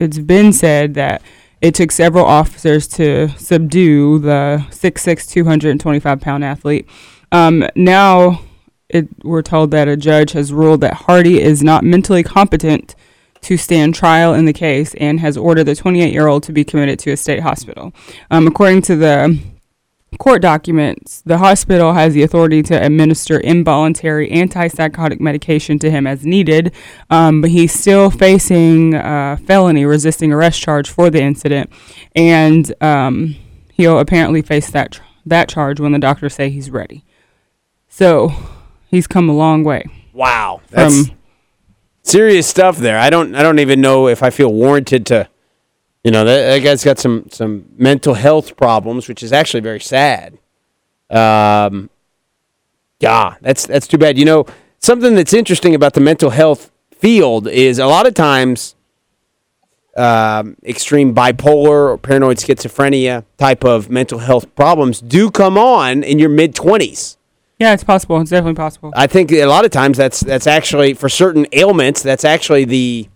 it's 0.01 0.19
been 0.19 0.53
said 0.53 0.95
that 0.95 1.23
it 1.61 1.75
took 1.75 1.91
several 1.93 2.25
officers 2.25 2.87
to 2.89 3.29
subdue 3.31 4.19
the 4.19 4.65
6'6", 4.71 5.31
225 5.31 6.21
pound 6.21 6.45
athlete. 6.45 6.89
Um, 7.33 7.67
now, 7.75 8.41
it, 8.89 9.09
we're 9.25 9.43
told 9.43 9.71
that 9.73 9.89
a 9.89 9.97
judge 9.97 10.33
has 10.33 10.53
ruled 10.53 10.81
that 10.83 10.95
Hardy 10.95 11.41
is 11.41 11.63
not 11.63 11.85
mentally 11.85 12.23
competent 12.23 12.95
to 13.43 13.57
stand 13.57 13.95
trial 13.95 14.33
in 14.35 14.47
the 14.47 14.53
case 14.53 14.95
and 14.95 15.21
has 15.21 15.37
ordered 15.37 15.65
the 15.65 15.75
28 15.75 16.13
year 16.13 16.29
old 16.29 16.43
to 16.45 16.53
be 16.53 16.65
committed 16.65 16.99
to 17.01 17.11
a 17.11 17.17
state 17.17 17.41
hospital. 17.41 17.93
Um, 18.31 18.47
according 18.47 18.83
to 18.83 18.97
the 18.97 19.39
court 20.19 20.43
documents, 20.43 21.23
the 21.23 21.39
hospital 21.39 21.93
has 21.93 22.15
the 22.15 22.23
authority 22.23 22.62
to 22.65 22.75
administer 22.75 23.39
involuntary 23.39 24.29
antipsychotic 24.31 25.21
medication 25.21 25.79
to 25.81 25.91
him 25.91 26.07
as 26.07 26.25
needed, 26.25 26.73
um, 27.11 27.41
but 27.41 27.51
he's 27.51 27.73
still 27.73 28.11
facing 28.11 28.95
a 28.95 29.39
felony 29.47 29.85
resisting 29.85 30.33
arrest 30.33 30.61
charge 30.61 30.89
for 30.89 31.11
the 31.11 31.21
incident, 31.21 31.71
and 32.15 32.75
um, 32.83 33.37
he'll 33.73 33.99
apparently 33.99 34.43
face 34.43 34.71
that 34.71 34.93
tr- 34.93 35.03
that 35.27 35.49
charge 35.49 35.81
when 35.81 35.93
the 35.93 35.99
doctors 35.99 36.35
say 36.35 36.51
he's 36.51 36.71
ready. 36.71 37.05
So 37.89 38.33
he's 38.89 39.07
come 39.07 39.29
a 39.29 39.35
long 39.35 39.65
way 39.65 39.85
Wow, 40.15 40.61
that's 40.71 41.09
from 41.09 41.17
serious 42.05 42.47
stuff 42.47 42.79
there. 42.79 42.99
I 42.99 43.11
don't 43.11 43.35
I 43.35 43.43
don't 43.43 43.59
even 43.59 43.81
know 43.81 44.07
if 44.07 44.23
I 44.23 44.31
feel 44.31 44.53
warranted 44.53 45.05
to 45.07 45.29
you 46.05 46.11
know, 46.11 46.25
that, 46.25 46.47
that 46.47 46.59
guy's 46.61 46.85
got 46.85 46.99
some 46.99 47.27
some 47.31 47.65
mental 47.77 48.15
health 48.15 48.57
problems, 48.57 49.09
which 49.09 49.23
is 49.23 49.33
actually 49.33 49.61
very 49.61 49.81
sad. 49.81 50.39
Um 51.11 51.91
yeah, 53.01 53.35
that's 53.41 53.67
that's 53.67 53.87
too 53.89 53.99
bad. 53.99 54.17
You 54.19 54.25
know, 54.25 54.47
something 54.79 55.15
that's 55.15 55.33
interesting 55.33 55.75
about 55.75 55.95
the 55.95 56.01
mental 56.01 56.31
health 56.31 56.71
field 56.93 57.49
is 57.49 57.79
a 57.79 57.87
lot 57.87 58.07
of 58.07 58.15
times 58.15 58.77
um, 59.97 60.57
extreme 60.65 61.15
bipolar 61.15 61.91
or 61.91 61.99
paranoid 61.99 62.39
schizophrenia 62.39 63.25
type 63.39 63.65
of 63.65 63.91
mental 63.91 64.19
health 64.19 64.53
problems 64.55 65.01
do 65.01 65.31
come 65.31 65.57
on 65.57 66.03
in 66.03 66.19
your 66.19 66.29
mid 66.29 66.55
20s. 66.55 67.17
yeah, 67.59 67.73
it's 67.73 67.85
possible. 67.85 68.21
It's 68.21 68.31
definitely 68.31 68.57
possible. 68.57 68.93
I 68.97 69.07
think 69.07 69.31
a 69.33 69.47
lot 69.47 69.65
of 69.65 69.71
times 69.71 69.97
that's 69.97 70.21
that's 70.21 70.47
actually 70.47 70.95
for 70.95 71.09
certain 71.09 71.47
ailments 71.53 72.03
that's 72.03 72.25
actually 72.25 72.65
the 72.65 73.09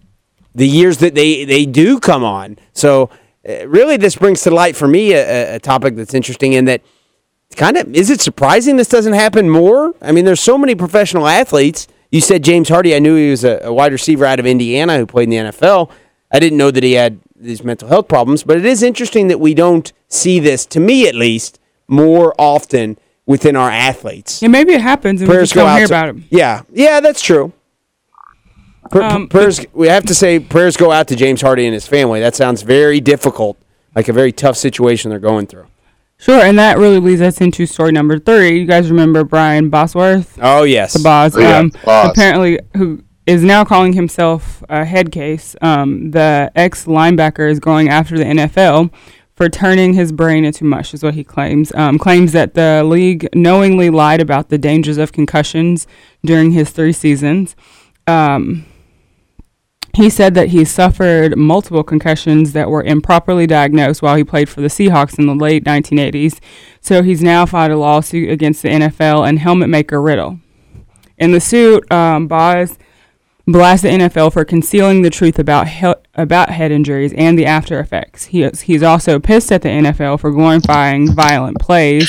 the 0.55 0.67
years 0.67 0.99
that 0.99 1.15
they 1.15 1.45
they 1.45 1.67
do 1.67 2.01
come 2.01 2.25
on. 2.25 2.59
So 2.73 3.11
uh, 3.49 3.67
really, 3.69 3.97
this 3.97 4.17
brings 4.17 4.43
to 4.43 4.51
light 4.51 4.77
for 4.77 4.89
me 4.89 5.13
a, 5.13 5.57
a- 5.57 5.59
topic 5.61 5.97
that's 5.97 6.15
interesting 6.15 6.53
in 6.53 6.65
that 6.67 6.83
kind 7.57 7.77
of 7.77 7.95
is 7.95 8.11
it 8.11 8.21
surprising 8.21 8.77
this 8.77 8.89
doesn't 8.89 9.15
happen 9.15 9.49
more? 9.49 9.95
I 10.03 10.13
mean, 10.13 10.25
there's 10.25 10.41
so 10.41 10.59
many 10.59 10.75
professional 10.75 11.27
athletes. 11.27 11.89
You 12.11 12.21
said 12.21 12.43
James 12.43 12.69
Hardy. 12.69 12.95
I 12.95 12.99
knew 12.99 13.17
he 13.17 13.31
was 13.31 13.45
a, 13.45 13.61
a 13.63 13.73
wide 13.73 13.93
receiver 13.93 14.25
out 14.25 14.41
of 14.41 14.47
Indiana 14.47 14.97
who 14.97 15.07
played 15.07 15.25
in 15.25 15.31
the 15.31 15.53
NFL. 15.53 15.91
I 16.31 16.39
didn't 16.39 16.59
know 16.59 16.71
that 16.71 16.83
he 16.83 16.93
had 16.93 17.21
these 17.37 17.63
mental 17.63 17.89
health 17.89 18.09
problems, 18.09 18.43
but 18.43 18.57
it 18.57 18.65
is 18.67 18.83
interesting 18.83 19.29
that 19.29 19.39
we 19.39 19.55
don't 19.55 19.93
see 20.09 20.41
this, 20.41 20.67
to 20.67 20.81
me 20.81 21.07
at 21.07 21.15
least, 21.15 21.59
more 21.87 22.35
often 22.39 22.99
within 23.27 23.57
our 23.57 23.71
athletes 23.71 24.43
Yeah, 24.43 24.49
maybe 24.49 24.73
it 24.73 24.81
happens 24.81 25.21
and 25.21 25.29
we 25.29 25.35
prayers 25.35 25.51
just 25.51 25.55
go 25.55 25.65
don't 25.67 25.77
hear 25.77 25.87
to, 25.87 25.93
about 25.93 26.17
it. 26.17 26.23
Yeah, 26.31 26.63
yeah, 26.73 27.01
that's 27.01 27.21
true. 27.21 27.53
Pr- 28.91 29.03
Um, 29.03 29.29
prayers. 29.29 29.61
We 29.73 29.89
have 29.89 30.05
to 30.07 30.15
say 30.15 30.39
prayers 30.41 30.77
go 30.77 30.91
out 30.93 31.09
to 31.09 31.17
James 31.17 31.41
Hardy 31.41 31.65
and 31.67 31.75
his 31.75 31.87
family. 31.87 32.21
That 32.21 32.35
sounds 32.35 32.63
very 32.63 33.01
difficult, 33.01 33.59
like 33.95 34.09
a 34.09 34.13
very 34.13 34.33
tough 34.33 34.57
situation 34.57 35.11
they're 35.11 35.19
going 35.19 35.47
through. 35.47 35.67
Sure, 36.21 36.41
and 36.43 36.59
that 36.59 36.79
really 36.79 36.99
leads 36.99 37.21
us 37.23 37.41
into 37.41 37.65
story 37.67 37.93
number 37.93 38.19
three. 38.19 38.59
You 38.61 38.67
guys 38.67 38.91
remember 38.91 39.23
Brian 39.23 39.69
Bosworth? 39.71 40.37
Oh 40.43 40.65
yes, 40.65 40.95
the 40.95 40.99
boss, 41.03 41.37
Oh, 41.37 41.41
yeah, 41.41 41.59
um, 41.59 41.73
Boss. 41.85 42.11
apparently 42.11 42.59
who 42.77 43.05
is 43.27 43.45
now 43.45 43.65
calling 43.65 43.93
himself 43.93 44.65
a 44.69 44.85
head 44.85 45.13
case. 45.13 45.55
Um, 45.63 46.11
the 46.11 46.51
ex 46.57 46.87
linebacker 46.87 47.49
is 47.49 47.61
going 47.61 47.89
after 47.89 48.19
the 48.19 48.25
NFL 48.25 48.91
for 49.37 49.49
turning 49.49 49.93
his 49.93 50.11
brain 50.11 50.45
into 50.45 50.65
mush, 50.65 50.93
is 50.93 51.05
what 51.05 51.15
he 51.15 51.23
claims. 51.23 51.73
Um, 51.77 51.99
claims 51.99 52.33
that 52.33 52.55
the 52.55 52.83
league 52.85 53.29
knowingly 53.33 53.89
lied 53.89 54.21
about 54.21 54.49
the 54.49 54.59
dangers 54.59 54.99
of 54.99 55.13
concussions 55.13 55.87
during 56.25 56.51
his 56.51 56.71
three 56.71 56.93
seasons. 56.93 57.55
Um, 58.09 58.65
he 59.99 60.09
said 60.09 60.35
that 60.35 60.51
he 60.51 60.65
suffered 60.65 61.37
multiple 61.37 61.83
concussions 61.83 62.53
that 62.53 62.71
were 62.71 62.85
improperly 62.85 63.49
diagnosed 63.49 64.01
while 64.01 64.15
he 64.15 64.23
played 64.23 64.49
for 64.49 64.61
the 64.61 64.69
Seahawks 64.69 65.19
in 65.19 65.27
the 65.27 65.35
late 65.35 65.65
1980s. 65.65 66.39
So 66.81 67.03
he's 67.03 67.21
now 67.21 67.45
filed 67.47 67.73
a 67.73 67.77
lawsuit 67.77 68.31
against 68.31 68.63
the 68.63 68.69
NFL 68.69 69.29
and 69.29 69.41
helmet 69.41 69.69
maker 69.69 70.01
Riddell. 70.01 70.39
In 71.19 71.33
the 71.33 71.41
suit, 71.41 71.91
um, 71.91 72.29
Boz 72.29 72.79
blasts 73.49 73.83
the 73.83 73.89
NFL 73.89 74.33
for 74.33 74.45
concealing 74.45 75.03
the 75.03 75.11
truth 75.11 75.37
about 75.37 75.67
he- 75.67 75.95
about 76.15 76.51
head 76.51 76.71
injuries 76.71 77.13
and 77.15 77.37
the 77.37 77.47
after 77.47 77.81
effects. 77.81 78.27
He 78.27 78.45
is, 78.45 78.63
he's 78.63 78.85
also 78.85 79.19
pissed 79.19 79.51
at 79.51 79.63
the 79.63 79.69
NFL 79.69 80.21
for 80.21 80.31
glorifying 80.31 81.13
violent 81.13 81.59
plays 81.59 82.09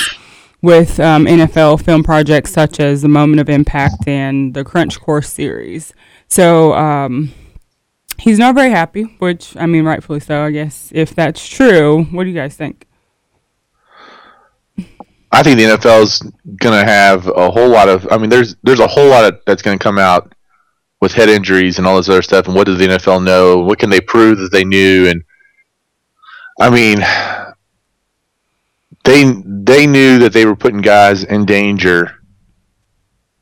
with 0.61 0.99
um, 0.99 1.25
NFL 1.25 1.83
film 1.83 2.03
projects 2.03 2.51
such 2.51 2.79
as 2.79 3.01
the 3.01 3.07
Moment 3.07 3.39
of 3.39 3.49
Impact 3.49 4.07
and 4.07 4.53
the 4.53 4.63
Crunch 4.63 4.99
Course 4.99 5.33
series. 5.33 5.91
So 6.27 6.73
um, 6.73 7.33
he's 8.19 8.39
not 8.39 8.55
very 8.55 8.69
happy, 8.69 9.03
which 9.19 9.55
I 9.57 9.65
mean, 9.65 9.85
rightfully 9.85 10.19
so, 10.19 10.43
I 10.43 10.51
guess. 10.51 10.91
If 10.93 11.15
that's 11.15 11.47
true, 11.47 12.03
what 12.05 12.23
do 12.23 12.29
you 12.29 12.35
guys 12.35 12.55
think? 12.55 12.85
I 15.31 15.43
think 15.43 15.57
the 15.57 15.65
NFL 15.65 16.03
is 16.03 16.19
going 16.57 16.79
to 16.79 16.91
have 16.91 17.27
a 17.27 17.51
whole 17.51 17.69
lot 17.69 17.87
of. 17.87 18.07
I 18.11 18.17
mean, 18.17 18.29
there's 18.29 18.55
there's 18.63 18.79
a 18.79 18.87
whole 18.87 19.09
lot 19.09 19.25
of, 19.25 19.39
that's 19.45 19.61
going 19.61 19.77
to 19.77 19.83
come 19.83 19.99
out 19.99 20.33
with 21.01 21.13
head 21.13 21.29
injuries 21.29 21.77
and 21.77 21.87
all 21.87 21.97
this 21.97 22.09
other 22.09 22.21
stuff. 22.21 22.47
And 22.47 22.55
what 22.55 22.65
does 22.65 22.77
the 22.77 22.87
NFL 22.87 23.23
know? 23.23 23.59
What 23.59 23.79
can 23.79 23.89
they 23.89 24.01
prove 24.01 24.39
that 24.39 24.51
they 24.51 24.63
knew? 24.63 25.07
And 25.07 25.23
I 26.59 26.69
mean, 26.69 26.99
they 29.03 29.23
they 29.45 29.87
knew 29.87 30.19
that 30.19 30.33
they 30.33 30.45
were 30.45 30.55
putting 30.55 30.81
guys 30.81 31.23
in 31.23 31.45
danger. 31.45 32.15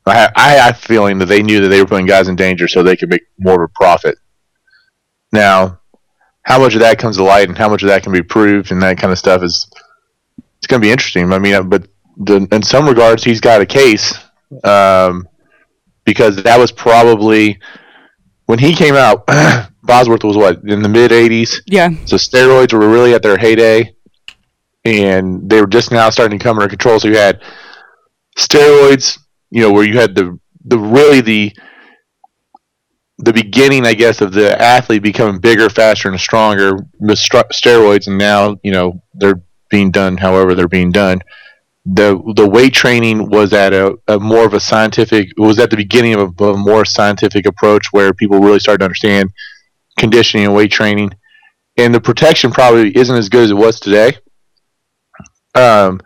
I 0.06 0.30
I 0.36 0.50
have 0.52 0.76
a 0.76 0.78
feeling 0.78 1.18
that 1.18 1.26
they 1.26 1.42
knew 1.42 1.60
that 1.62 1.68
they 1.68 1.80
were 1.80 1.88
putting 1.88 2.06
guys 2.06 2.28
in 2.28 2.36
danger 2.36 2.68
so 2.68 2.82
they 2.82 2.96
could 2.96 3.08
make 3.08 3.22
more 3.38 3.64
of 3.64 3.70
a 3.70 3.72
profit. 3.74 4.18
Now, 5.32 5.80
how 6.42 6.58
much 6.58 6.74
of 6.74 6.80
that 6.80 6.98
comes 6.98 7.16
to 7.16 7.22
light 7.22 7.48
and 7.48 7.58
how 7.58 7.68
much 7.68 7.82
of 7.82 7.88
that 7.88 8.02
can 8.02 8.12
be 8.12 8.22
proved 8.22 8.72
and 8.72 8.82
that 8.82 8.98
kind 8.98 9.12
of 9.12 9.18
stuff 9.18 9.42
is 9.42 9.70
it's 10.58 10.66
going 10.66 10.80
to 10.80 10.86
be 10.86 10.90
interesting. 10.90 11.32
I 11.32 11.38
mean, 11.38 11.54
uh, 11.54 11.62
but 11.62 11.88
the, 12.16 12.48
in 12.50 12.62
some 12.62 12.88
regards, 12.88 13.22
he's 13.22 13.40
got 13.40 13.60
a 13.60 13.66
case 13.66 14.14
um, 14.64 15.28
because 16.04 16.42
that 16.42 16.58
was 16.58 16.72
probably 16.72 17.60
when 18.46 18.58
he 18.58 18.74
came 18.74 18.94
out. 18.94 19.26
Bosworth 19.82 20.24
was 20.24 20.36
what 20.36 20.62
in 20.64 20.82
the 20.82 20.88
mid 20.88 21.12
'80s, 21.12 21.60
Yeah, 21.66 21.90
so 22.04 22.16
steroids 22.16 22.72
were 22.72 22.88
really 22.88 23.14
at 23.14 23.22
their 23.22 23.38
heyday, 23.38 23.94
and 24.84 25.48
they 25.48 25.60
were 25.60 25.66
just 25.66 25.90
now 25.90 26.10
starting 26.10 26.38
to 26.38 26.42
come 26.42 26.58
under 26.58 26.68
control. 26.68 27.00
So 27.00 27.08
you 27.08 27.16
had 27.16 27.42
steroids, 28.36 29.18
you 29.50 29.62
know, 29.62 29.72
where 29.72 29.84
you 29.84 29.98
had 29.98 30.14
the 30.14 30.38
the 30.64 30.78
really 30.78 31.20
the 31.22 31.56
the 33.18 33.32
beginning, 33.32 33.84
I 33.84 33.94
guess, 33.94 34.20
of 34.20 34.32
the 34.32 34.60
athlete 34.60 35.02
becoming 35.02 35.40
bigger, 35.40 35.68
faster, 35.68 36.08
and 36.08 36.20
stronger 36.20 36.76
with 37.00 37.18
stro- 37.18 37.50
steroids, 37.50 38.06
and 38.06 38.16
now 38.16 38.56
you 38.62 38.70
know 38.70 39.02
they're 39.14 39.42
being 39.68 39.90
done 39.90 40.16
however 40.16 40.54
they're 40.54 40.68
being 40.68 40.92
done. 40.92 41.20
The 41.84 42.20
the 42.36 42.48
weight 42.48 42.74
training 42.74 43.28
was 43.28 43.52
at 43.52 43.72
a, 43.72 43.98
a 44.06 44.18
more 44.20 44.44
of 44.44 44.54
a 44.54 44.60
scientific 44.60 45.30
was 45.36 45.58
at 45.58 45.70
the 45.70 45.76
beginning 45.76 46.14
of 46.14 46.40
a, 46.40 46.44
a 46.44 46.56
more 46.56 46.84
scientific 46.84 47.46
approach 47.46 47.86
where 47.92 48.12
people 48.12 48.38
really 48.38 48.60
started 48.60 48.78
to 48.78 48.84
understand 48.84 49.32
conditioning 49.98 50.46
and 50.46 50.54
weight 50.54 50.70
training, 50.70 51.10
and 51.76 51.92
the 51.94 52.00
protection 52.00 52.52
probably 52.52 52.96
isn't 52.96 53.16
as 53.16 53.28
good 53.28 53.44
as 53.44 53.50
it 53.50 53.54
was 53.54 53.80
today. 53.80 54.16
Um, 55.54 56.00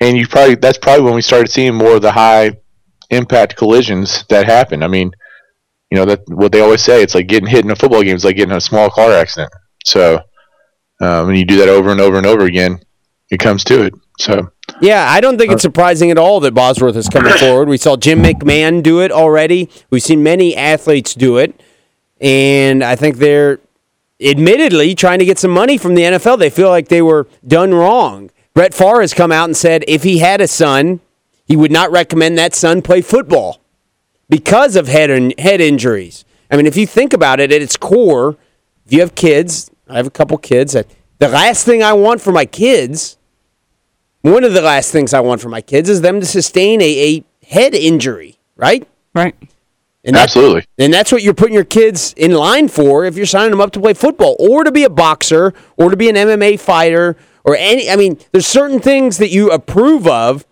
and 0.00 0.16
you 0.16 0.26
probably 0.26 0.56
that's 0.56 0.78
probably 0.78 1.04
when 1.04 1.14
we 1.14 1.22
started 1.22 1.52
seeing 1.52 1.74
more 1.74 1.96
of 1.96 2.02
the 2.02 2.12
high 2.12 2.56
impact 3.10 3.54
collisions 3.56 4.24
that 4.28 4.46
happen. 4.46 4.82
I 4.82 4.88
mean, 4.88 5.12
you 5.92 5.98
know 5.98 6.06
that 6.06 6.26
what 6.28 6.52
they 6.52 6.62
always 6.62 6.80
say 6.80 7.02
it's 7.02 7.14
like 7.14 7.26
getting 7.26 7.46
hit 7.46 7.66
in 7.66 7.70
a 7.70 7.76
football 7.76 8.02
game 8.02 8.16
is 8.16 8.24
like 8.24 8.36
getting 8.36 8.52
in 8.52 8.56
a 8.56 8.62
small 8.62 8.88
car 8.88 9.12
accident. 9.12 9.52
So 9.84 10.22
um, 11.02 11.26
when 11.26 11.36
you 11.36 11.44
do 11.44 11.58
that 11.58 11.68
over 11.68 11.90
and 11.90 12.00
over 12.00 12.16
and 12.16 12.24
over 12.24 12.46
again, 12.46 12.80
it 13.30 13.36
comes 13.38 13.62
to 13.64 13.82
it. 13.82 13.94
So 14.18 14.50
Yeah, 14.80 15.06
I 15.06 15.20
don't 15.20 15.36
think 15.36 15.52
it's 15.52 15.60
surprising 15.60 16.10
at 16.10 16.16
all 16.16 16.40
that 16.40 16.54
Bosworth 16.54 16.96
is 16.96 17.10
coming 17.10 17.34
forward. 17.34 17.68
We 17.68 17.76
saw 17.76 17.98
Jim 17.98 18.22
McMahon 18.22 18.82
do 18.82 19.02
it 19.02 19.12
already. 19.12 19.68
We've 19.90 20.02
seen 20.02 20.22
many 20.22 20.56
athletes 20.56 21.14
do 21.14 21.36
it, 21.36 21.60
and 22.22 22.82
I 22.82 22.96
think 22.96 23.18
they're 23.18 23.60
admittedly 24.18 24.94
trying 24.94 25.18
to 25.18 25.26
get 25.26 25.38
some 25.38 25.50
money 25.50 25.76
from 25.76 25.94
the 25.94 26.02
NFL. 26.04 26.38
They 26.38 26.48
feel 26.48 26.70
like 26.70 26.88
they 26.88 27.02
were 27.02 27.28
done 27.46 27.74
wrong. 27.74 28.30
Brett 28.54 28.72
Favre 28.72 29.02
has 29.02 29.12
come 29.12 29.30
out 29.30 29.44
and 29.44 29.54
said 29.54 29.84
if 29.86 30.04
he 30.04 30.20
had 30.20 30.40
a 30.40 30.48
son, 30.48 31.00
he 31.44 31.54
would 31.54 31.70
not 31.70 31.90
recommend 31.90 32.38
that 32.38 32.54
son 32.54 32.80
play 32.80 33.02
football 33.02 33.61
because 34.32 34.76
of 34.76 34.88
head 34.88 35.10
in, 35.10 35.34
head 35.36 35.60
injuries. 35.60 36.24
I 36.50 36.56
mean, 36.56 36.64
if 36.64 36.74
you 36.74 36.86
think 36.86 37.12
about 37.12 37.38
it 37.38 37.52
at 37.52 37.60
its 37.60 37.76
core, 37.76 38.38
if 38.86 38.90
you 38.90 39.00
have 39.00 39.14
kids, 39.14 39.70
I 39.86 39.96
have 39.98 40.06
a 40.06 40.10
couple 40.10 40.38
kids. 40.38 40.72
That 40.72 40.86
the 41.18 41.28
last 41.28 41.66
thing 41.66 41.82
I 41.82 41.92
want 41.92 42.22
for 42.22 42.32
my 42.32 42.46
kids, 42.46 43.18
one 44.22 44.42
of 44.42 44.54
the 44.54 44.62
last 44.62 44.90
things 44.90 45.12
I 45.12 45.20
want 45.20 45.42
for 45.42 45.50
my 45.50 45.60
kids, 45.60 45.90
is 45.90 46.00
them 46.00 46.18
to 46.18 46.24
sustain 46.24 46.80
a, 46.80 46.84
a 47.16 47.24
head 47.46 47.74
injury, 47.74 48.38
right? 48.56 48.88
right. 49.14 49.34
And 50.02 50.16
that- 50.16 50.22
absolutely, 50.22 50.64
and 50.78 50.94
that's 50.94 51.12
what 51.12 51.22
you're 51.22 51.34
putting 51.34 51.54
your 51.54 51.64
kids 51.64 52.14
in 52.16 52.32
line 52.32 52.68
for 52.68 53.04
if 53.04 53.18
you're 53.18 53.26
signing 53.26 53.50
them 53.50 53.60
up 53.60 53.72
to 53.72 53.80
play 53.80 53.92
football 53.92 54.34
or 54.38 54.64
to 54.64 54.72
be 54.72 54.84
a 54.84 54.90
boxer 54.90 55.52
or 55.76 55.90
to 55.90 55.96
be 55.96 56.08
an 56.08 56.16
MMA 56.16 56.58
fighter 56.58 57.18
or 57.44 57.54
any. 57.54 57.90
I 57.90 57.96
mean, 57.96 58.18
there's 58.32 58.46
certain 58.46 58.80
things 58.80 59.18
that 59.18 59.28
you 59.28 59.50
approve 59.50 60.06
of 60.06 60.46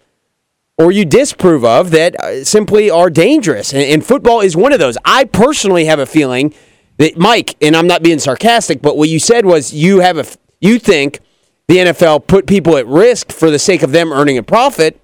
or 0.81 0.91
you 0.91 1.05
disapprove 1.05 1.63
of 1.63 1.91
that 1.91 2.19
uh, 2.19 2.43
simply 2.43 2.89
are 2.89 3.11
dangerous. 3.11 3.75
And, 3.75 3.83
and 3.83 4.05
football 4.05 4.41
is 4.41 4.57
one 4.57 4.73
of 4.73 4.79
those. 4.79 4.97
I 5.05 5.25
personally 5.25 5.85
have 5.85 5.99
a 5.99 6.07
feeling 6.07 6.55
that 6.97 7.19
Mike, 7.19 7.55
and 7.61 7.77
I'm 7.77 7.87
not 7.87 8.03
being 8.03 8.19
sarcastic, 8.19 8.81
but 8.81 8.97
what 8.97 9.11
you 9.11 9.19
said 9.19 9.45
was 9.45 9.75
you 9.75 10.01
have 10.01 10.17
a, 10.17 10.21
f- 10.21 10.39
you 10.59 10.79
think 10.79 11.21
the 11.69 11.77
NFL 11.77 12.27
put 12.27 12.47
people 12.47 12.79
at 12.79 12.87
risk 12.87 13.31
for 13.31 13.51
the 13.51 13.59
sake 13.59 13.83
of 13.83 13.93
them 13.93 14.11
earning 14.11 14.39
a 14.39 14.43
profit. 14.43 14.99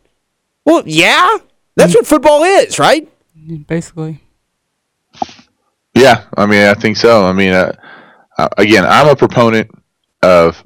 Well, 0.64 0.82
yeah, 0.86 1.36
that's 1.74 1.94
what 1.94 2.06
football 2.06 2.42
is, 2.42 2.78
right? 2.78 3.06
Basically. 3.66 4.22
Yeah, 5.94 6.24
I 6.38 6.46
mean, 6.46 6.66
I 6.66 6.72
think 6.74 6.96
so. 6.96 7.26
I 7.26 7.34
mean, 7.34 7.52
uh, 7.52 7.72
uh, 8.38 8.48
again, 8.56 8.86
I'm 8.86 9.08
a 9.08 9.16
proponent 9.16 9.70
of 10.22 10.64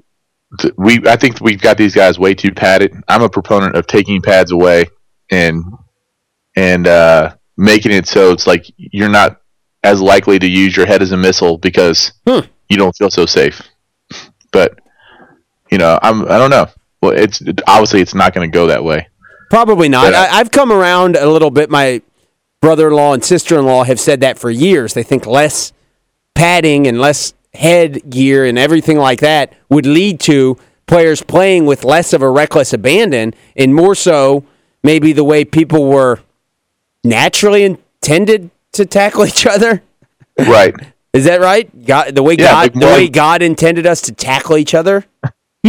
th- 0.61 0.75
we. 0.77 1.01
I 1.07 1.17
think 1.17 1.41
we've 1.41 1.61
got 1.61 1.77
these 1.77 1.95
guys 1.95 2.19
way 2.19 2.35
too 2.35 2.53
padded. 2.53 2.95
I'm 3.09 3.23
a 3.23 3.29
proponent 3.29 3.77
of 3.77 3.87
taking 3.87 4.23
pads 4.23 4.51
away 4.51 4.87
and 5.31 5.65
and 6.57 6.87
uh, 6.87 7.35
making 7.57 7.93
it 7.93 8.07
so 8.07 8.33
it's 8.33 8.47
like 8.47 8.67
you're 8.77 9.09
not 9.09 9.41
as 9.83 10.01
likely 10.01 10.39
to 10.39 10.47
use 10.49 10.77
your 10.77 10.87
head 10.87 11.01
as 11.03 11.13
a 11.13 11.17
missile 11.17 11.57
because 11.59 12.13
Hmm. 12.27 12.41
you 12.69 12.77
don't 12.77 12.95
feel 12.97 13.11
so 13.11 13.25
safe. 13.27 13.63
But 14.53 14.79
you 15.71 15.79
know, 15.79 15.99
I'm. 16.03 16.23
I 16.25 16.39
don't 16.39 16.51
know. 16.51 16.67
Well, 17.01 17.13
it's 17.13 17.41
obviously 17.67 18.01
it's 18.01 18.15
not 18.15 18.35
going 18.35 18.51
to 18.51 18.53
go 18.55 18.67
that 18.67 18.83
way. 18.85 19.07
Probably 19.49 19.89
not. 19.89 20.07
But, 20.07 20.15
uh, 20.15 20.19
I, 20.31 20.39
I've 20.41 20.51
come 20.51 20.71
around 20.73 21.17
a 21.17 21.27
little 21.31 21.51
bit. 21.51 21.71
My 21.71 22.03
brother-in-law 22.61 23.15
and 23.15 23.25
sister-in-law 23.25 23.85
have 23.85 23.99
said 24.01 24.21
that 24.21 24.39
for 24.39 24.51
years. 24.51 24.93
They 24.95 25.03
think 25.03 25.25
less 25.27 25.73
padding 26.35 26.87
and 26.87 27.01
less 27.01 27.33
head 27.55 28.11
gear 28.11 28.45
and 28.45 28.59
everything 28.59 28.99
like 28.99 29.21
that 29.21 29.55
would 29.71 29.87
lead 29.87 30.21
to 30.21 30.57
players 30.87 31.23
playing 31.23 31.67
with 31.67 31.85
less 31.85 32.13
of 32.13 32.21
a 32.23 32.29
reckless 32.31 32.73
abandon 32.73 33.33
and 33.57 33.75
more 33.75 33.95
so 33.95 34.45
maybe 34.83 35.13
the 35.13 35.25
way 35.25 35.45
people 35.45 35.87
were 35.87 36.21
naturally 37.05 37.65
intended 37.65 38.51
to 38.73 38.87
tackle 38.87 39.25
each 39.27 39.47
other. 39.47 39.83
Right. 40.39 40.75
Is 41.13 41.25
that 41.25 41.41
right? 41.41 41.69
God, 41.85 42.15
the 42.15 42.23
way 42.23 42.37
Yeah, 42.39 42.69
God, 42.69 42.75
the 42.75 42.87
way 42.87 43.09
God 43.09 43.43
intended 43.43 43.87
us 43.87 44.01
to 44.03 44.13
tackle 44.13 44.57
each 44.57 44.75
other. 44.75 45.05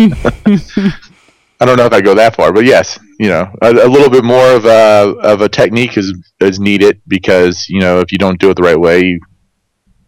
I 1.62 1.66
don't 1.66 1.78
know 1.78 1.86
if 1.86 1.94
I 1.94 2.02
go 2.02 2.16
that 2.16 2.36
far, 2.36 2.52
but 2.52 2.66
yes, 2.66 2.98
you 3.20 3.30
know, 3.30 3.52
a, 3.62 3.72
a 3.72 3.88
little 3.88 4.10
bit 4.10 4.24
more 4.24 4.52
of 4.52 4.66
a 4.66 5.16
of 5.22 5.42
a 5.42 5.50
technique 5.50 5.98
is 5.98 6.14
is 6.40 6.60
needed 6.60 7.02
because 7.08 7.68
you 7.70 7.80
know 7.80 8.00
if 8.00 8.12
you 8.12 8.18
don't 8.18 8.40
do 8.40 8.50
it 8.50 8.56
the 8.56 8.64
right 8.64 8.80
way, 8.80 9.02
you, 9.02 9.20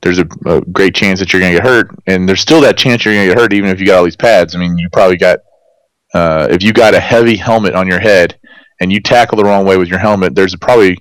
there's 0.02 0.20
a, 0.20 0.28
a 0.46 0.62
great 0.62 0.96
chance 0.96 1.20
that 1.20 1.32
you're 1.32 1.40
going 1.40 1.54
to 1.54 1.60
get 1.60 1.68
hurt, 1.68 1.92
and 2.08 2.28
there's 2.28 2.42
still 2.42 2.62
that 2.62 2.78
chance 2.78 3.06
you're 3.06 3.14
going 3.14 3.28
to 3.28 3.36
get 3.36 3.40
hurt 3.40 3.54
even 3.54 3.70
if 3.70 3.80
you 3.80 3.86
got 3.86 3.98
all 3.98 4.04
these 4.04 4.16
pads. 4.16 4.56
I 4.56 4.60
mean, 4.60 4.78
you 4.78 4.90
probably 4.92 5.18
got 5.18 5.40
uh, 6.14 6.48
if 6.50 6.64
you 6.64 6.74
got 6.74 6.94
a 6.94 7.00
heavy 7.00 7.36
helmet 7.36 7.76
on 7.76 7.88
your 7.88 8.00
head 8.00 8.40
and 8.80 8.92
you 8.92 9.00
tackle 9.02 9.38
the 9.38 9.44
wrong 9.44 9.66
way 9.66 9.78
with 9.78 9.88
your 9.88 10.00
helmet, 10.00 10.36
there's 10.36 10.56
probably 10.56 10.98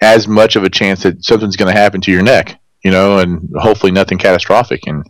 as 0.00 0.28
much 0.28 0.56
of 0.56 0.64
a 0.64 0.70
chance 0.70 1.02
that 1.02 1.24
something's 1.24 1.56
going 1.56 1.72
to 1.72 1.78
happen 1.80 2.00
to 2.02 2.12
your 2.12 2.22
neck, 2.22 2.60
you 2.84 2.90
know, 2.90 3.18
and 3.18 3.48
hopefully 3.56 3.92
nothing 3.92 4.18
catastrophic. 4.18 4.80
And 4.86 5.04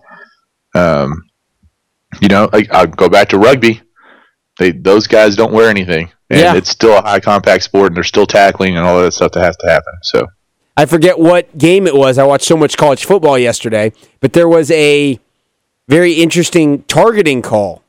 um, 0.74 1.24
you 2.20 2.28
know, 2.28 2.48
I, 2.52 2.66
I'll 2.70 2.86
go 2.86 3.09
back 3.09 3.28
to 3.30 3.38
rugby 3.38 3.82
they 4.59 4.72
those 4.72 5.07
guys 5.07 5.36
don't 5.36 5.52
wear 5.52 5.68
anything, 5.68 6.11
and 6.30 6.40
Yeah. 6.40 6.54
it's 6.54 6.70
still 6.70 6.96
a 6.96 7.02
high 7.02 7.20
contact 7.20 7.64
sport, 7.64 7.88
and 7.88 7.96
they're 7.96 8.04
still 8.04 8.26
tackling 8.26 8.76
and 8.76 8.86
all 8.86 9.00
that 9.02 9.12
stuff 9.12 9.32
that 9.32 9.42
has 9.44 9.57
to 9.59 9.66
happen. 9.68 9.92
So 10.02 10.26
I 10.76 10.86
forget 10.86 11.18
what 11.18 11.57
game 11.59 11.86
it 11.86 11.94
was. 11.94 12.18
I 12.18 12.24
watched 12.24 12.46
so 12.46 12.57
much 12.57 12.76
college 12.76 13.04
football 13.04 13.38
yesterday, 13.38 13.92
but 14.20 14.32
there 14.32 14.48
was 14.48 14.70
a 14.70 15.20
very 15.88 16.14
interesting 16.14 16.82
targeting 16.84 17.42
call 17.42 17.82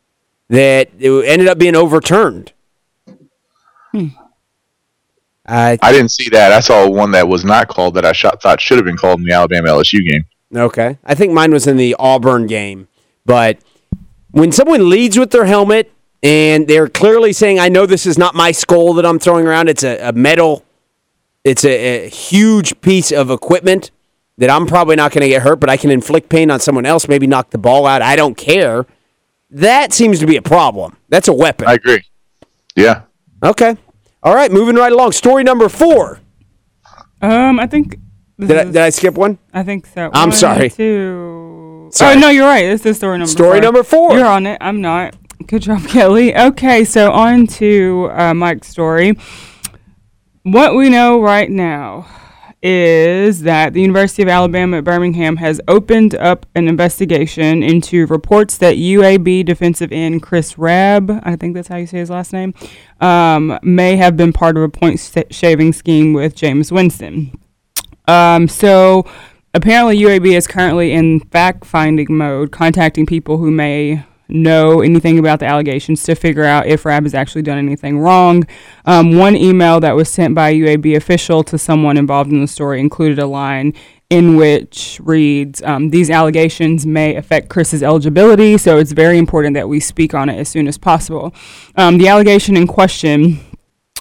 that 0.50 0.90
it 1.00 1.12
ended 1.26 1.48
up 1.48 1.58
being 1.58 1.76
overturned. 1.76 2.52
I 5.48 5.78
I 5.82 5.92
didn't 5.92 6.12
see 6.12 6.30
that. 6.30 6.52
I 6.52 6.60
saw 6.60 6.88
one 6.90 7.12
that 7.12 7.28
was 7.28 7.46
not 7.46 7.68
called 7.68 7.94
that 7.96 8.06
I 8.06 8.12
shot, 8.12 8.42
thought 8.42 8.60
should 8.60 8.78
have 8.78 8.86
been 8.86 8.98
called 8.98 9.20
in 9.20 9.26
the 9.26 9.34
Alabama 9.34 9.70
LSU 9.70 10.04
game. 10.08 10.26
okay. 10.54 10.98
I 11.06 11.16
think 11.16 11.34
mine 11.34 11.52
was 11.52 11.68
in 11.68 11.78
the 11.78 11.96
Auburn 11.98 12.48
game, 12.48 12.88
but 13.26 13.60
when 14.32 14.52
someone 14.52 14.90
leads 14.90 15.18
with 15.18 15.32
their 15.32 15.46
helmet 15.46 15.92
and 16.22 16.68
they're 16.68 16.90
clearly 16.90 17.32
saying, 17.34 17.60
"I 17.60 17.70
know 17.70 17.86
this 17.86 18.06
is 18.06 18.18
not 18.18 18.36
my 18.36 18.52
skull 18.52 18.94
that 18.96 19.06
I'm 19.06 19.20
throwing 19.20 19.48
around; 19.48 19.70
it's 19.70 19.84
a, 19.84 20.10
a 20.10 20.12
metal, 20.12 20.66
it's 21.44 21.64
a, 21.64 22.06
a 22.06 22.10
huge 22.10 22.80
piece 22.82 23.12
of 23.12 23.32
equipment." 23.32 23.92
That 24.40 24.52
I'm 24.52 24.68
probably 24.68 24.96
not 24.96 25.12
going 25.12 25.24
to 25.24 25.28
get 25.28 25.42
hurt, 25.42 25.60
but 25.60 25.68
I 25.68 25.78
can 25.78 25.90
inflict 25.90 26.30
pain 26.30 26.52
on 26.52 26.60
someone 26.60 26.86
else, 26.86 27.08
maybe 27.08 27.26
knock 27.26 27.50
the 27.50 27.58
ball 27.58 27.88
out. 27.88 28.04
I 28.04 28.16
don't 28.16 28.38
care. 28.38 28.86
That 29.50 29.94
seems 29.94 30.20
to 30.20 30.28
be 30.28 30.36
a 30.36 30.44
problem. 30.44 30.96
That's 31.10 31.28
a 31.28 31.34
weapon. 31.34 31.68
I 31.68 31.74
agree. 31.74 32.04
Yeah, 32.76 33.02
okay. 33.42 33.78
All 34.24 34.36
right, 34.36 34.52
moving 34.52 34.76
right 34.76 34.92
along. 34.92 35.12
Story 35.14 35.44
number 35.44 35.70
four. 35.70 36.20
Um, 37.22 37.60
I 37.60 37.68
think. 37.68 37.98
Did 38.40 38.52
I, 38.52 38.64
did 38.66 38.78
I 38.78 38.90
skip 38.92 39.16
one? 39.16 39.40
I 39.54 39.64
think 39.64 39.88
so. 39.88 40.12
I'm 40.14 40.30
One, 40.30 40.32
sorry. 40.38 40.70
Two. 40.70 41.90
Sorry. 41.92 42.16
Oh 42.16 42.20
no, 42.20 42.30
you're 42.30 42.46
right. 42.46 42.64
This 42.68 42.86
is 42.86 42.98
story 42.98 43.18
number. 43.18 43.32
Story 43.32 43.58
four. 43.58 43.62
number 43.62 43.84
four. 43.84 44.14
You're 44.18 44.28
on 44.28 44.46
it. 44.46 44.58
I'm 44.62 44.82
not. 44.82 45.16
Good 45.48 45.64
job, 45.64 45.84
Kelly. 45.88 46.36
Okay, 46.36 46.84
so 46.86 47.12
on 47.12 47.48
to 47.48 48.10
uh, 48.12 48.34
Mike's 48.34 48.68
story. 48.68 49.18
What 50.44 50.76
we 50.76 50.90
know 50.90 51.20
right 51.20 51.50
now 51.50 52.08
is 52.64 53.44
that 53.44 53.74
the 53.74 53.82
University 53.82 54.24
of 54.24 54.30
Alabama 54.30 54.78
at 54.78 54.84
Birmingham 54.84 55.38
has 55.38 55.62
opened 55.68 56.16
up 56.16 56.46
an 56.56 56.68
investigation 56.68 57.62
into 57.62 58.08
reports 58.08 58.58
that 58.58 58.76
UAB 58.76 59.46
defensive 59.46 59.92
end 59.92 60.24
Chris 60.24 60.58
Rabb, 60.58 61.22
I 61.24 61.36
think 61.36 61.54
that's 61.54 61.68
how 61.68 61.76
you 61.78 61.86
say 61.86 62.00
his 62.00 62.10
last 62.10 62.34
name, 62.34 62.54
um, 63.00 63.60
may 63.62 63.96
have 63.96 64.18
been 64.18 64.34
part 64.34 64.58
of 64.58 64.64
a 64.64 64.70
point 64.70 65.00
shaving 65.30 65.72
scheme 65.72 66.14
with 66.14 66.36
Jameis 66.36 66.72
Winston. 66.72 67.40
Um, 68.08 68.48
so 68.48 69.06
apparently 69.54 70.00
UAB 70.00 70.36
is 70.36 70.48
currently 70.48 70.94
in 70.94 71.20
fact 71.20 71.64
finding 71.64 72.08
mode, 72.10 72.52
contacting 72.52 73.06
people 73.06 73.38
who 73.38 73.52
may 73.52 74.04
know 74.30 74.82
anything 74.82 75.20
about 75.20 75.40
the 75.40 75.46
allegations 75.46 76.04
to 76.04 76.16
figure 76.16 76.44
out 76.44 76.68
if 76.68 76.86
Rab 76.86 77.04
has 77.04 77.14
actually 77.14 77.42
done 77.42 77.58
anything 77.58 78.00
wrong. 78.00 78.46
Um, 78.86 79.18
one 79.18 79.36
email 79.36 79.80
that 79.80 79.96
was 79.96 80.10
sent 80.10 80.36
by 80.36 80.50
a 80.50 80.56
UAB 80.56 80.96
official 80.96 81.44
to 81.46 81.58
someone 81.58 81.98
involved 81.98 82.32
in 82.32 82.42
the 82.42 82.48
story 82.48 82.80
included 82.80 83.20
a 83.20 83.28
line 83.28 83.74
in 84.10 84.38
which 84.38 85.00
reads, 85.04 85.62
um, 85.64 85.90
These 85.90 86.10
allegations 86.10 86.86
may 86.86 87.16
affect 87.16 87.50
Chris's 87.50 87.84
eligibility, 87.84 88.58
so 88.58 88.78
it's 88.78 88.94
very 88.94 89.18
important 89.18 89.54
that 89.56 89.68
we 89.68 89.80
speak 89.80 90.14
on 90.14 90.30
it 90.30 90.40
as 90.40 90.48
soon 90.48 90.68
as 90.68 90.78
possible. 90.78 91.34
Um, 91.76 91.98
the 91.98 92.08
allegation 92.08 92.56
in 92.56 92.68
question 92.68 93.40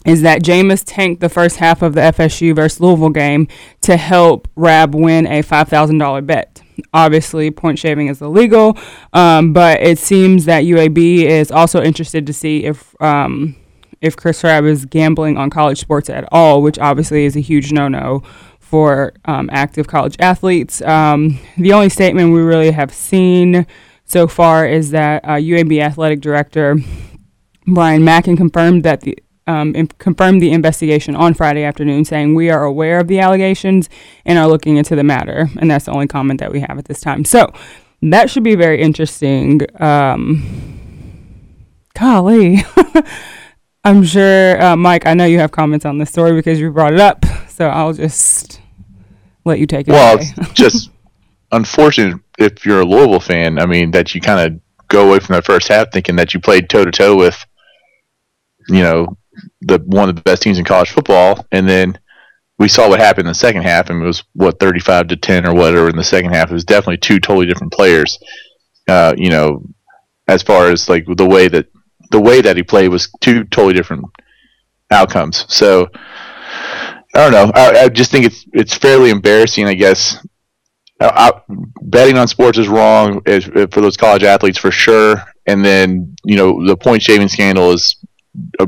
is 0.05 0.22
that 0.22 0.43
Jameis 0.43 0.85
tanked 0.87 1.20
the 1.20 1.29
first 1.29 1.57
half 1.57 1.83
of 1.83 1.95
the 1.95 2.01
FSU 2.01 2.55
versus 2.55 2.81
Louisville 2.81 3.11
game 3.11 3.49
to 3.81 3.97
help 3.97 4.47
Rab 4.55 4.95
win 4.95 5.27
a 5.27 5.43
$5,000 5.43 6.24
bet. 6.24 6.62
Obviously, 6.93 7.51
point 7.51 7.79
shaving 7.79 8.09
is 8.09 8.20
illegal, 8.20 8.77
um, 9.12 9.53
but 9.53 9.81
it 9.81 9.99
seems 9.99 10.45
that 10.45 10.64
UAB 10.64 11.24
is 11.24 11.51
also 11.51 11.83
interested 11.83 12.27
to 12.27 12.33
see 12.33 12.64
if 12.64 12.95
um, 13.01 13.57
if 14.01 14.16
Chris 14.16 14.45
Rab 14.45 14.64
is 14.64 14.85
gambling 14.85 15.37
on 15.37 15.51
college 15.51 15.79
sports 15.79 16.11
at 16.11 16.29
all, 16.31 16.62
which 16.62 16.79
obviously 16.79 17.24
is 17.24 17.37
a 17.37 17.41
huge 17.41 17.72
no-no 17.72 18.22
for 18.61 19.12
um, 19.24 19.49
active 19.53 19.87
college 19.87 20.16
athletes. 20.18 20.83
Um, 20.83 21.39
the 21.57 21.72
only 21.72 21.89
statement 21.89 22.33
we 22.33 22.41
really 22.41 22.72
have 22.72 22.93
seen 22.93 23.66
so 24.05 24.27
far 24.27 24.66
is 24.66 24.91
that 24.91 25.24
uh, 25.24 25.35
UAB 25.35 25.81
athletic 25.81 26.20
director 26.20 26.77
Brian 27.66 28.05
Mackin 28.05 28.37
confirmed 28.37 28.85
that 28.85 29.01
the 29.01 29.18
um, 29.47 29.75
confirmed 29.99 30.43
the 30.43 30.53
investigation 30.53 31.15
on 31.15 31.35
Friday 31.35 31.63
afternoon, 31.63 32.05
saying 32.05 32.35
we 32.35 32.51
are 32.51 32.65
aware 32.65 32.99
of 33.01 33.09
the 33.09 33.21
allegations 33.21 33.89
and 34.25 34.39
are 34.39 34.49
looking 34.49 34.77
into 34.77 34.97
the 34.97 35.05
matter. 35.05 35.49
And 35.59 35.71
that's 35.71 35.85
the 35.85 35.93
only 35.93 36.07
comment 36.07 36.41
that 36.41 36.53
we 36.53 36.61
have 36.61 36.79
at 36.79 36.87
this 36.87 37.01
time. 37.01 37.25
So 37.25 37.53
that 38.03 38.31
should 38.31 38.43
be 38.43 38.55
very 38.55 38.83
interesting. 38.83 39.63
Um, 39.81 40.79
golly, 41.99 42.65
I'm 43.85 44.03
sure, 44.03 44.61
uh, 44.61 44.77
Mike. 44.77 45.07
I 45.07 45.15
know 45.15 45.25
you 45.25 45.39
have 45.39 45.53
comments 45.53 45.85
on 45.85 45.99
this 45.99 46.11
story 46.11 46.33
because 46.33 46.59
you 46.59 46.71
brought 46.73 46.93
it 46.93 47.01
up. 47.01 47.25
So 47.49 47.69
I'll 47.69 47.93
just 47.93 48.61
let 49.45 49.61
you 49.61 49.67
take 49.67 49.89
it 49.89 49.93
well, 49.93 50.19
it's 50.19 50.53
just 50.53 50.91
unfortunate 51.53 52.21
if 52.39 52.67
you're 52.67 52.81
a 52.81 52.85
Louisville 52.85 53.21
fan. 53.21 53.59
I 53.59 53.67
mean, 53.67 53.93
that 53.93 54.15
you 54.15 54.21
kind 54.21 54.41
of 54.41 54.61
go 54.89 55.09
away 55.09 55.21
from 55.21 55.37
the 55.37 55.43
first 55.43 55.69
half 55.69 55.93
thinking 55.93 56.17
that 56.17 56.35
you 56.35 56.41
played 56.41 56.69
toe 56.69 56.85
to 56.85 56.91
toe 56.91 57.17
with, 57.17 57.47
you 58.69 58.83
know, 58.83 59.17
the 59.61 59.78
one 59.87 60.09
of 60.09 60.16
the 60.16 60.22
best 60.22 60.43
teams 60.43 60.59
in 60.59 60.64
college 60.64 60.91
football, 60.91 61.47
and 61.53 61.68
then 61.68 61.99
we 62.59 62.68
saw 62.68 62.89
what 62.89 63.01
happened 63.01 63.26
in 63.26 63.30
the 63.30 63.34
second 63.34 63.62
half, 63.62 63.91
and 63.91 64.03
it 64.03 64.07
was 64.07 64.22
what 64.32 64.59
35 64.59 65.09
to 65.09 65.16
10 65.16 65.47
or 65.47 65.55
whatever 65.55 65.89
in 65.89 65.97
the 65.97 66.05
second 66.05 66.32
half. 66.32 66.51
It 66.51 66.55
was 66.55 66.64
definitely 66.64 66.99
two 66.99 67.20
totally 67.20 67.47
different 67.47 67.72
players. 67.72 68.18
Uh, 68.89 69.14
you 69.16 69.30
know, 69.30 69.62
as 70.28 70.43
far 70.43 70.70
as 70.70 70.89
like 70.89 71.05
the 71.16 71.26
way 71.26 71.49
that 71.49 71.66
the 72.11 72.20
way 72.20 72.41
that 72.41 72.57
he 72.57 72.62
played 72.62 72.89
was 72.89 73.11
two 73.20 73.45
totally 73.45 73.74
different 73.74 74.05
outcomes. 74.91 75.45
So 75.49 75.89
I 77.14 77.30
don't 77.30 77.32
know. 77.32 77.53
I, 77.55 77.84
I 77.84 77.89
just 77.89 78.11
think 78.11 78.24
it's 78.26 78.47
it's 78.53 78.74
fairly 78.74 79.11
embarrassing. 79.11 79.66
I 79.66 79.74
guess 79.74 80.24
I, 81.01 81.32
betting 81.82 82.16
on 82.16 82.28
sports 82.28 82.59
is 82.59 82.68
wrong 82.68 83.20
for 83.22 83.80
those 83.80 83.97
college 83.97 84.22
athletes 84.22 84.59
for 84.59 84.70
sure. 84.70 85.22
And 85.47 85.64
then 85.64 86.16
you 86.24 86.37
know 86.37 86.66
the 86.66 86.76
point 86.76 87.03
shaving 87.03 87.28
scandal 87.28 87.72
is 87.72 87.97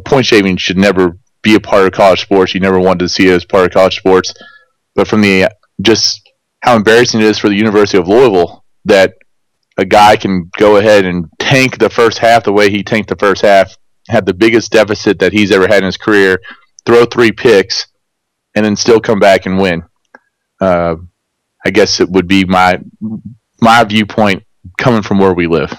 point 0.04 0.26
shaving 0.26 0.56
should 0.56 0.78
never 0.78 1.18
be 1.42 1.54
a 1.54 1.60
part 1.60 1.86
of 1.86 1.92
college 1.92 2.22
sports. 2.22 2.54
You 2.54 2.60
never 2.60 2.78
wanted 2.78 3.00
to 3.00 3.08
see 3.08 3.28
it 3.28 3.32
as 3.32 3.44
part 3.44 3.66
of 3.66 3.72
college 3.72 3.96
sports. 3.96 4.34
But 4.94 5.08
from 5.08 5.20
the 5.20 5.48
just 5.80 6.28
how 6.60 6.76
embarrassing 6.76 7.20
it 7.20 7.26
is 7.26 7.38
for 7.38 7.48
the 7.48 7.54
University 7.54 7.98
of 7.98 8.08
Louisville 8.08 8.64
that 8.84 9.14
a 9.76 9.84
guy 9.84 10.16
can 10.16 10.50
go 10.58 10.76
ahead 10.76 11.04
and 11.04 11.26
tank 11.38 11.78
the 11.78 11.90
first 11.90 12.18
half 12.18 12.44
the 12.44 12.52
way 12.52 12.70
he 12.70 12.82
tanked 12.82 13.08
the 13.08 13.16
first 13.16 13.42
half, 13.42 13.76
had 14.08 14.26
the 14.26 14.34
biggest 14.34 14.72
deficit 14.72 15.20
that 15.20 15.32
he's 15.32 15.52
ever 15.52 15.68
had 15.68 15.78
in 15.78 15.84
his 15.84 15.96
career, 15.96 16.40
throw 16.84 17.04
three 17.04 17.30
picks, 17.30 17.86
and 18.54 18.64
then 18.64 18.74
still 18.74 19.00
come 19.00 19.20
back 19.20 19.46
and 19.46 19.58
win. 19.58 19.84
Uh, 20.60 20.96
I 21.64 21.70
guess 21.70 22.00
it 22.00 22.10
would 22.10 22.26
be 22.26 22.44
my 22.44 22.80
my 23.60 23.84
viewpoint 23.84 24.44
coming 24.78 25.02
from 25.02 25.18
where 25.18 25.34
we 25.34 25.46
live. 25.46 25.72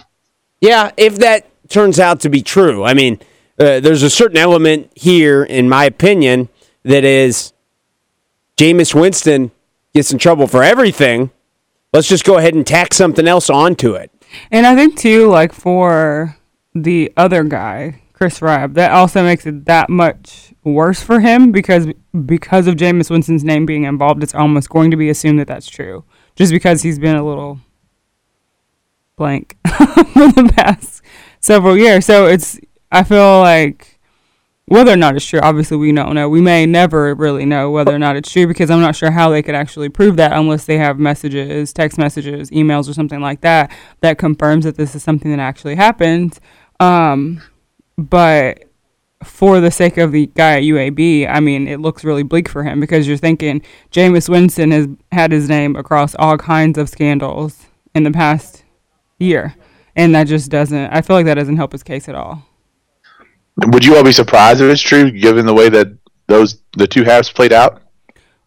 Yeah, 0.61 0.91
if 0.97 1.17
that 1.19 1.47
turns 1.69 1.99
out 1.99 2.21
to 2.21 2.29
be 2.29 2.41
true, 2.41 2.83
I 2.83 2.93
mean, 2.93 3.19
uh, 3.59 3.79
there's 3.79 4.03
a 4.03 4.09
certain 4.09 4.37
element 4.37 4.91
here, 4.95 5.43
in 5.43 5.67
my 5.67 5.85
opinion, 5.85 6.49
that 6.83 7.03
is 7.03 7.53
Jameis 8.57 8.93
Winston 8.93 9.51
gets 9.93 10.11
in 10.11 10.17
trouble 10.17 10.47
for 10.47 10.63
everything. 10.63 11.31
Let's 11.91 12.07
just 12.07 12.23
go 12.23 12.37
ahead 12.37 12.53
and 12.53 12.65
tack 12.65 12.93
something 12.93 13.27
else 13.27 13.49
onto 13.49 13.93
it. 13.93 14.11
And 14.51 14.65
I 14.65 14.75
think 14.75 14.97
too, 14.97 15.27
like 15.27 15.51
for 15.51 16.37
the 16.73 17.11
other 17.17 17.43
guy, 17.43 18.01
Chris 18.13 18.41
Rabb, 18.41 18.75
that 18.75 18.91
also 18.91 19.23
makes 19.23 19.45
it 19.45 19.65
that 19.65 19.89
much 19.89 20.53
worse 20.63 21.01
for 21.01 21.19
him 21.19 21.51
because 21.51 21.87
because 22.25 22.67
of 22.67 22.75
Jameis 22.75 23.09
Winston's 23.09 23.43
name 23.43 23.65
being 23.65 23.83
involved, 23.83 24.23
it's 24.23 24.35
almost 24.35 24.69
going 24.69 24.91
to 24.91 24.97
be 24.97 25.09
assumed 25.09 25.39
that 25.39 25.47
that's 25.47 25.69
true, 25.69 26.03
just 26.35 26.51
because 26.51 26.81
he's 26.81 26.99
been 26.99 27.15
a 27.15 27.25
little 27.25 27.59
blank 29.15 29.57
for 29.67 30.31
the 30.31 30.51
past 30.55 31.01
several 31.39 31.77
years. 31.77 32.05
So 32.05 32.27
it's 32.27 32.59
I 32.91 33.03
feel 33.03 33.39
like 33.39 33.99
whether 34.65 34.91
or 34.91 34.97
not 34.97 35.15
it's 35.15 35.25
true, 35.25 35.39
obviously 35.39 35.77
we 35.77 35.91
don't 35.91 36.13
know. 36.13 36.29
We 36.29 36.41
may 36.41 36.67
never 36.67 37.15
really 37.15 37.45
know 37.45 37.71
whether 37.71 37.93
or 37.93 37.97
not 37.97 38.15
it's 38.15 38.31
true 38.31 38.45
because 38.45 38.69
I'm 38.69 38.81
not 38.81 38.95
sure 38.95 39.09
how 39.09 39.29
they 39.31 39.41
could 39.41 39.55
actually 39.55 39.89
prove 39.89 40.15
that 40.17 40.31
unless 40.31 40.65
they 40.65 40.77
have 40.77 40.99
messages, 40.99 41.73
text 41.73 41.97
messages, 41.97 42.51
emails, 42.51 42.87
or 42.87 42.93
something 42.93 43.19
like 43.19 43.41
that 43.41 43.71
that 44.01 44.19
confirms 44.19 44.65
that 44.65 44.77
this 44.77 44.93
is 44.93 45.03
something 45.03 45.31
that 45.31 45.39
actually 45.39 45.75
happened. 45.75 46.37
Um, 46.79 47.41
but 47.97 48.65
for 49.23 49.59
the 49.59 49.71
sake 49.71 49.97
of 49.97 50.11
the 50.11 50.27
guy 50.27 50.57
at 50.57 50.63
UAB, 50.63 51.27
I 51.27 51.39
mean, 51.39 51.67
it 51.67 51.79
looks 51.79 52.03
really 52.03 52.23
bleak 52.23 52.47
for 52.47 52.63
him 52.63 52.79
because 52.79 53.07
you're 53.07 53.17
thinking 53.17 53.63
Jameis 53.91 54.29
Winston 54.29 54.71
has 54.71 54.87
had 55.11 55.31
his 55.31 55.49
name 55.49 55.75
across 55.75 56.15
all 56.15 56.37
kinds 56.37 56.77
of 56.77 56.89
scandals 56.89 57.65
in 57.95 58.03
the 58.03 58.11
past 58.11 58.63
year. 59.17 59.55
And 59.95 60.13
that 60.13 60.25
just 60.25 60.51
doesn't, 60.51 60.91
I 60.91 61.01
feel 61.01 61.15
like 61.15 61.25
that 61.25 61.33
doesn't 61.33 61.57
help 61.57 61.71
his 61.71 61.83
case 61.83 62.07
at 62.07 62.15
all. 62.15 62.45
Would 63.67 63.85
you 63.85 63.95
all 63.95 64.03
be 64.03 64.11
surprised 64.11 64.61
if 64.61 64.71
it's 64.71 64.81
true, 64.81 65.11
given 65.11 65.45
the 65.45 65.53
way 65.53 65.69
that 65.69 65.87
those 66.27 66.61
the 66.77 66.87
two 66.87 67.03
halves 67.03 67.29
played 67.31 67.51
out? 67.53 67.81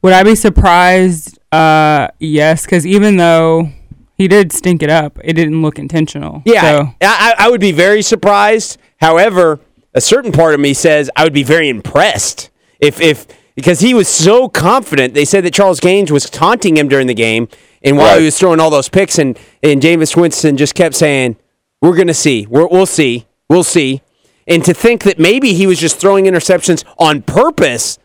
Would 0.02 0.12
I 0.12 0.22
be 0.22 0.34
surprised? 0.34 1.38
Uh, 1.52 2.08
yes, 2.18 2.64
because 2.64 2.86
even 2.86 3.16
though 3.18 3.68
he 4.16 4.26
did 4.28 4.52
stink 4.52 4.82
it 4.82 4.90
up, 4.90 5.18
it 5.22 5.34
didn't 5.34 5.62
look 5.62 5.78
intentional. 5.78 6.42
Yeah, 6.44 6.60
So, 6.62 6.82
I, 7.02 7.34
I, 7.38 7.46
I 7.46 7.50
would 7.50 7.60
be 7.60 7.72
very 7.72 8.02
surprised. 8.02 8.78
However, 9.00 9.60
a 9.94 10.00
certain 10.00 10.32
part 10.32 10.54
of 10.54 10.60
me 10.60 10.72
says 10.74 11.10
I 11.16 11.24
would 11.24 11.32
be 11.34 11.42
very 11.42 11.68
impressed 11.68 12.50
if 12.80 13.00
if 13.00 13.26
because 13.54 13.80
he 13.80 13.92
was 13.94 14.08
so 14.08 14.48
confident. 14.48 15.14
They 15.14 15.24
said 15.26 15.44
that 15.44 15.52
Charles 15.52 15.78
Gaines 15.80 16.10
was 16.10 16.30
taunting 16.30 16.76
him 16.76 16.88
during 16.88 17.06
the 17.06 17.14
game, 17.14 17.48
and 17.82 17.96
while 17.98 18.12
Right. 18.12 18.20
he 18.20 18.24
was 18.24 18.38
throwing 18.38 18.60
all 18.60 18.70
those 18.70 18.88
picks, 18.88 19.18
and 19.18 19.38
and 19.62 19.82
Jameis 19.82 20.16
Winston 20.16 20.56
just 20.56 20.74
kept 20.74 20.94
saying, 20.94 21.36
"We're 21.82 21.96
gonna 21.96 22.14
see. 22.14 22.46
We're, 22.48 22.66
we'll 22.66 22.86
see. 22.86 23.26
We'll 23.50 23.64
see." 23.64 24.00
And 24.46 24.64
to 24.64 24.74
think 24.74 25.04
that 25.04 25.18
maybe 25.18 25.54
he 25.54 25.66
was 25.66 25.78
just 25.78 25.98
throwing 25.98 26.24
interceptions 26.24 26.84
on 26.98 27.22
purpose, 27.22 27.98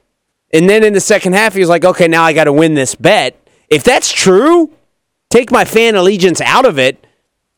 and 0.53 0.69
then 0.69 0.83
in 0.83 0.93
the 0.93 0.99
second 0.99 1.33
half 1.33 1.53
he 1.53 1.59
was 1.59 1.69
like, 1.69 1.83
"Okay, 1.83 2.07
now 2.07 2.23
I 2.23 2.33
got 2.33 2.45
to 2.45 2.53
win 2.53 2.73
this 2.73 2.95
bet." 2.95 3.39
If 3.69 3.83
that's 3.83 4.11
true, 4.11 4.71
take 5.29 5.51
my 5.51 5.65
fan 5.65 5.95
allegiance 5.95 6.39
out 6.41 6.65
of 6.65 6.79
it 6.79 7.03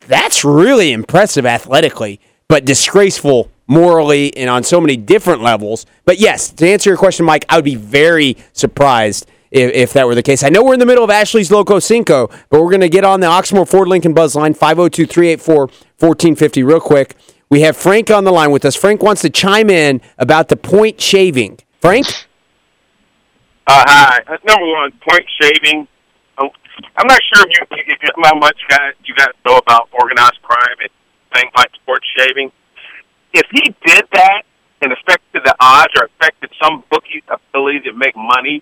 that's 0.09 0.43
really 0.43 0.91
impressive 0.91 1.45
athletically, 1.45 2.19
but 2.47 2.65
disgraceful 2.65 3.51
morally 3.67 4.35
and 4.35 4.49
on 4.49 4.63
so 4.63 4.81
many 4.81 4.97
different 4.97 5.43
levels. 5.43 5.85
But 6.03 6.19
yes, 6.19 6.49
to 6.53 6.67
answer 6.67 6.89
your 6.89 6.97
question, 6.97 7.25
Mike, 7.27 7.45
I 7.47 7.57
would 7.57 7.65
be 7.65 7.75
very 7.75 8.35
surprised 8.51 9.27
if, 9.51 9.71
if 9.71 9.93
that 9.93 10.07
were 10.07 10.15
the 10.15 10.23
case. 10.23 10.43
I 10.43 10.49
know 10.49 10.63
we're 10.63 10.73
in 10.73 10.79
the 10.79 10.87
middle 10.87 11.03
of 11.03 11.11
Ashley's 11.11 11.51
Loco 11.51 11.77
Cinco, 11.77 12.27
but 12.49 12.61
we're 12.63 12.71
going 12.71 12.81
to 12.81 12.89
get 12.89 13.05
on 13.05 13.19
the 13.19 13.27
Oxmoor 13.27 13.67
Ford 13.67 13.87
Lincoln 13.87 14.15
Buzz 14.15 14.35
line 14.35 14.55
502 14.55 15.05
384 15.05 15.55
1450 15.57 16.63
real 16.63 16.79
quick. 16.79 17.15
We 17.49 17.61
have 17.61 17.75
Frank 17.75 18.11
on 18.11 18.25
the 18.25 18.31
line 18.31 18.51
with 18.51 18.63
us. 18.63 18.75
Frank 18.75 19.01
wants 19.01 19.23
to 19.23 19.29
chime 19.29 19.71
in 19.71 20.01
about 20.19 20.49
the 20.49 20.55
point 20.55 21.01
shaving. 21.01 21.57
Frank? 21.81 22.05
Uh, 23.65 23.83
hi. 23.87 24.19
Uh, 24.27 24.37
Number 24.45 24.67
one, 24.67 24.91
point 25.07 25.25
shaving. 25.41 25.87
Um, 26.37 26.49
I'm 26.95 27.07
not 27.07 27.19
sure 27.33 27.43
if 27.47 27.67
you, 27.71 27.77
if 27.87 28.03
you 28.03 28.09
how 28.23 28.35
much 28.35 28.55
you 28.61 28.77
guys 28.77 28.93
you 29.03 29.15
guys 29.15 29.29
know 29.47 29.57
about 29.57 29.89
organized 29.91 30.39
crime 30.43 30.77
and 30.79 30.89
things 31.33 31.51
like 31.57 31.71
sports 31.73 32.05
shaving. 32.17 32.51
If 33.33 33.47
he 33.51 33.75
did 33.85 34.05
that 34.13 34.43
and 34.81 34.91
affected 34.93 35.41
the 35.43 35.55
odds 35.59 35.93
or 35.99 36.05
affected 36.05 36.51
some 36.61 36.83
bookie's 36.91 37.23
ability 37.29 37.81
to 37.81 37.93
make 37.93 38.15
money, 38.15 38.61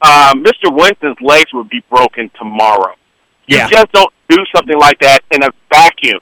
uh, 0.00 0.34
Mr. 0.34 0.74
Winston's 0.74 1.20
legs 1.20 1.52
would 1.52 1.68
be 1.68 1.82
broken 1.88 2.30
tomorrow. 2.36 2.94
You 3.46 3.58
just 3.68 3.92
don't 3.92 4.12
do 4.28 4.38
something 4.54 4.78
like 4.78 4.98
that 5.00 5.20
in 5.30 5.42
a 5.42 5.50
vacuum. 5.72 6.20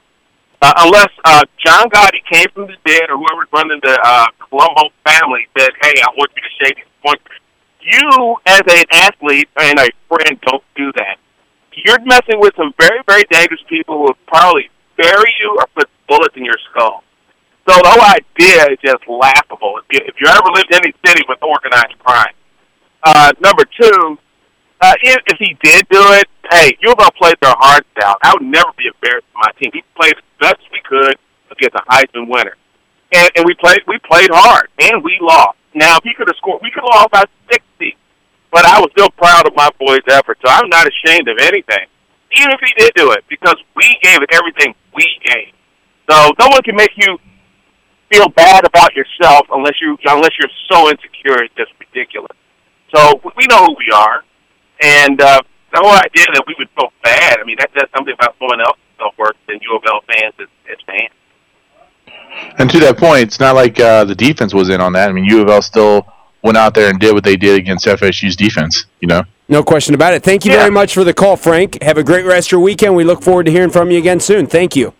Uh, 0.61 0.73
unless 0.77 1.09
uh, 1.25 1.41
John 1.65 1.89
Gotti 1.89 2.21
came 2.31 2.45
from 2.53 2.67
the 2.67 2.77
dead 2.85 3.09
or 3.09 3.17
whoever's 3.17 3.49
running 3.51 3.79
the 3.81 3.97
uh, 4.03 4.27
Colombo 4.37 4.93
family 5.05 5.47
said, 5.57 5.71
hey, 5.81 5.93
I 6.01 6.07
want 6.15 6.29
you 6.35 6.41
to 6.43 6.53
shave 6.61 6.75
these 6.75 6.93
points. 7.03 7.23
You, 7.81 8.35
as 8.45 8.61
an 8.69 8.85
athlete 8.91 9.49
and 9.57 9.79
a 9.79 9.89
friend, 10.07 10.39
don't 10.45 10.63
do 10.75 10.91
that. 10.97 11.17
You're 11.73 11.99
messing 12.05 12.39
with 12.39 12.53
some 12.55 12.73
very, 12.79 13.01
very 13.07 13.23
dangerous 13.31 13.61
people 13.67 13.97
who 13.97 14.01
will 14.03 14.17
probably 14.27 14.69
bury 14.97 15.33
you 15.39 15.57
or 15.57 15.65
put 15.73 15.89
bullets 16.07 16.35
in 16.37 16.45
your 16.45 16.59
skull. 16.69 17.03
So 17.67 17.75
the 17.81 17.89
whole 17.89 18.05
idea 18.05 18.69
is 18.69 18.77
just 18.85 19.07
laughable. 19.07 19.79
If 19.79 19.85
you, 19.93 19.99
if 20.05 20.15
you 20.21 20.27
ever 20.27 20.49
lived 20.53 20.69
in 20.69 20.77
any 20.77 20.93
city 21.05 21.23
with 21.27 21.41
organized 21.41 21.97
crime. 21.99 22.33
Uh, 23.03 23.31
number 23.41 23.63
two, 23.65 24.19
uh, 24.81 24.93
if, 25.01 25.17
if 25.25 25.37
he 25.39 25.57
did 25.63 25.87
do 25.89 26.01
it, 26.13 26.29
hey, 26.51 26.77
U 26.81 26.91
of 26.91 26.99
L 26.99 27.11
played 27.17 27.35
their 27.41 27.55
hearts 27.57 27.87
out. 28.03 28.17
I 28.23 28.33
would 28.33 28.43
never 28.43 28.71
be 28.77 28.85
embarrassed 28.87 29.27
for 29.33 29.39
my 29.43 29.51
team. 29.59 29.71
We 29.73 29.83
played 29.95 30.13
as 30.17 30.23
best 30.39 30.61
we 30.71 30.81
could 30.83 31.15
against 31.51 31.75
a 31.75 31.83
Heisman 31.91 32.27
winner, 32.27 32.55
and 33.13 33.29
and 33.35 33.45
we 33.45 33.55
played 33.55 33.79
we 33.87 33.97
played 33.99 34.29
hard, 34.31 34.67
and 34.79 35.03
we 35.03 35.17
lost. 35.21 35.57
Now, 35.73 35.97
if 35.97 36.03
he 36.03 36.13
could 36.13 36.27
have 36.27 36.37
scored, 36.37 36.61
we 36.61 36.71
could 36.71 36.83
have 36.83 36.93
lost 36.93 37.11
by 37.11 37.23
sixty, 37.51 37.97
but 38.51 38.65
I 38.65 38.79
was 38.79 38.89
still 38.91 39.09
proud 39.11 39.47
of 39.47 39.55
my 39.55 39.69
boys' 39.79 40.05
effort. 40.09 40.37
So 40.45 40.51
I'm 40.51 40.69
not 40.69 40.87
ashamed 40.87 41.27
of 41.27 41.37
anything, 41.39 41.87
even 42.37 42.51
if 42.51 42.59
he 42.59 42.73
did 42.77 42.91
do 42.95 43.11
it, 43.11 43.23
because 43.29 43.55
we 43.75 43.87
gave 44.03 44.21
it 44.21 44.29
everything 44.33 44.75
we 44.95 45.07
gave. 45.23 45.53
So 46.09 46.31
no 46.39 46.47
one 46.47 46.61
can 46.63 46.75
make 46.75 46.91
you 46.97 47.17
feel 48.11 48.27
bad 48.29 48.65
about 48.65 48.93
yourself 48.93 49.47
unless 49.53 49.75
you 49.81 49.97
unless 50.05 50.31
you're 50.37 50.51
so 50.69 50.89
insecure 50.89 51.43
it's 51.43 51.55
just 51.55 51.71
ridiculous. 51.79 52.35
So 52.93 53.21
we 53.23 53.47
know 53.47 53.67
who 53.67 53.75
we 53.79 53.89
are, 53.93 54.23
and 54.81 55.21
uh, 55.21 55.41
the 55.73 55.79
whole 55.79 55.91
idea 55.91 56.25
that 56.33 56.43
we 56.47 56.55
would 56.59 56.69
feel 56.77 56.91
bad. 57.03 57.39
I 57.39 57.43
mean, 57.43 57.55
that 57.59 57.69
says 57.73 57.87
something 57.95 58.13
about 58.13 58.35
someone 58.39 58.59
else's 58.61 58.81
self 58.97 59.17
worth 59.17 59.35
than 59.47 59.59
U 59.61 59.75
of 59.75 59.83
L 59.87 60.01
fans 60.07 60.33
as, 60.39 60.47
as 60.71 60.77
fans. 60.85 61.09
And 62.59 62.69
to 62.69 62.79
that 62.79 62.97
point, 62.97 63.23
it's 63.23 63.39
not 63.39 63.55
like 63.55 63.79
uh, 63.79 64.05
the 64.05 64.15
defense 64.15 64.53
was 64.53 64.69
in 64.69 64.79
on 64.81 64.93
that. 64.93 65.09
I 65.09 65.13
mean, 65.13 65.25
U 65.25 65.41
of 65.41 65.49
L 65.49 65.61
still 65.61 66.05
went 66.43 66.57
out 66.57 66.73
there 66.73 66.89
and 66.89 66.99
did 66.99 67.13
what 67.13 67.23
they 67.23 67.35
did 67.35 67.59
against 67.59 67.85
FSU's 67.85 68.35
defense. 68.35 68.85
You 68.99 69.07
know, 69.07 69.23
No 69.47 69.63
question 69.63 69.93
about 69.95 70.13
it. 70.13 70.23
Thank 70.23 70.45
you 70.45 70.51
Yeah. 70.51 70.59
very 70.59 70.71
much 70.71 70.93
for 70.93 71.03
the 71.03 71.13
call, 71.13 71.35
Frank. 71.37 71.81
Have 71.83 71.97
a 71.97 72.03
great 72.03 72.25
rest 72.25 72.47
of 72.47 72.53
your 72.53 72.61
weekend. 72.61 72.95
We 72.95 73.03
look 73.03 73.21
forward 73.21 73.45
to 73.45 73.51
hearing 73.51 73.69
from 73.69 73.91
you 73.91 73.97
again 73.99 74.19
soon. 74.19 74.47
Thank 74.47 74.75
you. 74.75 74.93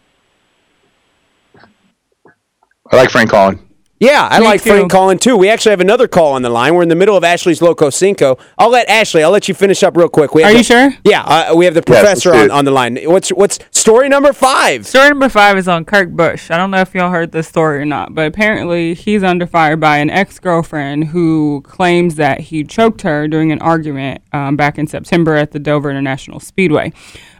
I 2.92 2.98
like 2.98 3.10
Frank 3.10 3.30
Collin. 3.30 3.60
Yeah, 4.02 4.28
I 4.32 4.40
Me 4.40 4.46
like 4.46 4.64
too. 4.64 4.72
Frank 4.72 4.92
calling 4.92 5.20
too. 5.20 5.38
We 5.38 5.48
actually 5.48 5.70
have 5.70 5.80
another 5.80 6.08
call 6.08 6.34
on 6.34 6.42
the 6.42 6.50
line. 6.50 6.74
We're 6.74 6.82
in 6.82 6.90
the 6.90 6.96
middle 6.96 7.16
of 7.16 7.24
Ashley's 7.24 7.62
Loco 7.62 7.92
Cinco. 7.92 8.36
I'll 8.58 8.72
let 8.72 8.90
Ashley. 8.90 9.22
I'll 9.24 9.30
let 9.30 9.48
you 9.48 9.54
finish 9.54 9.84
up 9.84 9.96
real 9.96 10.10
quick. 10.10 10.34
We 10.34 10.42
have 10.42 10.50
Are 10.50 10.54
the- 10.54 10.58
you 10.58 10.64
sure? 10.64 10.90
Yeah, 11.04 11.22
uh, 11.22 11.56
we 11.56 11.66
have 11.66 11.76
the 11.76 11.84
professor 11.84 12.32
let's 12.32 12.52
on, 12.52 12.58
on 12.58 12.66
the 12.66 12.72
line. 12.72 12.98
What's 13.04 13.30
what's 13.30 13.60
story 13.70 14.10
number 14.10 14.34
five? 14.34 14.88
Story 14.88 15.10
number 15.10 15.30
five 15.30 15.56
is 15.56 15.68
on 15.68 15.86
Kurt 15.86 16.16
Busch. 16.18 16.50
I 16.50 16.58
don't 16.58 16.72
know 16.72 16.82
if 16.82 16.96
y'all 16.96 17.12
heard 17.12 17.32
this 17.32 17.48
story 17.48 17.80
or 17.80 17.86
not, 17.86 18.16
but 18.16 18.26
apparently 18.26 18.96
he's 18.96 19.22
under 19.22 19.46
fire 19.46 19.78
by 19.78 19.98
an 19.98 20.10
ex 20.10 20.40
girlfriend 20.40 21.10
who 21.10 21.62
claims 21.64 22.16
that 22.16 22.40
he 22.40 22.64
choked 22.64 23.04
her 23.04 23.28
during 23.28 23.52
an 23.52 23.60
argument 23.62 24.24
um, 24.34 24.56
back 24.56 24.80
in 24.80 24.88
September 24.88 25.36
at 25.36 25.52
the 25.52 25.60
Dover 25.60 25.92
International 25.92 26.40
Speedway. 26.40 26.92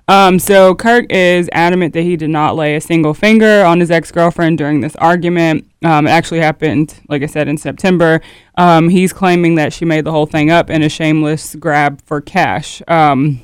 Um, 0.08 0.40
so 0.40 0.76
Kurt 0.76 1.12
is 1.12 1.50
adamant 1.54 1.94
that 1.94 2.02
he 2.02 2.18
did 2.18 2.30
not 2.30 2.56
lay 2.56 2.76
a 2.76 2.82
single 2.82 3.14
finger 3.14 3.64
on 3.64 3.80
his 3.80 3.92
ex 3.92 4.12
girlfriend 4.12 4.58
during 4.58 4.82
this 4.82 4.96
argument. 4.98 5.68
Um, 5.84 6.08
it 6.08 6.12
actually 6.12 6.40
happened, 6.40 7.00
like 7.08 7.24
I 7.24 7.28
said, 7.28 7.48
in 7.48 7.58
September. 7.58 8.22
Um, 8.56 8.90
he's 8.90 9.14
claiming 9.14 9.56
that 9.56 9.74
she 9.74 9.86
made 9.86 10.06
the 10.06 10.12
whole 10.12 10.26
thing 10.26 10.50
up 10.52 10.70
in 10.70 10.84
a 10.84 10.90
shameless 10.90 11.56
grab 11.56 12.02
for 12.06 12.22
cash. 12.22 12.82
Um, 12.88 13.42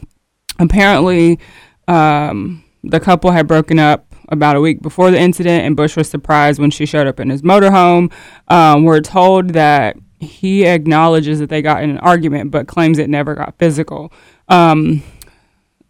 apparently 0.59 1.39
um, 1.87 2.63
the 2.83 2.99
couple 2.99 3.31
had 3.31 3.47
broken 3.47 3.79
up 3.79 4.15
about 4.29 4.55
a 4.55 4.61
week 4.61 4.81
before 4.81 5.09
the 5.09 5.19
incident 5.19 5.63
and 5.65 5.75
Busch 5.75 5.95
was 5.95 6.09
surprised 6.09 6.59
when 6.59 6.71
she 6.71 6.85
showed 6.85 7.07
up 7.07 7.19
in 7.19 7.29
his 7.29 7.41
motorhome 7.41 8.11
um, 8.49 8.83
we're 8.83 8.99
told 8.99 9.51
that 9.51 9.95
he 10.19 10.65
acknowledges 10.65 11.39
that 11.39 11.49
they 11.49 11.61
got 11.61 11.83
in 11.83 11.89
an 11.89 11.97
argument 11.99 12.51
but 12.51 12.67
claims 12.67 12.97
it 12.97 13.09
never 13.09 13.35
got 13.35 13.57
physical 13.57 14.11
um, 14.49 15.01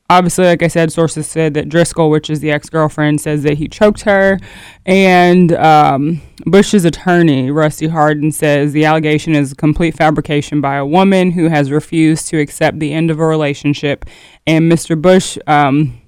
obviously, 0.09 0.45
like 0.45 0.63
I 0.63 0.67
said, 0.67 0.91
sources 0.91 1.27
said 1.27 1.53
that 1.55 1.69
Driscoll, 1.69 2.09
which 2.09 2.29
is 2.29 2.39
the 2.39 2.51
ex 2.51 2.69
girlfriend, 2.69 3.21
says 3.21 3.43
that 3.43 3.57
he 3.57 3.67
choked 3.67 4.01
her. 4.01 4.39
And 4.85 5.51
um, 5.53 6.21
Busch's 6.45 6.85
attorney, 6.85 7.51
Rusty 7.51 7.87
Hardin, 7.87 8.31
says 8.31 8.73
the 8.73 8.85
allegation 8.85 9.35
is 9.35 9.51
a 9.51 9.55
complete 9.55 9.95
fabrication 9.95 10.61
by 10.61 10.75
a 10.75 10.85
woman 10.85 11.31
who 11.31 11.49
has 11.49 11.71
refused 11.71 12.27
to 12.29 12.39
accept 12.39 12.79
the 12.79 12.93
end 12.93 13.11
of 13.11 13.19
a 13.19 13.25
relationship. 13.25 14.05
And 14.45 14.71
Mr. 14.71 14.99
Bush 14.99 15.37
um, 15.47 15.99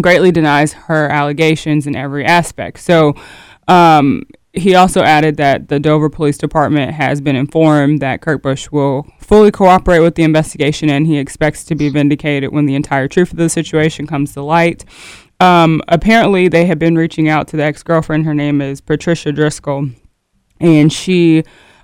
greatly 0.00 0.30
denies 0.30 0.72
her 0.72 1.08
allegations 1.08 1.86
in 1.86 1.96
every 1.96 2.24
aspect. 2.24 2.80
So, 2.80 3.14
um, 3.68 4.24
he 4.54 4.74
also 4.74 5.02
added 5.02 5.36
that 5.36 5.68
the 5.68 5.80
Dover 5.80 6.08
Police 6.08 6.38
Department 6.38 6.92
has 6.92 7.20
been 7.20 7.34
informed 7.34 8.00
that 8.00 8.20
Kurt 8.20 8.42
Busch 8.42 8.70
will 8.70 9.06
fully 9.18 9.50
cooperate 9.50 9.98
with 9.98 10.14
the 10.14 10.22
investigation 10.22 10.88
and 10.88 11.06
he 11.06 11.18
expects 11.18 11.64
to 11.64 11.74
be 11.74 11.88
vindicated 11.88 12.52
when 12.52 12.66
the 12.66 12.76
entire 12.76 13.08
truth 13.08 13.32
of 13.32 13.38
the 13.38 13.48
situation 13.48 14.06
comes 14.06 14.32
to 14.34 14.42
light. 14.42 14.84
Um, 15.40 15.82
apparently, 15.88 16.46
they 16.46 16.66
have 16.66 16.78
been 16.78 16.94
reaching 16.94 17.28
out 17.28 17.48
to 17.48 17.56
the 17.56 17.64
ex 17.64 17.82
girlfriend. 17.82 18.26
Her 18.26 18.34
name 18.34 18.60
is 18.60 18.80
Patricia 18.80 19.32
Driscoll, 19.32 19.88
and 20.60 20.92
she 20.92 21.42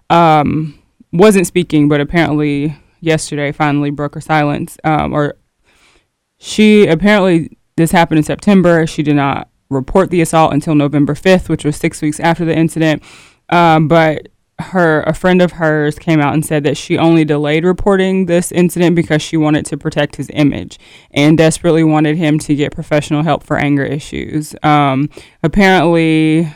um, 0.09 0.79
wasn't 1.13 1.49
speaking, 1.49 1.89
but 1.89 2.01
apparently 2.01 2.77
yesterday 3.01 3.51
finally 3.51 3.91
broke 3.91 4.15
her 4.15 4.21
silence. 4.21 4.79
Um, 4.85 5.13
or 5.13 5.37
she 6.39 6.87
apparently 6.87 7.59
this 7.77 7.91
happened 7.91 8.19
in 8.19 8.25
September. 8.25 8.87
She 8.87 9.03
did 9.03 9.17
not 9.17 9.50
report 9.71 10.11
the 10.11 10.21
assault 10.21 10.53
until 10.53 10.75
November 10.75 11.15
5th, 11.15 11.49
which 11.49 11.65
was 11.65 11.77
six 11.77 12.03
weeks 12.03 12.21
after 12.21 12.45
the 12.45 12.55
incident. 12.55 13.03
Um, 13.49 13.89
but 13.89 14.29
her, 14.59 15.03
a 15.03 15.15
friend 15.15 15.41
of 15.41 15.53
hers, 15.53 15.99
came 15.99 16.21
out 16.21 16.35
and 16.35 16.45
said 16.45 16.65
that 16.65 16.77
she 16.77 16.99
only 16.99 17.25
delayed 17.25 17.65
reporting 17.65 18.27
this 18.27 18.53
incident 18.53 18.95
because 18.95 19.23
she 19.23 19.37
wanted 19.37 19.65
to 19.67 19.79
protect 19.79 20.17
his 20.17 20.31
image 20.35 20.79
and 21.13 21.39
desperately 21.39 21.85
wanted 21.85 22.17
him 22.17 22.39
to 22.41 22.55
get 22.55 22.73
professional 22.73 23.23
help 23.23 23.43
for 23.43 23.57
anger 23.57 23.85
issues. 23.85 24.55
Um, 24.63 25.09
apparently, 25.43 26.53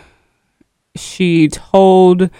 she 0.96 1.48
told 1.48 2.30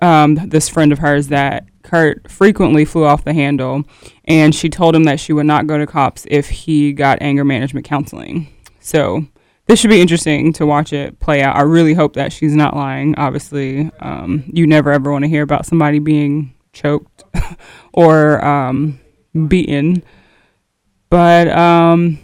um, 0.00 0.34
this 0.34 0.68
friend 0.68 0.92
of 0.92 0.98
hers 0.98 1.28
that 1.28 1.66
Kurt 1.82 2.30
frequently 2.30 2.84
flew 2.84 3.04
off 3.04 3.24
the 3.24 3.34
handle, 3.34 3.84
and 4.24 4.54
she 4.54 4.68
told 4.68 4.94
him 4.94 5.04
that 5.04 5.20
she 5.20 5.32
would 5.32 5.46
not 5.46 5.66
go 5.66 5.78
to 5.78 5.86
cops 5.86 6.26
if 6.30 6.48
he 6.48 6.92
got 6.92 7.18
anger 7.20 7.44
management 7.44 7.86
counseling. 7.86 8.48
So 8.80 9.26
this 9.66 9.80
should 9.80 9.90
be 9.90 10.00
interesting 10.00 10.52
to 10.54 10.66
watch 10.66 10.92
it 10.92 11.18
play 11.20 11.42
out. 11.42 11.56
I 11.56 11.62
really 11.62 11.94
hope 11.94 12.14
that 12.14 12.32
she's 12.32 12.54
not 12.54 12.74
lying. 12.74 13.14
Obviously, 13.16 13.90
um, 14.00 14.44
you 14.52 14.66
never 14.66 14.90
ever 14.92 15.12
want 15.12 15.24
to 15.24 15.28
hear 15.28 15.42
about 15.42 15.66
somebody 15.66 15.98
being 15.98 16.54
choked 16.72 17.24
or 17.92 18.44
um, 18.44 19.00
beaten. 19.48 20.02
But 21.10 21.48
um, 21.48 22.18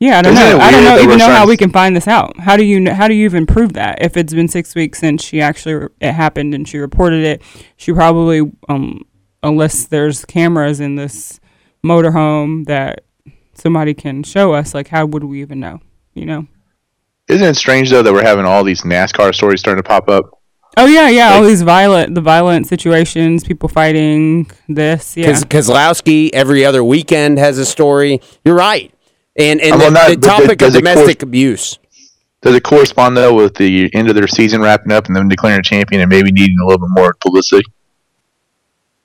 yeah, 0.00 0.18
I 0.18 0.22
don't 0.22 0.32
Isn't 0.32 0.58
know. 0.58 0.58
I 0.58 0.70
don't 0.70 0.84
know 0.84 0.98
even 0.98 1.18
know 1.18 1.30
how 1.30 1.46
we 1.46 1.56
can 1.56 1.70
find 1.70 1.94
this 1.94 2.08
out. 2.08 2.38
How 2.38 2.56
do 2.56 2.64
you 2.64 2.92
how 2.92 3.06
do 3.06 3.14
you 3.14 3.24
even 3.24 3.46
prove 3.46 3.74
that 3.74 4.02
if 4.02 4.16
it's 4.16 4.34
been 4.34 4.48
six 4.48 4.74
weeks 4.74 4.98
since 4.98 5.22
she 5.22 5.40
actually 5.40 5.88
it 6.00 6.12
happened 6.12 6.54
and 6.54 6.66
she 6.68 6.78
reported 6.78 7.24
it? 7.24 7.42
She 7.76 7.92
probably 7.92 8.50
um 8.68 9.04
unless 9.42 9.86
there's 9.86 10.24
cameras 10.24 10.80
in 10.80 10.96
this 10.96 11.38
motorhome 11.84 12.66
that 12.66 13.04
somebody 13.54 13.94
can 13.94 14.22
show 14.24 14.52
us. 14.54 14.74
Like 14.74 14.88
how 14.88 15.06
would 15.06 15.24
we 15.24 15.40
even 15.40 15.60
know? 15.60 15.80
You 16.14 16.26
know. 16.26 16.48
Isn't 17.28 17.46
it 17.46 17.54
strange 17.54 17.90
though 17.90 18.02
that 18.02 18.12
we're 18.12 18.22
having 18.22 18.44
all 18.44 18.64
these 18.64 18.82
NASCAR 18.82 19.34
stories 19.34 19.60
starting 19.60 19.82
to 19.82 19.88
pop 19.88 20.08
up? 20.08 20.38
Oh 20.76 20.86
yeah, 20.86 21.08
yeah. 21.08 21.34
all 21.34 21.44
these 21.44 21.62
violent, 21.62 22.14
the 22.14 22.20
violent 22.20 22.66
situations, 22.66 23.44
people 23.44 23.68
fighting. 23.68 24.50
This, 24.68 25.16
yeah. 25.16 25.26
Because 25.26 25.44
Keselowski 25.44 26.30
every 26.32 26.64
other 26.64 26.82
weekend 26.82 27.38
has 27.38 27.58
a 27.58 27.64
story. 27.64 28.20
You're 28.44 28.56
right. 28.56 28.92
And 29.36 29.60
and 29.60 29.78
well, 29.78 29.90
the, 29.90 29.90
not- 29.90 30.08
the 30.10 30.16
but 30.16 30.26
topic 30.26 30.52
of 30.52 30.58
does 30.58 30.74
it 30.74 30.78
domestic 30.78 31.20
cor- 31.20 31.28
abuse. 31.28 31.78
Does 32.42 32.54
it 32.54 32.62
correspond 32.62 33.16
though 33.16 33.34
with 33.34 33.54
the 33.54 33.88
end 33.94 34.08
of 34.10 34.14
their 34.16 34.26
season 34.26 34.60
wrapping 34.60 34.92
up 34.92 35.06
and 35.06 35.16
them 35.16 35.28
declaring 35.28 35.60
a 35.60 35.62
champion 35.62 36.02
and 36.02 36.10
maybe 36.10 36.30
needing 36.30 36.58
a 36.58 36.66
little 36.66 36.86
bit 36.86 36.92
more 36.92 37.14
publicity? 37.20 37.64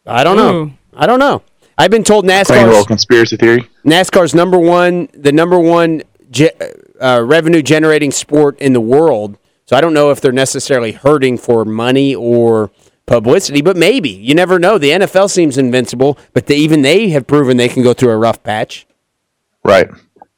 I 0.05 0.23
don't 0.23 0.35
know. 0.37 0.73
I 0.93 1.05
don't 1.05 1.19
know. 1.19 1.43
I've 1.77 1.91
been 1.91 2.03
told 2.03 2.25
Playing 2.25 2.41
a 2.43 2.67
little 2.67 2.81
NASCAR's 2.81 2.87
conspiracy 2.87 3.37
theory. 3.37 3.69
NASCAR's 3.85 4.35
number 4.35 4.57
one, 4.57 5.07
the 5.13 5.31
number 5.31 5.57
one 5.57 6.01
ge- 6.29 6.49
uh, 6.99 7.23
revenue 7.25 7.61
generating 7.61 8.11
sport 8.11 8.57
in 8.59 8.73
the 8.73 8.81
world. 8.81 9.37
So 9.65 9.75
I 9.75 9.81
don't 9.81 9.93
know 9.93 10.09
if 10.11 10.19
they're 10.21 10.31
necessarily 10.31 10.93
hurting 10.93 11.37
for 11.37 11.63
money 11.65 12.15
or 12.15 12.71
publicity, 13.05 13.61
but 13.61 13.77
maybe 13.77 14.09
you 14.09 14.33
never 14.33 14.59
know. 14.59 14.77
The 14.77 14.91
NFL 14.91 15.29
seems 15.29 15.57
invincible, 15.57 16.17
but 16.33 16.47
they, 16.47 16.55
even 16.55 16.81
they 16.81 17.09
have 17.09 17.27
proven 17.27 17.57
they 17.57 17.69
can 17.69 17.83
go 17.83 17.93
through 17.93 18.11
a 18.11 18.17
rough 18.17 18.41
patch. 18.43 18.87
Right. 19.63 19.89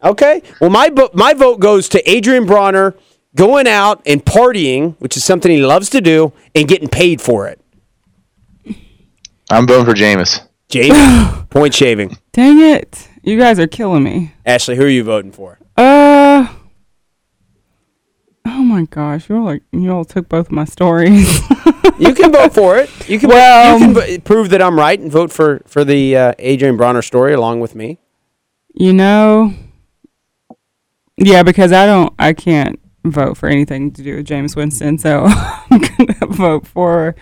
Okay. 0.03 0.41
Well, 0.59 0.69
my 0.69 0.89
vo- 0.89 1.11
my 1.13 1.33
vote 1.33 1.59
goes 1.59 1.87
to 1.89 2.01
Adrien 2.09 2.45
Broner 2.45 2.97
going 3.35 3.67
out 3.67 4.01
and 4.05 4.23
partying, 4.25 4.95
which 4.99 5.15
is 5.15 5.23
something 5.23 5.51
he 5.51 5.61
loves 5.63 5.89
to 5.91 6.01
do, 6.01 6.33
and 6.55 6.67
getting 6.67 6.89
paid 6.89 7.21
for 7.21 7.47
it. 7.47 7.59
I'm 9.49 9.67
voting 9.67 9.85
for 9.85 9.93
Jameis. 9.93 10.41
Jamie, 10.69 11.43
point 11.49 11.73
shaving. 11.73 12.17
Dang 12.31 12.59
it! 12.59 13.09
You 13.21 13.37
guys 13.37 13.59
are 13.59 13.67
killing 13.67 14.03
me. 14.03 14.33
Ashley, 14.45 14.75
who 14.75 14.83
are 14.83 14.89
you 14.89 15.03
voting 15.03 15.31
for? 15.31 15.59
Uh. 15.77 16.47
Oh 18.45 18.60
my 18.71 18.85
gosh, 18.85 19.29
you 19.29 19.35
all 19.37 19.43
like 19.43 19.63
you 19.71 19.91
all 19.91 20.05
took 20.05 20.27
both 20.29 20.49
my 20.51 20.65
stories. 20.65 21.41
You 21.99 22.15
can 22.15 22.31
vote 22.31 22.51
for 22.55 22.77
it. 22.79 22.89
You 23.07 23.19
can. 23.19 23.29
Well- 23.29 23.77
you 23.79 23.85
can 23.85 23.93
vo- 23.93 24.19
prove 24.21 24.49
that 24.49 24.59
I'm 24.61 24.75
right 24.79 24.99
and 24.99 25.11
vote 25.11 25.31
for 25.31 25.61
for 25.67 25.83
the 25.83 26.17
uh, 26.17 26.33
Adrien 26.39 26.75
Broner 26.75 27.03
story 27.03 27.31
along 27.33 27.59
with 27.59 27.75
me. 27.75 27.99
you 28.73 28.91
know. 28.91 29.53
Yeah, 31.17 31.43
because 31.43 31.71
I 31.71 31.85
don't, 31.85 32.11
I 32.17 32.33
can't 32.33 32.79
vote 33.05 33.37
for 33.37 33.47
anything 33.49 33.91
to 33.91 34.01
do 34.01 34.15
with 34.15 34.27
Jameis 34.27 34.55
Winston, 34.55 34.97
so 34.97 35.25
I'm 35.69 35.79
gonna 35.79 36.25
vote 36.27 36.65
for 36.65 37.15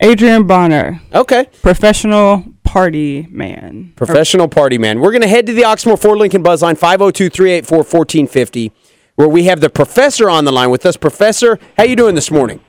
Adrian 0.00 0.46
Bonner, 0.46 1.00
Okay. 1.14 1.46
professional 1.62 2.44
party 2.64 3.26
man. 3.30 3.92
Professional 3.96 4.48
party 4.48 4.76
man. 4.76 5.00
We're 5.00 5.12
going 5.12 5.22
to 5.22 5.28
head 5.28 5.46
to 5.46 5.52
the 5.54 5.62
Oxmoor 5.62 5.98
Ford 6.00 6.18
Lincoln 6.18 6.42
Buzzline 6.42 6.76
502 6.76 7.30
384 7.30 7.78
1450, 7.78 8.72
where 9.16 9.28
we 9.28 9.44
have 9.44 9.60
the 9.60 9.70
professor 9.70 10.30
on 10.30 10.44
the 10.44 10.52
line 10.52 10.70
with 10.70 10.86
us. 10.86 10.96
Professor, 10.96 11.58
how 11.76 11.84
you 11.84 11.96
doing 11.96 12.14
this 12.14 12.30
morning? 12.30 12.60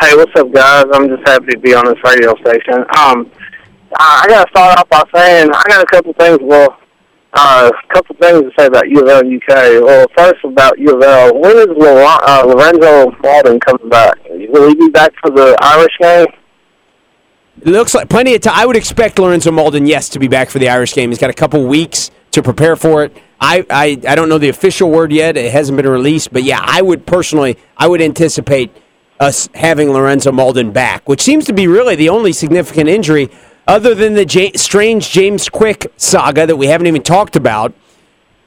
Hey, 0.00 0.14
what's 0.14 0.32
up, 0.38 0.52
guys? 0.52 0.84
I'm 0.92 1.08
just 1.08 1.26
happy 1.26 1.46
to 1.52 1.58
be 1.58 1.74
on 1.74 1.84
this 1.86 1.96
radio 2.04 2.34
station. 2.44 2.84
Um, 2.98 3.30
I 3.98 4.26
gotta 4.28 4.50
start 4.50 4.78
off 4.78 4.88
by 4.88 5.04
saying 5.14 5.50
I 5.52 5.62
got 5.68 5.82
a 5.82 5.86
couple 5.86 6.12
things. 6.14 6.38
Well, 6.42 6.76
uh, 7.32 7.70
a 7.72 7.94
couple 7.94 8.16
things 8.16 8.42
to 8.42 8.50
say 8.58 8.66
about 8.66 8.88
U 8.88 9.00
of 9.00 9.08
L 9.08 9.20
and 9.20 9.34
UK. 9.34 9.82
Well, 9.82 10.06
first 10.16 10.44
about 10.44 10.78
U 10.78 10.96
of 10.96 11.02
L. 11.02 11.38
When 11.38 11.56
is 11.56 11.66
Lor- 11.76 12.28
uh, 12.28 12.44
Lorenzo 12.44 13.10
Mauldin 13.22 13.60
coming 13.60 13.88
back? 13.88 14.18
Will 14.28 14.68
he 14.68 14.74
be 14.74 14.88
back 14.88 15.12
for 15.22 15.30
the 15.30 15.56
Irish 15.60 15.96
game? 16.00 16.26
It 17.62 17.68
looks 17.68 17.94
like 17.94 18.10
plenty 18.10 18.34
of 18.34 18.42
time. 18.42 18.54
I 18.54 18.66
would 18.66 18.76
expect 18.76 19.18
Lorenzo 19.18 19.50
Mauldin, 19.50 19.88
yes, 19.88 20.10
to 20.10 20.18
be 20.18 20.28
back 20.28 20.50
for 20.50 20.58
the 20.58 20.68
Irish 20.68 20.94
game. 20.94 21.10
He's 21.10 21.18
got 21.18 21.30
a 21.30 21.34
couple 21.34 21.66
weeks 21.66 22.10
to 22.36 22.42
prepare 22.42 22.76
for 22.76 23.02
it. 23.04 23.16
I, 23.40 23.66
I, 23.68 24.00
I 24.08 24.14
don't 24.14 24.28
know 24.28 24.38
the 24.38 24.48
official 24.48 24.90
word 24.90 25.12
yet. 25.12 25.36
It 25.36 25.52
hasn't 25.52 25.76
been 25.76 25.88
released, 25.88 26.32
but 26.32 26.42
yeah, 26.42 26.60
I 26.62 26.80
would 26.80 27.04
personally, 27.04 27.58
I 27.76 27.88
would 27.88 28.00
anticipate 28.00 28.70
us 29.18 29.48
having 29.54 29.90
Lorenzo 29.90 30.30
Mauldin 30.30 30.72
back, 30.72 31.08
which 31.08 31.20
seems 31.20 31.44
to 31.46 31.52
be 31.52 31.66
really 31.66 31.96
the 31.96 32.08
only 32.08 32.32
significant 32.32 32.88
injury 32.88 33.28
other 33.66 33.94
than 33.94 34.14
the 34.14 34.24
J- 34.24 34.52
strange 34.52 35.10
James 35.10 35.48
Quick 35.48 35.92
saga 35.96 36.46
that 36.46 36.56
we 36.56 36.66
haven't 36.66 36.86
even 36.86 37.02
talked 37.02 37.36
about. 37.36 37.74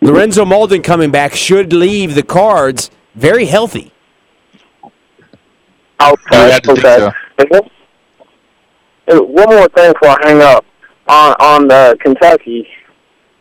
Lorenzo 0.02 0.46
Mauldin 0.46 0.84
coming 0.84 1.12
back 1.12 1.34
should 1.34 1.74
leave 1.74 2.16
the 2.16 2.24
cards 2.24 2.90
very 3.16 3.46
healthy. 3.46 3.92
Okay, 6.02 6.52
have 6.52 6.62
to 6.62 6.72
okay. 6.72 6.82
so. 6.98 7.12
One- 7.50 7.70
one 9.34 9.50
more 9.50 9.68
thing 9.70 9.92
before 9.94 10.10
I 10.10 10.28
hang 10.28 10.42
up 10.42 10.64
on 11.08 11.36
on 11.40 11.68
the 11.68 11.98
Kentucky. 12.00 12.68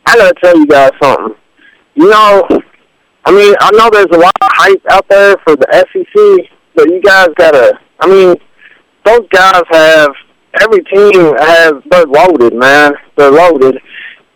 I 0.09 0.17
gotta 0.17 0.35
tell 0.43 0.57
you 0.57 0.67
guys 0.67 0.91
something. 1.03 1.37
You 1.95 2.09
know, 2.09 2.49
I 3.27 3.31
mean, 3.31 3.55
I 3.61 3.71
know 3.73 3.91
there's 3.93 4.07
a 4.11 4.19
lot 4.19 4.33
of 4.41 4.49
hype 4.55 4.83
out 4.91 5.07
there 5.11 5.37
for 5.45 5.55
the 5.55 5.67
SEC, 5.71 6.51
but 6.75 6.89
you 6.89 7.03
guys 7.03 7.29
gotta. 7.37 7.79
I 8.01 8.07
mean, 8.07 8.37
those 9.05 9.29
guys 9.31 9.63
have 9.71 10.09
every 10.63 10.83
team 10.85 11.35
has 11.39 11.73
they're 11.91 12.07
loaded, 12.07 12.55
man. 12.55 12.93
They're 13.19 13.31
loaded. 13.31 13.79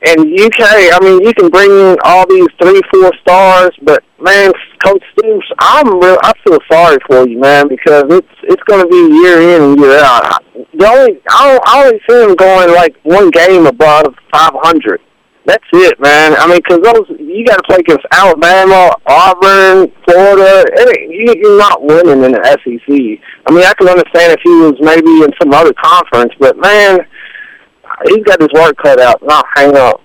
And 0.05 0.19
UK, 0.21 0.61
I 0.61 0.99
mean, 1.01 1.23
you 1.23 1.33
can 1.33 1.49
bring 1.49 1.71
in 1.71 1.97
all 2.05 2.27
these 2.29 2.49
three, 2.61 2.81
four 2.93 3.13
stars, 3.23 3.71
but 3.83 4.03
man, 4.21 4.53
Coach 4.85 5.03
Stoops, 5.17 5.47
I'm 5.61 5.89
real. 6.01 6.19
I 6.23 6.33
feel 6.45 6.59
sorry 6.71 6.99
for 7.07 7.27
you, 7.27 7.39
man, 7.39 7.69
because 7.69 8.05
it's 8.11 8.35
it's 8.43 8.63
going 8.65 8.85
to 8.85 8.89
be 8.89 9.15
year 9.23 9.41
in 9.41 9.63
and 9.63 9.79
year 9.81 10.01
out. 10.01 10.45
The 10.75 10.87
only 10.87 11.23
I, 11.31 11.59
I 11.65 11.85
only 11.85 12.01
see 12.07 12.25
him 12.25 12.35
going 12.35 12.75
like 12.75 12.95
one 13.05 13.31
game 13.31 13.67
above 13.67 14.15
500. 14.35 15.01
That's 15.45 15.65
it, 15.73 15.99
man. 16.01 16.37
I 16.37 16.47
mean, 16.47 16.59
because 16.59 16.81
those 16.83 17.19
you 17.19 17.45
got 17.45 17.57
to 17.57 17.63
play 17.65 17.79
against 17.79 18.07
Alabama, 18.13 18.95
Auburn, 19.07 19.93
Florida. 20.05 20.65
It, 20.73 21.11
you, 21.11 21.35
you're 21.37 21.59
not 21.59 21.83
winning 21.83 22.23
in 22.23 22.33
the 22.33 22.45
SEC. 22.45 23.21
I 23.47 23.51
mean, 23.53 23.65
I 23.65 23.75
can 23.75 23.89
understand 23.89 24.33
if 24.33 24.41
he 24.43 24.51
was 24.51 24.75
maybe 24.81 25.11
in 25.25 25.31
some 25.41 25.53
other 25.53 25.73
conference, 25.83 26.33
but 26.39 26.57
man, 26.59 27.01
he's 28.07 28.23
got 28.25 28.41
his 28.41 28.51
work 28.55 28.77
cut 28.77 29.01
out. 29.01 29.21
Not 29.25 29.45
hang 29.55 29.77
up. 29.77 30.01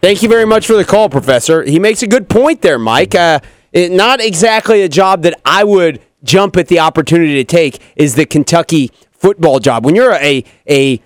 Thank 0.00 0.20
you 0.22 0.28
very 0.28 0.46
much 0.46 0.66
for 0.66 0.72
the 0.72 0.84
call, 0.84 1.08
Professor. 1.08 1.62
He 1.62 1.78
makes 1.78 2.02
a 2.02 2.08
good 2.08 2.28
point 2.28 2.62
there, 2.62 2.78
Mike. 2.78 3.14
Uh, 3.14 3.38
it, 3.72 3.92
not 3.92 4.20
exactly 4.20 4.82
a 4.82 4.88
job 4.88 5.22
that 5.22 5.40
I 5.44 5.62
would 5.62 6.00
jump 6.24 6.56
at 6.56 6.66
the 6.66 6.80
opportunity 6.80 7.34
to 7.34 7.44
take 7.44 7.80
is 7.94 8.16
the 8.16 8.26
Kentucky 8.26 8.90
football 9.12 9.60
job. 9.60 9.84
When 9.84 9.94
you're 9.94 10.14
a 10.14 10.44
a 10.68 11.00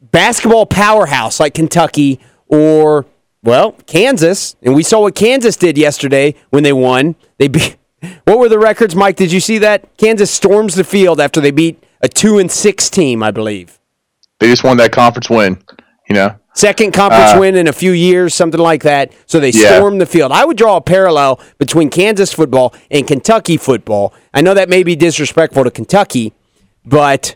basketball 0.00 0.64
powerhouse 0.64 1.40
like 1.40 1.52
Kentucky 1.52 2.20
or 2.48 3.06
well 3.42 3.72
Kansas, 3.86 4.56
and 4.62 4.74
we 4.74 4.82
saw 4.82 5.00
what 5.00 5.14
Kansas 5.14 5.56
did 5.56 5.76
yesterday 5.78 6.34
when 6.50 6.62
they 6.62 6.72
won. 6.72 7.14
They 7.38 7.48
beat. 7.48 7.76
What 8.24 8.38
were 8.38 8.48
the 8.48 8.58
records, 8.58 8.94
Mike? 8.94 9.16
Did 9.16 9.32
you 9.32 9.40
see 9.40 9.58
that? 9.58 9.96
Kansas 9.96 10.30
storms 10.30 10.74
the 10.74 10.84
field 10.84 11.18
after 11.18 11.40
they 11.40 11.50
beat 11.50 11.82
a 12.02 12.08
two 12.08 12.38
and 12.38 12.50
six 12.52 12.88
team, 12.90 13.22
I 13.22 13.30
believe. 13.32 13.80
They 14.38 14.48
just 14.48 14.62
won 14.62 14.76
that 14.76 14.92
conference 14.92 15.28
win. 15.30 15.58
You 16.08 16.14
know, 16.14 16.36
Second 16.54 16.92
conference 16.92 17.32
Uh, 17.32 17.38
win 17.40 17.56
in 17.56 17.66
a 17.66 17.72
few 17.72 17.92
years, 17.92 18.32
something 18.34 18.60
like 18.60 18.82
that. 18.84 19.12
So 19.26 19.40
they 19.40 19.50
Yeah. 19.50 19.76
stormed 19.76 20.00
the 20.00 20.06
field. 20.06 20.30
I 20.30 20.44
would 20.44 20.56
draw 20.56 20.76
a 20.76 20.80
parallel 20.80 21.40
between 21.58 21.88
Kansas 21.90 22.32
football 22.32 22.72
and 22.90 23.06
Kentucky 23.08 23.56
football. 23.56 24.12
I 24.32 24.40
know 24.40 24.54
that 24.54 24.68
may 24.68 24.82
be 24.84 24.94
disrespectful 24.94 25.64
to 25.64 25.70
Kentucky, 25.70 26.32
but 26.84 27.34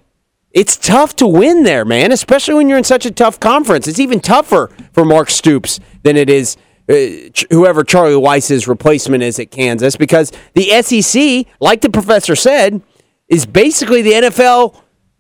it's 0.53 0.76
tough 0.76 1.14
to 1.16 1.26
win 1.26 1.62
there, 1.62 1.84
man, 1.84 2.12
especially 2.12 2.55
when 2.55 2.68
you're 2.68 2.78
in 2.78 2.84
such 2.84 3.07
a 3.07 3.11
tough 3.11 3.38
conference. 3.40 3.86
It's 3.86 4.01
even 4.01 4.20
tougher 4.20 4.70
for 4.92 5.05
Mark 5.05 5.30
Stoops 5.30 5.78
than 6.03 6.16
it 6.16 6.28
is 6.28 6.57
uh, 6.88 7.30
ch- 7.32 7.46
whoever 7.51 7.84
Charlie 7.84 8.16
Weis's 8.16 8.66
replacement 8.66 9.22
is 9.22 9.38
at 9.38 9.51
Kansas 9.53 9.96
because 9.96 10.32
the 10.55 10.70
SEC, 10.82 11.46
like 11.61 11.82
the 11.82 11.90
professor 11.90 12.34
said, 12.34 12.82
is 13.28 13.46
basically 13.46 14.03
the 14.03 14.12
NFL 14.12 14.76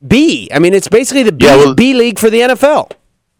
B. 0.06 0.48
I 0.52 0.58
mean, 0.58 0.74
it's 0.74 0.88
basically 0.88 1.22
the 1.22 1.30
B, 1.32 1.46
Yeah, 1.46 1.56
well- 1.56 1.74
B 1.74 1.94
league 1.94 2.18
for 2.18 2.28
the 2.28 2.40
NFL. 2.40 2.90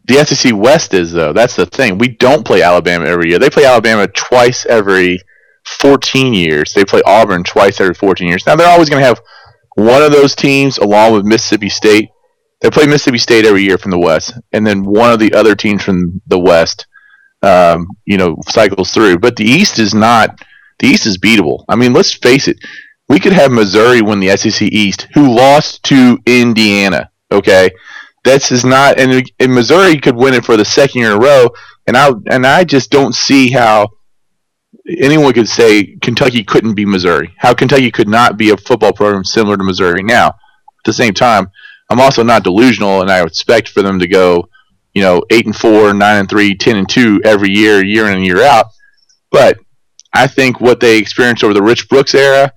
the 0.05 0.25
SEC 0.25 0.55
West 0.55 0.95
is 0.95 1.11
though. 1.13 1.33
That's 1.33 1.57
the 1.57 1.67
thing. 1.67 1.99
We 1.99 2.07
don't 2.09 2.45
play 2.47 2.63
Alabama 2.63 3.07
every 3.07 3.31
year. 3.31 3.39
They 3.41 3.51
play 3.51 3.65
Alabama 3.65 4.07
twice 4.07 4.65
every 4.67 5.19
14 5.65 6.33
years. 6.35 6.73
They 6.73 6.85
play 6.85 7.03
Auburn 7.07 7.43
twice 7.45 7.81
every 7.81 7.95
14 7.95 8.29
years. 8.29 8.47
Now 8.47 8.57
they're 8.57 8.69
always 8.69 8.89
going 8.89 9.01
to 9.03 9.07
have 9.07 9.21
one 9.75 10.03
of 10.03 10.13
those 10.13 10.35
teams 10.35 10.79
along 10.79 11.13
with 11.13 11.25
Mississippi 11.25 11.69
State. 11.69 12.11
They 12.61 12.71
play 12.71 12.87
Mississippi 12.87 13.19
State 13.19 13.47
every 13.47 13.63
year 13.63 13.79
from 13.79 13.91
the 13.91 13.99
West, 13.99 14.35
and 14.53 14.67
then 14.67 14.85
one 14.85 15.13
of 15.13 15.19
the 15.19 15.33
other 15.33 15.55
teams 15.55 15.83
from 15.83 16.21
the 16.27 16.39
West, 16.39 16.87
um, 17.43 17.89
you 18.05 18.19
know, 18.19 18.37
cycles 18.49 18.91
through. 18.93 19.19
But 19.19 19.37
the 19.37 19.45
East 19.45 19.79
is 19.79 19.95
not. 19.95 20.39
The 20.79 20.89
East 20.89 21.07
is 21.07 21.19
beatable. 21.19 21.65
I 21.69 21.77
mean, 21.77 21.93
let's 21.93 22.13
face 22.13 22.49
it. 22.49 22.59
We 23.09 23.19
could 23.19 23.33
have 23.33 23.51
Missouri 23.51 24.03
win 24.03 24.21
the 24.21 24.37
SEC 24.37 24.63
East, 24.63 25.09
who 25.15 25.35
lost 25.35 25.83
to 25.85 26.19
Indiana. 26.27 27.11
Okay, 27.33 27.71
this 28.25 28.53
is 28.53 28.65
not, 28.65 28.99
and, 28.99 29.31
and 29.39 29.55
Missouri 29.55 29.99
could 29.99 30.17
win 30.17 30.35
it 30.35 30.45
for 30.45 30.57
the 30.57 30.65
second 30.65 31.01
year 31.01 31.13
in 31.13 31.17
a 31.17 31.21
row. 31.21 31.51
And 31.87 31.97
I 31.97 32.11
and 32.31 32.47
I 32.47 32.65
just 32.65 32.91
don't 32.91 33.15
see 33.15 33.51
how 33.51 33.89
anyone 34.99 35.33
could 35.33 35.49
say 35.49 35.97
Kentucky 36.03 36.43
couldn't 36.43 36.75
be 36.75 36.85
Missouri. 36.85 37.35
How 37.39 37.55
Kentucky 37.55 37.91
could 37.91 38.09
not 38.09 38.37
be 38.37 38.51
a 38.51 38.57
football 38.57 38.93
program 38.93 39.25
similar 39.25 39.57
to 39.57 39.65
Missouri. 39.65 40.03
Now, 40.03 40.29
at 40.29 40.85
the 40.85 40.93
same 40.93 41.15
time, 41.15 41.51
I'm 41.91 42.01
also 42.01 42.23
not 42.23 42.45
delusional, 42.45 43.03
and 43.03 43.11
I 43.11 43.23
expect 43.25 43.69
for 43.69 43.83
them 43.83 43.99
to 43.99 44.07
go, 44.07 44.49
you 44.95 45.03
know, 45.03 45.23
eight 45.31 45.47
and 45.47 45.55
four, 45.55 45.93
nine 45.93 46.21
and 46.21 46.29
three, 46.29 46.55
ten 46.55 46.77
and 46.77 46.89
two 46.89 47.21
every 47.25 47.51
year, 47.51 47.85
year 47.85 48.07
in 48.07 48.15
and 48.15 48.25
year 48.25 48.43
out. 48.43 48.67
But 49.31 49.59
I 50.13 50.27
think 50.27 50.61
what 50.61 50.81
they 50.81 50.99
experienced 50.99 51.45
over 51.45 51.55
the 51.55 51.63
Rich 51.63 51.89
Brooks 51.89 52.15
era, 52.15 52.53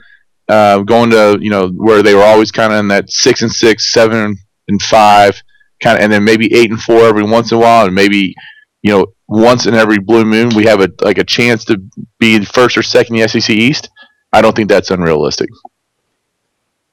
uh, 0.50 0.80
going 0.80 1.10
to 1.12 1.38
you 1.42 1.50
know 1.50 1.70
where 1.70 2.04
they 2.04 2.16
were 2.16 2.24
always 2.24 2.52
kind 2.52 2.74
of 2.74 2.80
in 2.80 2.88
that 2.90 3.10
six 3.10 3.42
and 3.42 3.52
six, 3.52 3.92
seven 3.92 4.38
and 4.68 4.82
five, 4.82 5.42
kind 5.82 5.98
of, 5.98 6.04
and 6.04 6.12
then 6.12 6.24
maybe 6.24 6.54
eight 6.54 6.70
and 6.70 6.82
four 6.82 7.06
every 7.06 7.24
once 7.24 7.52
in 7.52 7.58
a 7.58 7.62
while, 7.62 7.86
and 7.86 7.96
maybe 7.96 8.36
you 8.84 8.92
know 8.92 9.08
once 9.28 9.66
in 9.66 9.74
every 9.74 9.98
blue 9.98 10.26
moon 10.26 10.50
we 10.50 10.66
have 10.66 10.82
a 10.82 10.90
like 11.02 11.18
a 11.18 11.24
chance 11.24 11.66
to 11.66 11.82
be 12.20 12.44
first 12.46 12.78
or 12.78 12.84
second 12.84 13.16
in 13.16 13.24
the 13.24 13.28
SEC 13.28 13.50
East. 13.50 13.90
I 14.32 14.42
don't 14.42 14.56
think 14.56 14.70
that's 14.70 14.92
unrealistic. 14.92 15.50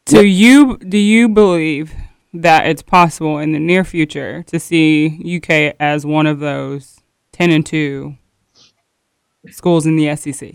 Do 0.07 0.25
you 0.25 0.79
do 0.79 0.99
you 0.99 1.29
believe 1.29 1.93
that 2.33 2.67
it's 2.67 2.83
possible 2.83 3.39
in 3.39 3.53
the 3.53 3.59
near 3.59 3.85
future 3.85 4.43
to 4.45 4.59
see 4.59 5.37
UK 5.37 5.77
as 5.79 6.07
one 6.07 6.27
of 6.27 6.39
those 6.39 7.01
ten 7.33 7.51
and 7.51 7.67
two 7.67 8.17
schools 9.51 9.85
in 9.85 9.97
the 9.97 10.15
SEC? 10.17 10.55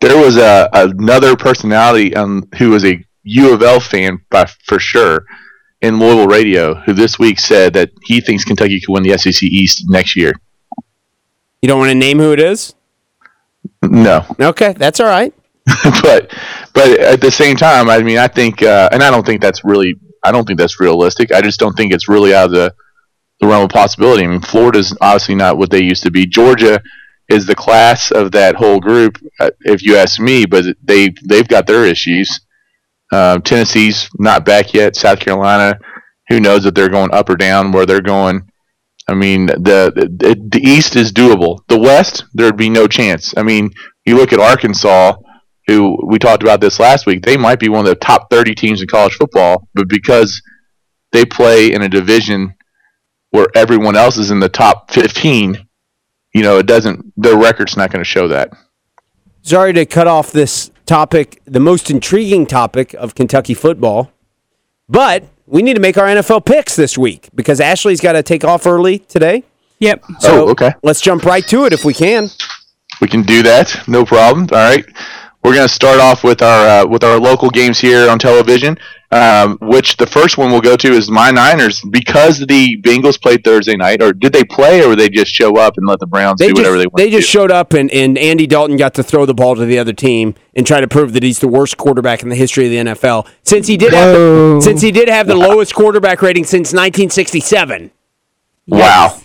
There 0.00 0.22
was 0.22 0.36
a 0.36 0.68
another 0.72 1.36
personality 1.36 2.14
um, 2.14 2.48
who 2.58 2.70
was 2.70 2.84
a 2.84 3.02
U 3.22 3.54
of 3.54 3.62
L 3.62 3.80
fan 3.80 4.20
by 4.30 4.46
for 4.64 4.78
sure 4.78 5.24
in 5.80 5.98
Louisville 5.98 6.26
radio 6.26 6.74
who 6.74 6.92
this 6.92 7.18
week 7.18 7.38
said 7.38 7.72
that 7.74 7.90
he 8.02 8.20
thinks 8.20 8.44
Kentucky 8.44 8.80
could 8.80 8.92
win 8.92 9.02
the 9.02 9.16
SEC 9.16 9.42
East 9.42 9.84
next 9.88 10.16
year. 10.16 10.34
You 11.62 11.68
don't 11.68 11.78
want 11.78 11.90
to 11.90 11.94
name 11.94 12.18
who 12.18 12.32
it 12.32 12.40
is? 12.40 12.74
No, 13.82 14.24
Okay, 14.40 14.72
that's 14.72 15.00
all 15.00 15.06
right. 15.06 15.34
but 16.02 16.34
but 16.72 16.98
at 17.00 17.20
the 17.20 17.30
same 17.30 17.56
time, 17.56 17.88
I 17.88 18.02
mean, 18.02 18.18
I 18.18 18.28
think, 18.28 18.62
uh, 18.62 18.88
and 18.92 19.02
I 19.02 19.10
don't 19.10 19.24
think 19.24 19.40
that's 19.40 19.64
really, 19.64 19.96
I 20.24 20.32
don't 20.32 20.46
think 20.46 20.58
that's 20.58 20.80
realistic. 20.80 21.32
I 21.32 21.42
just 21.42 21.60
don't 21.60 21.76
think 21.76 21.92
it's 21.92 22.08
really 22.08 22.34
out 22.34 22.46
of 22.46 22.50
the 22.52 22.74
the 23.40 23.46
realm 23.46 23.64
of 23.64 23.70
possibility. 23.70 24.24
I 24.24 24.28
mean, 24.28 24.40
Florida's 24.40 24.96
obviously 25.00 25.34
not 25.34 25.56
what 25.56 25.70
they 25.70 25.82
used 25.82 26.02
to 26.04 26.10
be. 26.10 26.26
Georgia 26.26 26.80
is 27.28 27.46
the 27.46 27.54
class 27.54 28.10
of 28.10 28.32
that 28.32 28.54
whole 28.54 28.80
group, 28.80 29.16
uh, 29.38 29.50
if 29.60 29.82
you 29.82 29.96
ask 29.96 30.20
me. 30.20 30.46
But 30.46 30.76
they 30.82 31.10
they've 31.24 31.48
got 31.48 31.66
their 31.66 31.84
issues. 31.84 32.40
Uh, 33.12 33.38
Tennessee's 33.38 34.08
not 34.18 34.44
back 34.44 34.72
yet. 34.72 34.96
South 34.96 35.20
Carolina, 35.20 35.78
who 36.28 36.40
knows 36.40 36.64
if 36.64 36.74
they're 36.74 36.88
going 36.88 37.12
up 37.12 37.28
or 37.28 37.36
down, 37.36 37.72
where 37.72 37.86
they're 37.86 38.00
going. 38.00 38.49
I 39.10 39.14
mean, 39.14 39.46
the, 39.46 39.90
the 39.92 40.40
the 40.52 40.60
East 40.62 40.94
is 40.94 41.12
doable. 41.12 41.66
The 41.66 41.78
West, 41.78 42.24
there'd 42.32 42.56
be 42.56 42.70
no 42.70 42.86
chance. 42.86 43.34
I 43.36 43.42
mean, 43.42 43.70
you 44.06 44.16
look 44.16 44.32
at 44.32 44.38
Arkansas, 44.38 45.14
who 45.66 45.98
we 46.06 46.20
talked 46.20 46.44
about 46.44 46.60
this 46.60 46.78
last 46.78 47.06
week. 47.06 47.24
They 47.24 47.36
might 47.36 47.58
be 47.58 47.68
one 47.68 47.80
of 47.80 47.86
the 47.86 47.96
top 47.96 48.30
thirty 48.30 48.54
teams 48.54 48.80
in 48.80 48.86
college 48.86 49.14
football, 49.14 49.66
but 49.74 49.88
because 49.88 50.40
they 51.10 51.24
play 51.24 51.72
in 51.72 51.82
a 51.82 51.88
division 51.88 52.54
where 53.30 53.48
everyone 53.56 53.96
else 53.96 54.16
is 54.16 54.30
in 54.30 54.38
the 54.38 54.48
top 54.48 54.92
fifteen, 54.92 55.66
you 56.32 56.42
know, 56.42 56.58
it 56.58 56.66
doesn't. 56.66 57.12
Their 57.16 57.36
record's 57.36 57.76
not 57.76 57.90
going 57.90 58.04
to 58.04 58.08
show 58.08 58.28
that. 58.28 58.52
Sorry 59.42 59.72
to 59.72 59.86
cut 59.86 60.06
off 60.06 60.30
this 60.30 60.70
topic, 60.86 61.42
the 61.46 61.58
most 61.58 61.90
intriguing 61.90 62.46
topic 62.46 62.94
of 62.94 63.16
Kentucky 63.16 63.54
football, 63.54 64.12
but 64.88 65.24
we 65.50 65.62
need 65.62 65.74
to 65.74 65.80
make 65.80 65.98
our 65.98 66.06
NFL 66.06 66.46
picks 66.46 66.76
this 66.76 66.96
week 66.96 67.28
because 67.34 67.60
Ashley's 67.60 68.00
got 68.00 68.12
to 68.12 68.22
take 68.22 68.44
off 68.44 68.66
early 68.66 69.00
today. 69.00 69.42
Yep. 69.80 70.04
Oh, 70.08 70.14
so 70.20 70.46
oh, 70.46 70.50
okay. 70.50 70.72
let's 70.82 71.00
jump 71.00 71.24
right 71.24 71.46
to 71.48 71.64
it 71.64 71.72
if 71.72 71.84
we 71.84 71.92
can. 71.92 72.28
We 73.00 73.08
can 73.08 73.22
do 73.22 73.42
that, 73.42 73.82
no 73.88 74.04
problem. 74.04 74.46
All 74.52 74.58
right, 74.58 74.84
we're 75.42 75.54
going 75.54 75.66
to 75.68 75.72
start 75.74 76.00
off 76.00 76.22
with 76.24 76.42
our 76.42 76.84
uh, 76.84 76.86
with 76.86 77.02
our 77.04 77.18
local 77.18 77.50
games 77.50 77.78
here 77.78 78.08
on 78.10 78.18
television. 78.18 78.78
Um, 79.12 79.58
which 79.60 79.96
the 79.96 80.06
first 80.06 80.38
one 80.38 80.52
we'll 80.52 80.60
go 80.60 80.76
to 80.76 80.92
is 80.92 81.10
my 81.10 81.32
Niners 81.32 81.82
because 81.90 82.38
the 82.38 82.80
Bengals 82.80 83.20
played 83.20 83.42
Thursday 83.42 83.76
night, 83.76 84.00
or 84.00 84.12
did 84.12 84.32
they 84.32 84.44
play, 84.44 84.84
or 84.84 84.94
they 84.94 85.08
just 85.08 85.32
show 85.32 85.56
up 85.58 85.76
and 85.78 85.84
let 85.84 85.98
the 85.98 86.06
Browns 86.06 86.38
They 86.38 86.46
do 86.46 86.52
just, 86.52 86.60
whatever 86.60 86.78
they 86.78 86.86
want? 86.86 86.96
they 86.98 87.10
to 87.10 87.16
just 87.16 87.26
do? 87.26 87.38
showed 87.38 87.50
up 87.50 87.72
and, 87.72 87.90
and 87.90 88.16
Andy 88.16 88.46
Dalton 88.46 88.76
got 88.76 88.94
to 88.94 89.02
throw 89.02 89.26
the 89.26 89.34
ball 89.34 89.56
to 89.56 89.64
the 89.64 89.80
other 89.80 89.92
team 89.92 90.36
and 90.54 90.64
try 90.64 90.80
to 90.80 90.86
prove 90.86 91.12
that 91.14 91.24
he's 91.24 91.40
the 91.40 91.48
worst 91.48 91.76
quarterback 91.76 92.22
in 92.22 92.28
the 92.28 92.36
history 92.36 92.66
of 92.66 92.70
the 92.70 92.92
NFL 92.92 93.26
since 93.42 93.66
he 93.66 93.76
did 93.76 93.92
have 93.92 94.14
the, 94.14 94.60
since 94.62 94.80
he 94.80 94.92
did 94.92 95.08
have 95.08 95.26
the 95.26 95.34
lowest 95.34 95.74
quarterback 95.74 96.22
rating 96.22 96.44
since 96.44 96.68
1967. 96.68 97.90
Wow. 98.68 99.20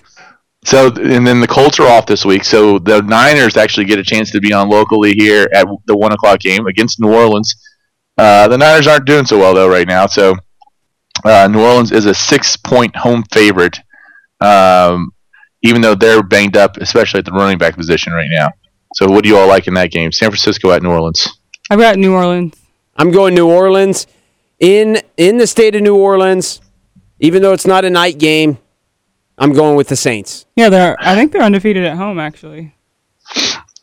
So 0.65 0.87
and 0.87 1.25
then 1.25 1.39
the 1.39 1.47
Colts 1.47 1.79
are 1.79 1.87
off 1.87 2.07
this 2.07 2.25
week, 2.25 2.43
so 2.43 2.79
the 2.79 3.01
Niners 3.03 3.55
actually 3.55 3.85
get 3.85 3.99
a 3.99 4.03
chance 4.03 4.31
to 4.31 4.39
be 4.39 4.51
on 4.51 4.67
locally 4.67 5.13
here 5.13 5.47
at 5.53 5.67
the 5.85 5.95
one 5.95 6.11
o'clock 6.11 6.39
game 6.39 6.65
against 6.65 6.99
New 6.99 7.13
Orleans. 7.13 7.55
Uh, 8.17 8.47
the 8.47 8.57
Niners 8.57 8.87
aren't 8.87 9.05
doing 9.05 9.25
so 9.25 9.37
well 9.37 9.53
though 9.53 9.69
right 9.69 9.87
now, 9.87 10.07
so 10.07 10.35
uh, 11.23 11.47
New 11.47 11.61
Orleans 11.61 11.91
is 11.91 12.05
a 12.05 12.13
six-point 12.13 12.95
home 12.95 13.23
favorite, 13.31 13.79
um, 14.41 15.11
even 15.61 15.81
though 15.81 15.95
they're 15.95 16.23
banged 16.23 16.57
up, 16.57 16.77
especially 16.77 17.19
at 17.19 17.25
the 17.25 17.31
running 17.31 17.57
back 17.57 17.75
position 17.75 18.13
right 18.13 18.29
now. 18.29 18.49
So 18.95 19.07
what 19.07 19.23
do 19.23 19.29
you 19.29 19.37
all 19.37 19.47
like 19.47 19.67
in 19.67 19.73
that 19.75 19.91
game? 19.91 20.11
San 20.11 20.29
Francisco 20.29 20.71
at 20.71 20.81
New 20.81 20.89
Orleans. 20.89 21.27
I've 21.69 21.79
got 21.79 21.97
New 21.97 22.13
Orleans. 22.13 22.55
I'm 22.97 23.11
going 23.11 23.35
New 23.35 23.47
Orleans 23.47 24.07
in 24.59 25.01
in 25.17 25.37
the 25.37 25.45
state 25.47 25.75
of 25.75 25.81
New 25.83 25.95
Orleans. 25.95 26.61
Even 27.19 27.41
though 27.41 27.53
it's 27.53 27.67
not 27.67 27.85
a 27.85 27.89
night 27.89 28.17
game, 28.17 28.57
I'm 29.37 29.53
going 29.53 29.75
with 29.75 29.87
the 29.89 29.95
Saints. 29.95 30.45
Yeah, 30.55 30.69
they're. 30.69 30.95
I 30.99 31.15
think 31.15 31.31
they're 31.31 31.41
undefeated 31.41 31.85
at 31.85 31.97
home. 31.97 32.19
Actually. 32.19 32.75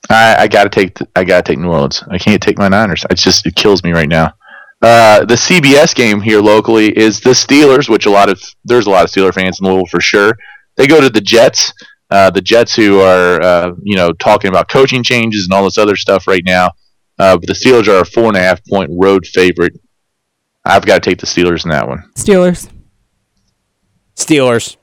I, 0.08 0.36
I 0.40 0.48
gotta 0.48 0.68
take 0.68 0.94
th- 0.94 1.10
I 1.16 1.24
gotta 1.24 1.42
take 1.42 1.58
New 1.58 1.70
Orleans. 1.70 2.02
I 2.10 2.18
can't 2.18 2.42
take 2.42 2.58
my 2.58 2.68
Niners. 2.68 3.04
It 3.10 3.14
just 3.16 3.46
it 3.46 3.54
kills 3.54 3.82
me 3.82 3.92
right 3.92 4.08
now. 4.08 4.34
Uh, 4.80 5.24
the 5.24 5.34
CBS 5.34 5.94
game 5.94 6.20
here 6.20 6.40
locally 6.40 6.96
is 6.98 7.20
the 7.20 7.30
Steelers, 7.30 7.88
which 7.88 8.06
a 8.06 8.10
lot 8.10 8.28
of 8.28 8.42
there's 8.64 8.86
a 8.86 8.90
lot 8.90 9.04
of 9.04 9.10
Steeler 9.10 9.32
fans 9.32 9.60
in 9.60 9.66
Louisville 9.66 9.86
for 9.86 10.00
sure. 10.00 10.36
They 10.76 10.86
go 10.86 11.00
to 11.00 11.08
the 11.08 11.20
Jets. 11.20 11.72
Uh, 12.10 12.28
the 12.30 12.42
Jets, 12.42 12.74
who 12.74 13.00
are 13.00 13.40
uh, 13.40 13.72
you 13.82 13.96
know 13.96 14.12
talking 14.12 14.48
about 14.48 14.68
coaching 14.68 15.02
changes 15.02 15.44
and 15.44 15.52
all 15.52 15.64
this 15.64 15.78
other 15.78 15.96
stuff 15.96 16.26
right 16.26 16.44
now, 16.44 16.66
uh, 17.18 17.36
but 17.38 17.46
the 17.46 17.54
Steelers 17.54 17.88
are 17.88 18.00
a 18.00 18.04
four 18.04 18.24
and 18.24 18.36
a 18.36 18.40
half 18.40 18.60
point 18.66 18.90
road 18.92 19.26
favorite. 19.26 19.78
I've 20.64 20.84
got 20.84 21.02
to 21.02 21.10
take 21.10 21.18
the 21.18 21.26
Steelers 21.26 21.64
in 21.64 21.70
that 21.70 21.88
one. 21.88 22.10
Steelers. 22.16 22.68
Steelers. 24.16 24.76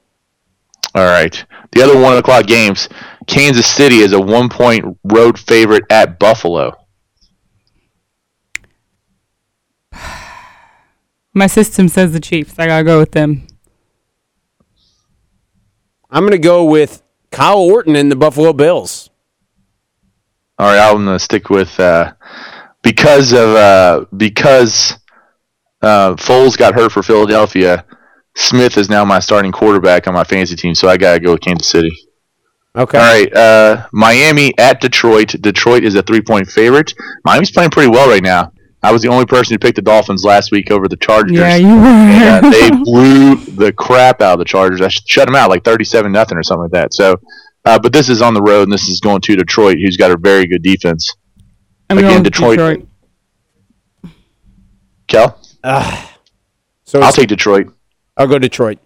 All 0.95 1.05
right. 1.05 1.45
The 1.71 1.81
other 1.81 1.99
one 1.99 2.17
o'clock 2.17 2.47
games: 2.47 2.89
Kansas 3.27 3.67
City 3.67 3.99
is 3.99 4.13
a 4.13 4.19
one 4.19 4.49
point 4.49 4.97
road 5.03 5.39
favorite 5.39 5.85
at 5.89 6.19
Buffalo. 6.19 6.75
My 11.33 11.47
system 11.47 11.87
says 11.87 12.11
the 12.11 12.19
Chiefs. 12.19 12.57
I 12.57 12.67
gotta 12.67 12.83
go 12.83 12.99
with 12.99 13.11
them. 13.11 13.47
I'm 16.11 16.23
going 16.23 16.31
to 16.31 16.39
go 16.39 16.65
with 16.65 17.03
Kyle 17.31 17.59
Orton 17.59 17.95
and 17.95 18.11
the 18.11 18.15
Buffalo 18.15 18.51
Bills. 18.53 19.09
All 20.57 20.67
right, 20.67 20.79
I'm 20.79 21.05
gonna 21.05 21.19
stick 21.19 21.49
with 21.49 21.79
uh, 21.79 22.13
because 22.83 23.31
of 23.31 23.55
uh, 23.55 24.05
because 24.17 24.97
uh, 25.81 26.15
Foles 26.15 26.57
got 26.57 26.75
hurt 26.75 26.91
for 26.91 27.01
Philadelphia. 27.01 27.85
Smith 28.39 28.77
is 28.77 28.89
now 28.89 29.03
my 29.03 29.19
starting 29.19 29.51
quarterback 29.51 30.07
on 30.07 30.13
my 30.13 30.23
fantasy 30.23 30.55
team, 30.55 30.73
so 30.73 30.87
I 30.87 30.97
gotta 30.97 31.19
go 31.19 31.31
with 31.33 31.41
Kansas 31.41 31.67
City. 31.67 31.91
Okay. 32.75 32.97
All 32.97 33.03
right, 33.03 33.33
uh, 33.35 33.87
Miami 33.91 34.57
at 34.57 34.79
Detroit. 34.79 35.35
Detroit 35.41 35.83
is 35.83 35.95
a 35.95 36.01
three 36.03 36.21
point 36.21 36.47
favorite. 36.47 36.93
Miami's 37.25 37.51
playing 37.51 37.71
pretty 37.71 37.89
well 37.89 38.09
right 38.09 38.23
now. 38.23 38.53
I 38.81 38.93
was 38.93 39.01
the 39.01 39.09
only 39.09 39.25
person 39.25 39.53
who 39.53 39.59
picked 39.59 39.75
the 39.75 39.81
Dolphins 39.81 40.23
last 40.23 40.51
week 40.51 40.71
over 40.71 40.87
the 40.87 40.95
Chargers. 40.95 41.37
Yeah, 41.37 41.55
you 41.57 41.67
And, 41.67 42.45
uh, 42.45 42.49
they 42.49 42.69
blew 42.85 43.35
the 43.35 43.73
crap 43.73 44.21
out 44.21 44.33
of 44.33 44.39
the 44.39 44.45
Chargers. 44.45 44.79
I 44.79 44.87
shut 44.87 45.27
them 45.27 45.35
out 45.35 45.49
like 45.49 45.65
thirty-seven 45.65 46.11
nothing 46.11 46.37
or 46.37 46.43
something 46.43 46.63
like 46.63 46.71
that. 46.71 46.93
So, 46.93 47.19
uh, 47.65 47.77
but 47.79 47.91
this 47.91 48.07
is 48.07 48.21
on 48.21 48.33
the 48.33 48.41
road, 48.41 48.63
and 48.63 48.71
this 48.71 48.87
is 48.87 49.01
going 49.01 49.19
to 49.21 49.35
Detroit, 49.35 49.77
who's 49.79 49.97
got 49.97 50.11
a 50.11 50.17
very 50.17 50.45
good 50.47 50.63
defense. 50.63 51.13
I'm 51.89 51.97
again, 51.97 52.09
going 52.11 52.23
with 52.23 52.31
Detroit- 52.31 52.57
Detroit. 52.57 52.87
Kel, 55.07 55.39
Ah. 55.63 56.17
so 56.85 57.01
I'll 57.01 57.11
take 57.11 57.27
Detroit. 57.27 57.73
I'll 58.19 58.27
go 58.27 58.37
Detroit. 58.37 58.79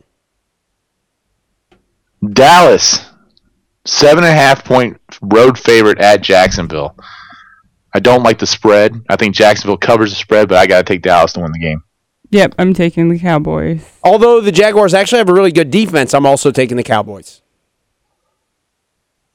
Dallas, 2.31 3.01
seven 3.83 4.23
and 4.23 4.31
a 4.31 4.35
half 4.35 4.63
point 4.63 5.01
road 5.21 5.59
favorite 5.59 5.99
at 5.99 6.21
Jacksonville. 6.21 6.95
I 7.93 7.99
don't 7.99 8.23
like 8.23 8.39
the 8.39 8.47
spread. 8.47 8.95
I 9.09 9.15
think 9.15 9.35
Jacksonville 9.35 9.77
covers 9.77 10.11
the 10.11 10.15
spread, 10.15 10.49
but 10.49 10.57
I 10.57 10.67
got 10.67 10.77
to 10.77 10.83
take 10.83 11.01
Dallas 11.01 11.33
to 11.33 11.41
win 11.41 11.51
the 11.51 11.59
game. 11.59 11.83
Yep, 12.29 12.55
I'm 12.57 12.73
taking 12.73 13.09
the 13.09 13.19
Cowboys. 13.19 13.85
Although 14.03 14.41
the 14.41 14.51
Jaguars 14.51 14.93
actually 14.93 15.19
have 15.19 15.29
a 15.29 15.33
really 15.33 15.51
good 15.51 15.69
defense, 15.69 16.13
I'm 16.13 16.25
also 16.25 16.51
taking 16.51 16.77
the 16.77 16.83
Cowboys. 16.83 17.41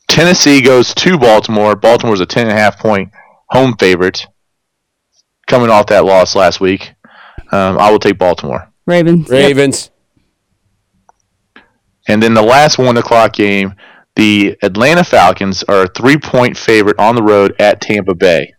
Tennessee 0.08 0.62
goes 0.62 0.94
to 0.94 1.18
Baltimore. 1.18 1.76
Baltimore's 1.76 2.20
a 2.20 2.26
ten 2.26 2.48
and 2.48 2.56
a 2.56 2.60
half 2.60 2.78
point 2.78 3.12
home 3.50 3.76
favorite, 3.76 4.26
coming 5.46 5.70
off 5.70 5.86
that 5.86 6.04
loss 6.04 6.34
last 6.34 6.60
week. 6.60 6.92
Um, 7.52 7.78
I 7.78 7.90
will 7.90 8.00
take 8.00 8.18
Baltimore. 8.18 8.67
Ravens. 8.88 9.30
Yep. 9.30 9.46
Ravens. 9.46 9.90
And 12.08 12.22
then 12.22 12.32
the 12.32 12.42
last 12.42 12.78
one 12.78 12.96
o'clock 12.96 13.34
game, 13.34 13.74
the 14.16 14.56
Atlanta 14.62 15.04
Falcons 15.04 15.62
are 15.64 15.82
a 15.82 15.88
three 15.88 16.16
point 16.16 16.56
favorite 16.56 16.98
on 16.98 17.14
the 17.14 17.22
road 17.22 17.54
at 17.60 17.82
Tampa 17.82 18.14
Bay. 18.14 18.54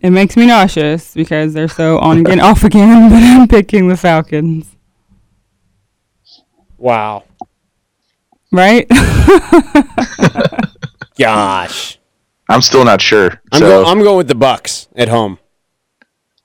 It 0.00 0.10
makes 0.10 0.36
me 0.36 0.46
nauseous 0.46 1.14
because 1.14 1.52
they're 1.52 1.66
so 1.66 1.98
on 1.98 2.18
again, 2.18 2.38
off 2.40 2.62
again, 2.62 3.10
but 3.10 3.16
I'm 3.16 3.48
picking 3.48 3.88
the 3.88 3.96
Falcons. 3.96 4.76
Wow. 6.76 7.24
Right? 8.52 8.86
Gosh. 11.18 11.98
I'm 12.48 12.62
still 12.62 12.84
not 12.84 13.02
sure. 13.02 13.42
I'm, 13.50 13.58
so 13.58 13.82
go- 13.82 13.90
I'm 13.90 14.00
going 14.00 14.16
with 14.16 14.28
the 14.28 14.34
Bucs 14.34 14.86
at 14.94 15.08
home. 15.08 15.40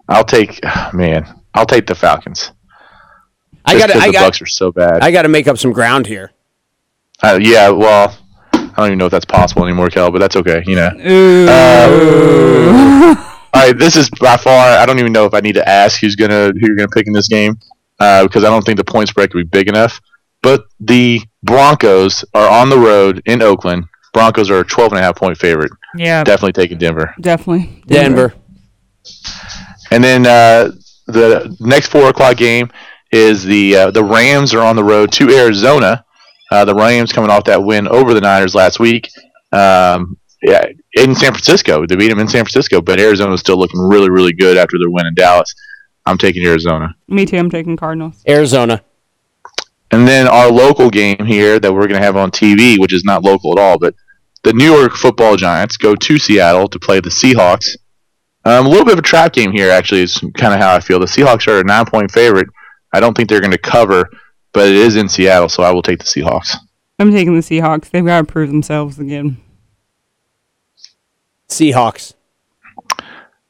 I'll 0.09 0.25
take 0.25 0.59
man. 0.91 1.39
I'll 1.53 1.67
take 1.67 1.85
the 1.85 1.93
Falcons. 1.93 2.51
I 3.65 3.73
Just 3.73 3.87
got 3.87 3.93
'cause 3.93 4.01
I 4.03 4.07
the 4.07 4.13
got 4.13 4.33
Bucs 4.33 4.41
are 4.41 4.45
so 4.45 4.71
bad. 4.71 5.01
I 5.01 5.11
got 5.11 5.21
to 5.23 5.29
make 5.29 5.47
up 5.47 5.57
some 5.57 5.71
ground 5.71 6.05
here. 6.07 6.31
Uh, 7.21 7.39
yeah, 7.41 7.69
well, 7.69 8.17
I 8.53 8.71
don't 8.75 8.87
even 8.87 8.97
know 8.97 9.05
if 9.05 9.11
that's 9.11 9.25
possible 9.25 9.63
anymore, 9.63 9.89
Kel, 9.89 10.11
but 10.11 10.19
that's 10.19 10.35
okay. 10.35 10.63
You 10.65 10.75
know. 10.75 10.89
Ooh. 11.07 11.47
Uh, 11.47 13.15
all 13.53 13.61
right, 13.67 13.77
this 13.77 13.95
is 13.95 14.09
by 14.19 14.35
far. 14.37 14.77
I 14.77 14.85
don't 14.85 14.99
even 14.99 15.13
know 15.13 15.25
if 15.25 15.33
I 15.33 15.39
need 15.39 15.53
to 15.53 15.67
ask 15.67 15.99
who's 16.01 16.15
gonna 16.15 16.47
who 16.47 16.59
you're 16.67 16.75
gonna 16.75 16.87
pick 16.89 17.07
in 17.07 17.13
this 17.13 17.27
game 17.27 17.57
uh, 17.99 18.23
because 18.23 18.43
I 18.43 18.49
don't 18.49 18.63
think 18.65 18.77
the 18.77 18.83
point 18.83 19.09
spread 19.09 19.31
could 19.31 19.37
be 19.37 19.43
big 19.57 19.67
enough. 19.69 20.01
But 20.41 20.65
the 20.79 21.21
Broncos 21.43 22.25
are 22.33 22.49
on 22.49 22.69
the 22.69 22.77
road 22.77 23.21
in 23.25 23.41
Oakland. 23.41 23.85
Broncos 24.11 24.49
are 24.49 24.59
a 24.59 24.63
12 24.65 24.91
and 24.91 24.99
a 24.99 25.01
half 25.01 25.15
point 25.15 25.37
favorite. 25.37 25.71
yeah, 25.95 26.23
Definitely 26.23 26.53
taking 26.53 26.77
Denver. 26.77 27.15
definitely. 27.21 27.81
Denver. 27.87 28.33
And 29.91 30.03
then 30.03 30.25
uh, 30.25 30.71
the 31.07 31.55
next 31.59 31.87
four 31.87 32.09
o'clock 32.09 32.37
game 32.37 32.69
is 33.13 33.43
the 33.43 33.75
uh, 33.75 33.91
the 33.91 34.03
Rams 34.03 34.53
are 34.53 34.61
on 34.61 34.75
the 34.75 34.83
road 34.83 35.11
to 35.13 35.29
Arizona. 35.29 36.03
Uh, 36.51 36.65
the 36.65 36.75
Rams 36.75 37.13
coming 37.13 37.29
off 37.29 37.45
that 37.45 37.63
win 37.63 37.87
over 37.87 38.13
the 38.13 38.21
Niners 38.21 38.53
last 38.55 38.79
week. 38.79 39.09
Um, 39.51 40.17
yeah, 40.41 40.65
in 40.93 41.15
San 41.15 41.31
Francisco, 41.31 41.85
they 41.85 41.95
beat 41.95 42.09
them 42.09 42.19
in 42.19 42.27
San 42.27 42.43
Francisco, 42.43 42.81
but 42.81 42.99
Arizona's 42.99 43.39
still 43.39 43.57
looking 43.57 43.79
really, 43.79 44.09
really 44.09 44.33
good 44.33 44.57
after 44.57 44.77
their 44.77 44.89
win 44.89 45.05
in 45.05 45.13
Dallas. 45.13 45.53
I'm 46.05 46.17
taking 46.17 46.45
Arizona. 46.45 46.95
Me 47.07 47.25
too. 47.25 47.37
I'm 47.37 47.49
taking 47.49 47.77
Cardinals. 47.77 48.21
Arizona. 48.27 48.83
And 49.91 50.07
then 50.07 50.27
our 50.27 50.51
local 50.51 50.89
game 50.89 51.23
here 51.25 51.59
that 51.59 51.71
we're 51.71 51.87
going 51.87 51.99
to 51.99 52.05
have 52.05 52.17
on 52.17 52.31
TV, 52.31 52.79
which 52.79 52.93
is 52.93 53.05
not 53.05 53.23
local 53.23 53.51
at 53.53 53.59
all, 53.61 53.77
but 53.77 53.95
the 54.43 54.51
New 54.51 54.73
York 54.73 54.95
Football 54.95 55.37
Giants 55.37 55.77
go 55.77 55.95
to 55.95 56.17
Seattle 56.17 56.67
to 56.67 56.79
play 56.79 56.99
the 56.99 57.09
Seahawks. 57.09 57.77
Um, 58.43 58.65
a 58.65 58.69
little 58.69 58.85
bit 58.85 58.93
of 58.93 58.99
a 58.99 59.03
trap 59.03 59.33
game 59.33 59.53
here, 59.53 59.69
actually, 59.69 60.01
is 60.01 60.17
kind 60.35 60.53
of 60.53 60.59
how 60.59 60.75
I 60.75 60.81
feel. 60.81 60.99
The 60.99 61.05
Seahawks 61.05 61.47
are 61.47 61.61
a 61.61 61.63
nine 61.63 61.85
point 61.85 62.11
favorite. 62.11 62.49
I 62.93 62.99
don't 62.99 63.15
think 63.15 63.27
they're 63.27 63.41
going 63.41 63.51
to 63.51 63.57
cover, 63.57 64.09
but 64.53 64.67
it 64.67 64.75
is 64.75 64.95
in 64.95 65.09
Seattle, 65.09 65.49
so 65.49 65.63
I 65.63 65.71
will 65.71 65.81
take 65.81 65.99
the 65.99 66.05
Seahawks. 66.05 66.55
I'm 66.99 67.11
taking 67.11 67.35
the 67.35 67.41
Seahawks. 67.41 67.89
They've 67.89 68.05
got 68.05 68.19
to 68.19 68.31
prove 68.31 68.49
themselves 68.49 68.99
again. 68.99 69.37
Seahawks. 71.49 72.13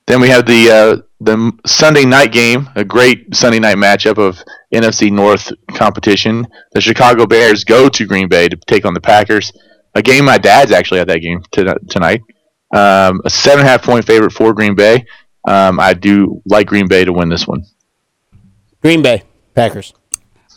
Then 0.05 0.19
we 0.19 0.29
have 0.29 0.45
the 0.45 0.69
uh, 0.69 1.01
the 1.21 1.51
Sunday 1.65 2.05
night 2.05 2.31
game, 2.33 2.69
a 2.75 2.83
great 2.83 3.33
Sunday 3.35 3.59
night 3.59 3.77
matchup 3.77 4.17
of 4.17 4.41
NFC 4.73 5.11
North 5.11 5.51
competition. 5.71 6.45
The 6.73 6.81
Chicago 6.81 7.25
Bears 7.25 7.63
go 7.63 7.87
to 7.87 8.05
Green 8.05 8.27
Bay 8.27 8.49
to 8.49 8.57
take 8.67 8.85
on 8.85 8.93
the 8.93 9.01
Packers. 9.01 9.53
A 9.95 10.01
game 10.01 10.25
my 10.25 10.37
dad's 10.37 10.71
actually 10.71 10.99
at 10.99 11.07
that 11.07 11.19
game 11.19 11.41
to, 11.51 11.79
tonight. 11.89 12.21
Um, 12.75 13.21
a 13.23 13.29
seven 13.29 13.59
and 13.59 13.67
a 13.67 13.71
half 13.71 13.83
point 13.83 14.05
favorite 14.05 14.31
for 14.31 14.53
Green 14.53 14.75
Bay. 14.75 15.05
Um, 15.47 15.79
I 15.79 15.93
do 15.93 16.41
like 16.45 16.67
Green 16.67 16.87
Bay 16.87 17.05
to 17.05 17.13
win 17.13 17.29
this 17.29 17.47
one. 17.47 17.63
Green 18.81 19.01
Bay. 19.01 19.23
Packers. 19.55 19.93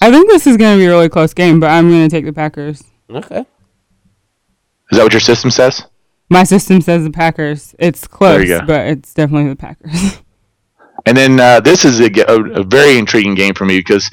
I 0.00 0.10
think 0.10 0.28
this 0.28 0.46
is 0.46 0.56
going 0.56 0.76
to 0.76 0.80
be 0.80 0.86
a 0.86 0.90
really 0.90 1.08
close 1.08 1.32
game, 1.34 1.58
but 1.60 1.70
I'm 1.70 1.88
going 1.90 2.08
to 2.08 2.14
take 2.14 2.24
the 2.24 2.32
Packers. 2.32 2.82
Okay. 3.10 3.40
Is 4.90 4.98
that 4.98 5.02
what 5.04 5.12
your 5.12 5.20
system 5.20 5.50
says? 5.50 5.84
My 6.28 6.44
system 6.44 6.80
says 6.80 7.04
the 7.04 7.10
Packers. 7.10 7.74
It's 7.78 8.06
close, 8.06 8.48
but 8.66 8.86
it's 8.88 9.14
definitely 9.14 9.48
the 9.50 9.56
Packers. 9.56 10.20
And 11.04 11.16
then 11.16 11.38
uh, 11.38 11.60
this 11.60 11.84
is 11.84 12.00
a, 12.00 12.06
a, 12.28 12.60
a 12.60 12.64
very 12.64 12.98
intriguing 12.98 13.36
game 13.36 13.54
for 13.54 13.64
me 13.64 13.78
because, 13.78 14.10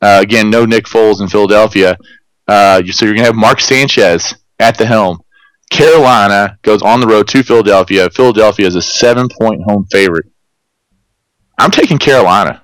uh, 0.00 0.20
again, 0.22 0.48
no 0.48 0.64
Nick 0.64 0.84
Foles 0.84 1.20
in 1.20 1.26
Philadelphia. 1.26 1.96
Uh, 2.46 2.80
you- 2.84 2.92
so 2.92 3.04
you're 3.04 3.14
going 3.14 3.24
to 3.24 3.30
have 3.30 3.34
Mark 3.34 3.58
Sanchez 3.58 4.32
at 4.60 4.78
the 4.78 4.86
helm. 4.86 5.18
Carolina 5.72 6.56
goes 6.62 6.82
on 6.82 7.00
the 7.00 7.06
road 7.08 7.26
to 7.28 7.42
Philadelphia. 7.42 8.08
Philadelphia 8.10 8.64
is 8.68 8.76
a 8.76 8.82
seven 8.82 9.28
point 9.28 9.60
home 9.64 9.86
favorite. 9.90 10.26
I'm 11.58 11.72
taking 11.72 11.98
Carolina. 11.98 12.62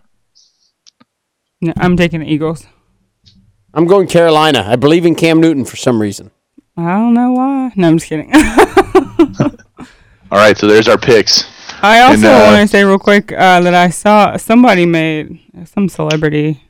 No, 1.62 1.72
I'm 1.76 1.96
taking 1.96 2.20
the 2.20 2.26
Eagles. 2.26 2.66
I'm 3.72 3.86
going 3.86 4.08
Carolina. 4.08 4.64
I 4.66 4.74
believe 4.74 5.06
in 5.06 5.14
Cam 5.14 5.40
Newton 5.40 5.64
for 5.64 5.76
some 5.76 6.02
reason. 6.02 6.32
I 6.76 6.90
don't 6.98 7.14
know 7.14 7.32
why. 7.32 7.72
No, 7.76 7.88
I'm 7.88 7.98
just 7.98 8.08
kidding. 8.08 8.30
All 10.30 10.38
right, 10.38 10.58
so 10.58 10.66
there's 10.66 10.88
our 10.88 10.98
picks. 10.98 11.44
I 11.82 12.00
also 12.00 12.28
uh, 12.28 12.52
want 12.52 12.62
to 12.62 12.68
say 12.68 12.82
real 12.84 12.98
quick 12.98 13.30
uh, 13.32 13.60
that 13.60 13.74
I 13.74 13.90
saw 13.90 14.36
somebody 14.36 14.86
made 14.86 15.38
some 15.66 15.88
celebrity 15.88 16.62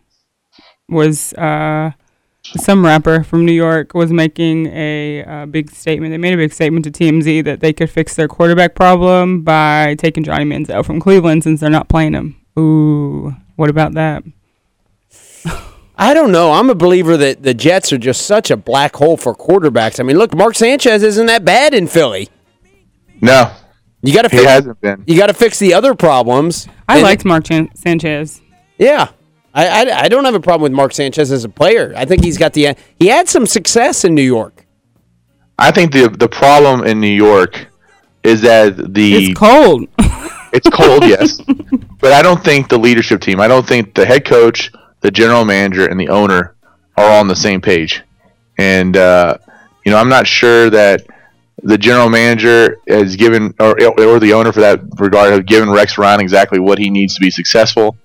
was 0.88 1.32
uh, 1.34 1.92
some 2.42 2.84
rapper 2.84 3.24
from 3.24 3.46
New 3.46 3.52
York 3.52 3.94
was 3.94 4.12
making 4.12 4.66
a 4.66 5.24
uh, 5.24 5.46
big 5.46 5.70
statement. 5.70 6.12
They 6.12 6.18
made 6.18 6.34
a 6.34 6.36
big 6.36 6.52
statement 6.52 6.84
to 6.84 6.90
TMZ 6.90 7.44
that 7.44 7.60
they 7.60 7.72
could 7.72 7.88
fix 7.88 8.14
their 8.14 8.28
quarterback 8.28 8.74
problem 8.74 9.42
by 9.42 9.94
taking 9.96 10.22
Johnny 10.22 10.44
Manziel 10.44 10.84
from 10.84 11.00
Cleveland 11.00 11.44
since 11.44 11.60
they're 11.60 11.70
not 11.70 11.88
playing 11.88 12.12
him. 12.12 12.36
Ooh, 12.58 13.34
what 13.56 13.70
about 13.70 13.94
that? 13.94 14.22
I 16.02 16.14
don't 16.14 16.32
know. 16.32 16.52
I'm 16.52 16.68
a 16.68 16.74
believer 16.74 17.16
that 17.16 17.42
the 17.44 17.54
Jets 17.54 17.92
are 17.92 17.98
just 17.98 18.26
such 18.26 18.50
a 18.50 18.56
black 18.56 18.96
hole 18.96 19.16
for 19.16 19.34
quarterbacks. 19.34 20.00
I 20.00 20.02
mean, 20.02 20.18
look, 20.18 20.34
Mark 20.34 20.56
Sanchez 20.56 21.02
isn't 21.04 21.26
that 21.26 21.44
bad 21.44 21.74
in 21.74 21.86
Philly. 21.86 22.28
No, 23.20 23.52
You 24.02 24.12
got 24.12 24.22
to 24.22 24.28
he 24.28 24.38
fix. 24.38 24.50
hasn't 24.50 24.80
been. 24.80 25.04
You 25.06 25.16
got 25.16 25.28
to 25.28 25.34
fix 25.34 25.60
the 25.60 25.74
other 25.74 25.94
problems. 25.94 26.66
I 26.88 26.94
And- 26.96 27.02
liked 27.04 27.24
Mark 27.24 27.44
Chan- 27.44 27.70
Sanchez. 27.76 28.40
Yeah, 28.78 29.10
I, 29.54 29.68
I 29.86 30.00
I 30.04 30.08
don't 30.08 30.24
have 30.24 30.34
a 30.34 30.40
problem 30.40 30.62
with 30.62 30.72
Mark 30.72 30.92
Sanchez 30.92 31.30
as 31.30 31.44
a 31.44 31.48
player. 31.48 31.92
I 31.96 32.04
think 32.04 32.24
he's 32.24 32.36
got 32.36 32.52
the 32.52 32.74
he 32.98 33.06
had 33.06 33.28
some 33.28 33.46
success 33.46 34.04
in 34.04 34.14
New 34.16 34.22
York. 34.22 34.66
I 35.58 35.70
think 35.70 35.92
the 35.92 36.08
the 36.08 36.28
problem 36.28 36.84
in 36.84 37.00
New 37.00 37.14
York 37.28 37.68
is 38.24 38.40
that 38.40 38.92
the 38.94 39.14
It's 39.30 39.38
cold. 39.38 39.86
It's 40.52 40.68
cold, 40.68 41.04
yes. 41.04 41.40
But 42.00 42.12
I 42.12 42.20
don't 42.22 42.42
think 42.42 42.68
the 42.68 42.78
leadership 42.78 43.20
team, 43.20 43.40
I 43.40 43.46
don't 43.46 43.64
think 43.66 43.94
the 43.94 44.04
head 44.04 44.24
coach, 44.24 44.72
the 45.02 45.10
general 45.10 45.44
manager, 45.44 45.86
and 45.86 46.00
the 46.00 46.08
owner 46.08 46.54
are 46.96 47.04
all 47.04 47.20
on 47.20 47.28
the 47.28 47.36
same 47.36 47.60
page. 47.60 48.02
And 48.58 48.96
uh, 48.96 49.38
you 49.84 49.92
know, 49.92 49.98
I'm 49.98 50.08
not 50.08 50.26
sure 50.26 50.70
that 50.70 51.06
the 51.62 51.78
general 51.78 52.08
manager 52.08 52.78
has 52.88 53.16
given, 53.16 53.54
or, 53.60 53.80
or 54.00 54.18
the 54.18 54.32
owner 54.32 54.52
for 54.52 54.60
that 54.60 54.80
regard, 54.98 55.32
have 55.32 55.46
given 55.46 55.70
Rex 55.70 55.96
Ryan 55.96 56.20
exactly 56.20 56.58
what 56.58 56.78
he 56.78 56.90
needs 56.90 57.14
to 57.14 57.20
be 57.20 57.30
successful. 57.30 57.96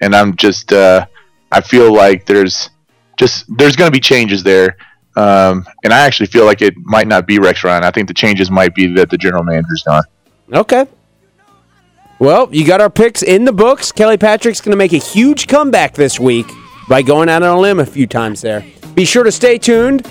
And 0.00 0.14
I'm 0.14 0.36
just, 0.36 0.72
uh, 0.72 1.06
I 1.50 1.60
feel 1.60 1.92
like 1.92 2.26
there's 2.26 2.70
just 3.18 3.46
there's 3.56 3.76
going 3.76 3.88
to 3.88 3.92
be 3.92 4.00
changes 4.00 4.42
there. 4.42 4.76
Um, 5.16 5.66
and 5.82 5.92
I 5.92 6.00
actually 6.00 6.26
feel 6.26 6.44
like 6.44 6.62
it 6.62 6.74
might 6.76 7.08
not 7.08 7.26
be 7.26 7.38
Rex 7.38 7.64
Ryan. 7.64 7.82
I 7.82 7.90
think 7.90 8.06
the 8.06 8.14
changes 8.14 8.50
might 8.50 8.74
be 8.74 8.94
that 8.94 9.10
the 9.10 9.18
general 9.18 9.42
manager's 9.42 9.82
gone. 9.82 10.04
Okay. 10.52 10.86
Well, 12.20 12.48
you 12.52 12.66
got 12.66 12.80
our 12.80 12.90
picks 12.90 13.22
in 13.22 13.44
the 13.44 13.52
books. 13.52 13.92
Kelly 13.92 14.16
Patrick's 14.18 14.60
going 14.60 14.72
to 14.72 14.76
make 14.76 14.92
a 14.92 14.98
huge 14.98 15.46
comeback 15.46 15.94
this 15.94 16.18
week 16.18 16.46
by 16.88 17.02
going 17.02 17.28
out 17.28 17.42
on 17.44 17.56
a 17.56 17.60
limb 17.60 17.78
a 17.78 17.86
few 17.86 18.06
times 18.06 18.40
there. 18.40 18.64
Be 18.94 19.04
sure 19.04 19.22
to 19.22 19.30
stay 19.30 19.58
tuned. 19.58 20.06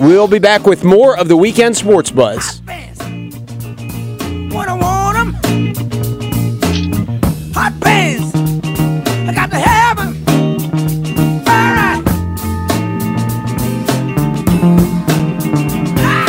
We'll 0.00 0.28
be 0.28 0.40
back 0.40 0.66
with 0.66 0.82
more 0.82 1.16
of 1.16 1.28
the 1.28 1.36
weekend 1.36 1.76
sports 1.76 2.10
buzz. 2.10 2.60
Hot. 7.54 8.15